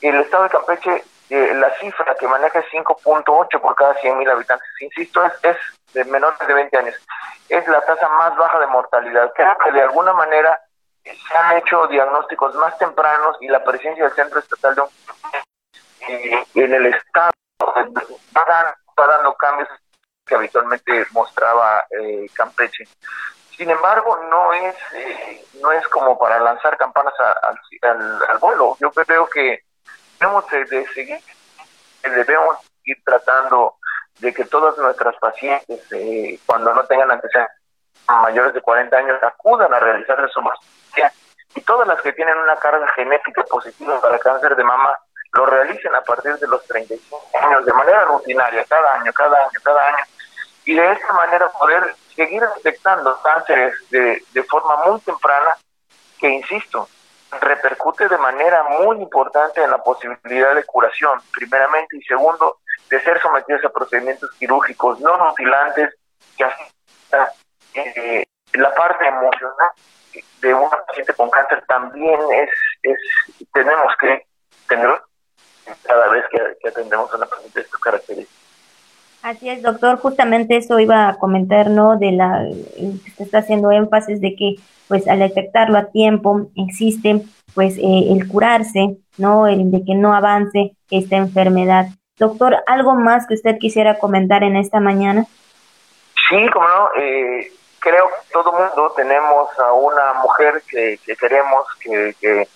El 0.02 0.20
estado 0.20 0.44
de 0.44 0.50
Campeche 0.50 1.04
la 1.30 1.72
cifra 1.80 2.16
que 2.20 2.28
maneja 2.28 2.60
es 2.60 2.66
5.8 2.72 3.62
por 3.62 3.76
cada 3.76 3.94
100 3.96 4.18
mil 4.18 4.30
habitantes. 4.30 4.68
Insisto 4.82 5.24
es, 5.26 5.34
es 5.44 5.58
de 5.94 6.04
menores 6.06 6.40
de 6.40 6.54
20 6.54 6.78
años. 6.78 6.96
Es 7.50 7.68
la 7.68 7.82
tasa 7.82 8.08
más 8.10 8.36
baja 8.36 8.60
de 8.60 8.68
mortalidad. 8.68 9.32
Creo 9.36 9.58
que 9.64 9.72
de 9.72 9.82
alguna 9.82 10.14
manera 10.14 10.60
se 11.28 11.38
han 11.38 11.58
hecho 11.58 11.88
diagnósticos 11.88 12.56
más 12.56 12.78
tempranos 12.78 13.38
y 13.42 13.48
la 13.48 13.64
presencia 13.64 14.06
del 14.06 14.14
Centro 14.14 14.40
Estatal 14.40 14.76
de 14.76 14.84
eh, 16.08 16.46
en 16.56 16.74
el 16.74 16.86
Estado 16.88 17.32
está 18.96 19.08
dando 19.08 19.34
cambios 19.36 19.70
que 20.26 20.36
habitualmente 20.36 21.06
mostraba 21.12 21.86
eh, 21.90 22.28
Campeche. 22.34 22.88
Sin 23.58 23.70
embargo, 23.70 24.18
no 24.30 24.54
es 24.54 24.76
eh, 24.94 25.46
no 25.62 25.72
es 25.72 25.86
como 25.90 26.18
para 26.18 26.40
lanzar 26.40 26.78
campanas 26.78 27.14
al, 27.42 28.24
al, 28.30 28.38
vuelo. 28.40 28.78
Yo 28.80 28.92
creo 28.92 29.28
que 29.28 29.64
debemos 30.20 30.48
de, 30.50 30.88
seguir, 30.94 31.20
debemos 32.04 32.58
ir 32.86 32.98
tratando 33.04 33.76
de 34.20 34.34
que 34.34 34.46
todas 34.46 34.78
nuestras 34.78 35.16
pacientes, 35.18 35.92
eh, 35.92 36.40
cuando 36.46 36.74
no 36.74 36.86
tengan 36.86 37.12
antecedentes 37.12 37.59
mayores 38.08 38.54
de 38.54 38.62
40 38.62 38.96
años, 38.96 39.24
acudan 39.24 39.74
a 39.74 39.80
realizarse 39.80 40.28
su 40.30 40.42
mastografía 40.42 41.12
y 41.56 41.62
todas 41.62 41.88
las 41.88 42.02
que 42.02 42.14
tienen 42.14 42.38
una 42.38 42.56
carga 42.58 42.88
genética 42.96 43.44
positiva 43.44 44.00
para 44.02 44.20
cáncer 44.20 44.56
de 44.56 44.64
mama 44.64 44.96
lo 45.34 45.46
realicen 45.46 45.94
a 45.94 46.02
partir 46.02 46.36
de 46.38 46.48
los 46.48 46.66
35 46.66 47.22
años 47.42 47.66
de 47.66 47.74
manera 47.74 48.06
rutinaria, 48.06 48.66
cada 48.66 48.96
año, 48.96 49.14
cada 49.14 49.38
año, 49.38 49.60
cada 49.64 49.88
año, 49.88 50.04
y 50.66 50.76
de 50.76 50.92
esta 50.92 51.14
manera 51.14 51.50
poder 51.52 51.96
seguir 52.16 52.44
detectando 52.56 53.20
cánceres 53.22 53.74
de, 53.92 54.24
de 54.34 54.44
forma 54.44 54.78
muy 54.86 55.00
temprana 55.02 55.56
que, 56.20 56.30
insisto, 56.30 56.88
repercute 57.42 58.08
de 58.08 58.18
manera 58.18 58.64
muy 58.64 58.98
importante 58.98 59.64
en 59.64 59.70
la 59.70 59.78
posibilidad 59.78 60.56
de 60.56 60.64
curación, 60.64 61.22
primeramente, 61.32 61.98
y 61.98 62.02
segundo, 62.04 62.58
de 62.90 63.00
ser 63.02 63.22
sometidos 63.22 63.64
a 63.66 63.70
procedimientos 63.70 64.32
quirúrgicos 64.40 65.00
no 65.00 65.18
mutilantes 65.18 65.96
que 66.36 66.44
afecta 66.44 67.34
eh, 67.74 68.26
la 68.54 68.74
parte 68.74 69.08
emocional 69.08 69.72
de 70.42 70.54
un 70.54 70.70
paciente 70.70 71.14
con 71.14 71.30
cáncer 71.30 71.64
también 71.68 72.20
es, 72.34 72.50
es 72.84 72.98
tenemos 73.54 73.94
que 74.00 74.26
tener 74.68 74.90
cada 75.84 76.08
vez 76.10 76.26
que, 76.32 76.68
atendemos 76.68 77.12
a 77.14 77.18
una 77.18 77.26
paciente 77.26 77.60
de 77.60 77.66
estas 77.66 77.80
características. 77.80 78.40
Así 79.22 79.50
es, 79.50 79.62
doctor, 79.62 80.00
justamente 80.00 80.56
eso 80.56 80.80
iba 80.80 81.10
a 81.10 81.16
comentar, 81.18 81.70
¿no? 81.70 81.98
De 81.98 82.14
la 82.14 82.46
se 83.16 83.24
está 83.24 83.40
haciendo 83.40 83.70
énfasis 83.70 84.22
de 84.22 84.36
que, 84.36 84.56
pues, 84.88 85.08
al 85.10 85.20
detectarlo 85.20 85.78
a 85.78 85.92
tiempo, 85.92 86.50
existe, 86.56 87.22
pues, 87.54 87.78
eh, 87.78 88.12
el 88.12 88.28
curarse, 88.30 88.98
¿no? 89.18 89.46
El 89.48 89.72
de 89.72 89.84
que 89.84 89.94
no 89.94 90.14
avance 90.14 90.72
esta 90.90 91.18
enfermedad. 91.18 91.88
Doctor, 92.18 92.64
¿algo 92.66 92.96
más 92.96 93.28
que 93.28 93.34
usted 93.34 93.58
quisiera 93.60 94.00
comentar 94.00 94.44
en 94.44 94.56
esta 94.56 94.80
mañana? 94.80 95.26
Sí, 96.30 96.48
como 96.54 96.68
no, 96.68 96.90
eh, 97.02 97.52
creo 97.80 98.08
que 98.10 98.32
todo 98.32 98.52
mundo 98.52 98.94
tenemos 98.96 99.58
a 99.60 99.74
una 99.74 100.14
mujer 100.14 100.62
que, 100.68 101.00
queremos, 101.20 101.66
que, 101.80 102.16
que 102.20 102.48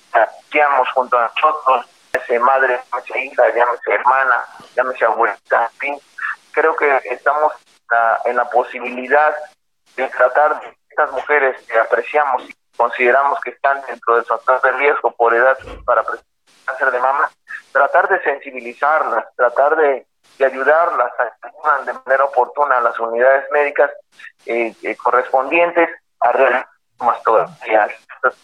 junto 0.94 1.18
a 1.18 1.32
nosotros, 1.34 1.86
llámese 2.14 2.40
madre, 2.40 2.80
llámese 2.92 3.20
hija, 3.20 3.50
llámese 3.56 3.92
hermana, 3.92 4.46
llámese 4.76 5.06
abuelita, 5.06 5.64
en 5.64 5.80
fin. 5.80 6.00
Creo 6.52 6.76
que 6.76 7.02
estamos 7.06 7.54
en 8.26 8.36
la 8.36 8.46
posibilidad 8.46 9.36
de 9.96 10.08
tratar 10.10 10.60
de 10.62 10.76
estas 10.90 11.12
mujeres 11.12 11.56
que 11.68 11.80
apreciamos 11.80 12.44
y 12.50 12.56
consideramos 12.76 13.40
que 13.42 13.52
están 13.52 13.82
dentro 13.88 14.16
del 14.16 14.26
factor 14.26 14.62
de 14.62 14.72
riesgo 14.74 15.12
por 15.12 15.34
edad 15.34 15.58
para 15.86 16.04
cáncer 16.66 16.92
de 16.92 17.00
mama, 17.00 17.30
tratar 17.72 18.08
de 18.10 18.22
sensibilizarlas, 18.24 19.26
tratar 19.36 19.76
de, 19.76 20.06
ayudarlas 20.40 21.12
a 21.20 21.84
de 21.86 21.94
manera 21.94 22.26
oportuna 22.26 22.78
a 22.78 22.82
las 22.82 23.00
unidades 23.00 23.50
médicas 23.52 23.92
eh, 24.46 24.74
eh, 24.84 24.96
correspondientes 24.98 25.90
a 26.20 26.32
realizar 26.32 26.68
mastografías. 27.00 27.92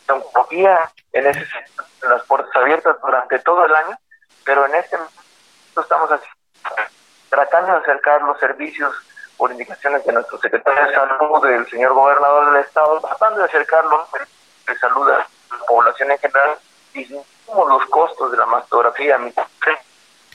oncología 0.07 0.91
en 1.13 1.27
ese 1.27 1.45
en 2.01 2.09
las 2.09 2.23
puertas 2.23 2.55
abiertas 2.55 2.95
durante 3.01 3.39
todo 3.39 3.65
el 3.65 3.75
año, 3.75 3.97
pero 4.45 4.65
en 4.65 4.75
este 4.75 4.97
momento 4.97 5.81
estamos 5.81 6.09
tratando 7.29 7.71
de 7.73 7.77
acercar 7.79 8.21
los 8.21 8.39
servicios 8.39 8.93
por 9.37 9.51
indicaciones 9.51 10.05
de 10.05 10.13
nuestro 10.13 10.37
secretario 10.39 10.85
de 10.85 10.93
salud, 10.93 11.47
del 11.47 11.69
señor 11.69 11.93
gobernador 11.93 12.51
del 12.51 12.63
estado, 12.63 12.99
tratando 12.99 13.39
de 13.39 13.45
acercarlo 13.45 14.07
de 14.67 14.77
salud 14.77 15.09
a 15.09 15.17
la 15.17 15.65
población 15.67 16.11
en 16.11 16.17
general, 16.17 16.57
disminuimos 16.93 17.69
los 17.69 17.85
costos 17.89 18.31
de 18.31 18.37
la 18.37 18.45
mastografía. 18.45 19.17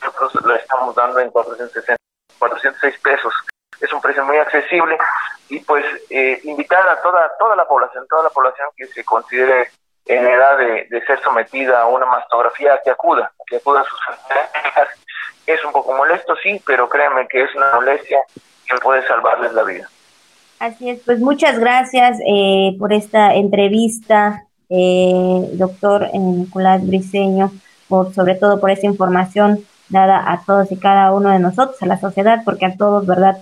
Nosotros 0.04 0.46
la 0.46 0.56
estamos 0.56 0.94
dando 0.94 1.18
en 1.20 1.30
460, 1.30 1.96
406 2.38 2.98
pesos. 3.00 3.34
Es 3.80 3.92
un 3.92 4.00
precio 4.00 4.24
muy 4.24 4.36
accesible 4.36 4.96
y 5.48 5.60
pues 5.60 5.84
eh, 6.10 6.40
invitar 6.44 6.88
a 6.88 7.00
toda 7.02 7.30
toda 7.38 7.56
la 7.56 7.66
población, 7.66 8.06
toda 8.08 8.24
la 8.24 8.30
población 8.30 8.68
que 8.76 8.86
se 8.86 9.04
considere 9.04 9.68
en 10.06 10.26
edad 10.26 10.58
de, 10.58 11.02
ser 11.06 11.20
sometida 11.22 11.80
a 11.80 11.86
una 11.86 12.06
mastografía 12.06 12.78
que 12.84 12.90
acuda, 12.90 13.32
que 13.46 13.56
acuda 13.56 13.84
sus 13.84 13.98
Es 15.46 15.64
un 15.64 15.72
poco 15.72 15.94
molesto, 15.94 16.34
sí, 16.42 16.60
pero 16.66 16.88
créanme 16.88 17.26
que 17.28 17.42
es 17.42 17.54
una 17.54 17.72
molestia 17.74 18.18
que 18.66 18.76
puede 18.76 19.06
salvarles 19.06 19.52
la 19.52 19.62
vida. 19.62 19.88
Así 20.58 20.90
es, 20.90 21.00
pues 21.04 21.20
muchas 21.20 21.58
gracias 21.58 22.18
eh, 22.26 22.76
por 22.78 22.92
esta 22.92 23.34
entrevista, 23.34 24.44
eh, 24.70 25.48
doctor 25.52 26.08
Nicolás 26.14 26.86
Briseño, 26.86 27.50
por, 27.88 28.14
sobre 28.14 28.34
todo 28.34 28.60
por 28.60 28.70
esta 28.70 28.86
información 28.86 29.66
dada 29.88 30.32
a 30.32 30.42
todos 30.44 30.70
y 30.72 30.78
cada 30.78 31.12
uno 31.12 31.30
de 31.30 31.38
nosotros, 31.38 31.80
a 31.82 31.86
la 31.86 31.98
sociedad, 31.98 32.42
porque 32.44 32.66
a 32.66 32.76
todos, 32.76 33.06
¿verdad? 33.06 33.38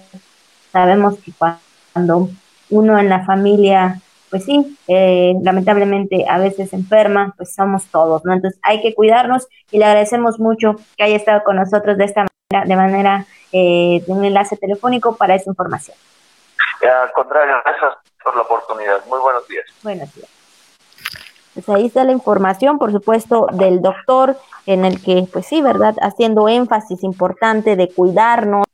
Sabemos 0.73 1.19
que 1.19 1.33
cuando 1.33 2.29
uno 2.71 2.99
en 2.99 3.09
la 3.09 3.25
familia, 3.25 4.01
pues 4.31 4.45
sí, 4.45 4.79
eh, 4.89 5.35
lamentablemente 5.43 6.25
a 6.29 6.39
veces 6.39 6.73
enferma, 6.73 7.35
pues 7.37 7.55
somos 7.55 7.87
todos, 7.87 8.25
¿no? 8.25 8.33
Entonces 8.33 8.59
hay 8.63 8.81
que 8.81 8.95
cuidarnos 8.95 9.47
y 9.71 9.79
le 9.79 9.85
agradecemos 9.85 10.39
mucho 10.41 10.77
que 10.97 11.05
haya 11.05 11.17
estado 11.17 11.45
con 11.45 11.57
nosotros 11.57 11.99
de 11.99 12.05
esta 12.05 12.27
manera, 12.51 12.67
de 12.67 12.77
manera 12.77 13.27
eh, 13.53 14.03
de 14.07 14.13
un 14.13 14.25
enlace 14.25 14.57
telefónico 14.57 15.17
para 15.17 15.35
esa 15.35 15.51
información. 15.51 15.97
Al 16.81 17.13
contrario, 17.13 17.57
gracias 17.65 17.95
por 18.23 18.35
la 18.35 18.43
oportunidad. 18.43 19.05
Muy 19.07 19.21
buenos 19.21 19.47
días. 19.47 19.67
Buenos 19.83 20.15
días. 20.15 20.42
Pues 21.55 21.69
ahí 21.69 21.87
está 21.87 22.05
la 22.05 22.13
información, 22.13 22.79
por 22.79 22.93
supuesto, 22.93 23.47
del 23.53 23.83
doctor, 23.83 24.37
en 24.67 24.85
el 24.85 25.03
que, 25.03 25.27
pues 25.33 25.47
sí, 25.47 25.61
¿verdad? 25.61 25.95
Haciendo 26.01 26.49
énfasis 26.49 27.03
importante 27.03 27.77
de 27.77 27.89
cuidarnos, 27.89 28.65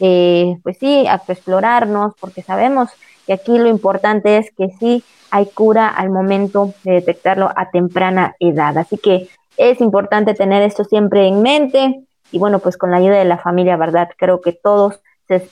eh, 0.00 0.56
pues 0.62 0.78
sí, 0.78 1.06
explorarnos, 1.28 2.14
porque 2.18 2.42
sabemos 2.42 2.90
que 3.26 3.34
aquí 3.34 3.56
lo 3.58 3.68
importante 3.68 4.38
es 4.38 4.50
que 4.56 4.70
sí 4.80 5.04
hay 5.30 5.46
cura 5.46 5.88
al 5.88 6.10
momento 6.10 6.74
de 6.82 6.92
detectarlo 6.92 7.50
a 7.56 7.70
temprana 7.70 8.34
edad. 8.40 8.76
Así 8.78 8.98
que 8.98 9.28
es 9.56 9.80
importante 9.80 10.34
tener 10.34 10.62
esto 10.62 10.84
siempre 10.84 11.26
en 11.26 11.42
mente 11.42 12.00
y 12.30 12.38
bueno, 12.38 12.58
pues 12.58 12.76
con 12.76 12.90
la 12.90 12.96
ayuda 12.96 13.16
de 13.16 13.24
la 13.24 13.38
familia, 13.38 13.76
¿verdad? 13.76 14.10
Creo 14.16 14.40
que 14.40 14.52
todos 14.52 15.00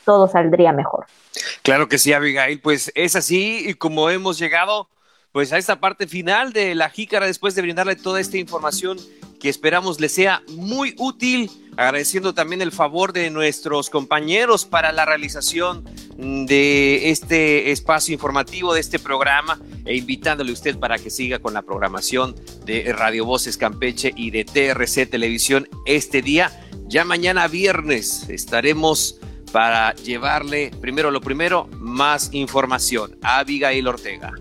todo 0.05 0.29
saldría 0.29 0.73
mejor. 0.73 1.07
Claro 1.63 1.89
que 1.89 1.99
sí, 1.99 2.13
Abigail, 2.13 2.61
pues 2.61 2.93
es 2.95 3.17
así 3.17 3.69
y 3.69 3.75
como 3.75 4.11
hemos 4.11 4.39
llegado 4.39 4.89
pues 5.33 5.53
a 5.53 5.59
esta 5.59 5.81
parte 5.81 6.07
final 6.07 6.53
de 6.53 6.75
la 6.75 6.91
jícara 6.91 7.27
después 7.27 7.55
de 7.55 7.63
brindarle 7.63 7.97
toda 7.97 8.21
esta 8.21 8.37
información 8.37 8.99
que 9.41 9.49
esperamos 9.49 9.99
le 9.99 10.09
sea 10.09 10.43
muy 10.49 10.95
útil, 10.99 11.51
agradeciendo 11.77 12.33
también 12.33 12.63
el 12.63 12.71
favor 12.71 13.13
de 13.13 13.29
nuestros 13.31 13.91
compañeros 13.91 14.65
para 14.65 14.93
la 14.93 15.05
realización 15.05 15.85
de 16.17 17.11
este 17.11 17.73
espacio 17.73 18.13
informativo, 18.13 18.73
de 18.73 18.81
este 18.81 19.01
programa, 19.01 19.59
e 19.85 19.97
invitándole 19.97 20.51
a 20.51 20.53
usted 20.53 20.79
para 20.79 20.99
que 20.99 21.11
siga 21.11 21.41
con 21.41 21.55
la 21.55 21.63
programación 21.63 22.37
de 22.65 22.93
Radio 22.93 23.25
Voces 23.25 23.57
Campeche 23.57 24.13
y 24.15 24.31
de 24.31 24.45
TRC 24.45 25.11
Televisión 25.11 25.69
este 25.87 26.23
día 26.23 26.53
ya 26.87 27.05
mañana 27.05 27.49
viernes 27.49 28.29
estaremos 28.29 29.19
para 29.51 29.95
llevarle, 29.95 30.71
primero 30.81 31.11
lo 31.11 31.21
primero, 31.21 31.69
más 31.79 32.29
información 32.33 33.19
Abigail 33.23 33.89
Ortega. 33.89 34.35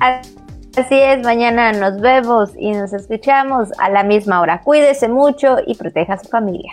Así 0.00 0.94
es, 0.94 1.24
mañana 1.24 1.72
nos 1.72 2.00
vemos 2.00 2.50
y 2.56 2.70
nos 2.72 2.92
escuchamos 2.92 3.70
a 3.78 3.90
la 3.90 4.04
misma 4.04 4.40
hora. 4.40 4.62
Cuídese 4.62 5.08
mucho 5.08 5.56
y 5.66 5.74
proteja 5.74 6.14
a 6.14 6.18
su 6.18 6.28
familia. 6.28 6.72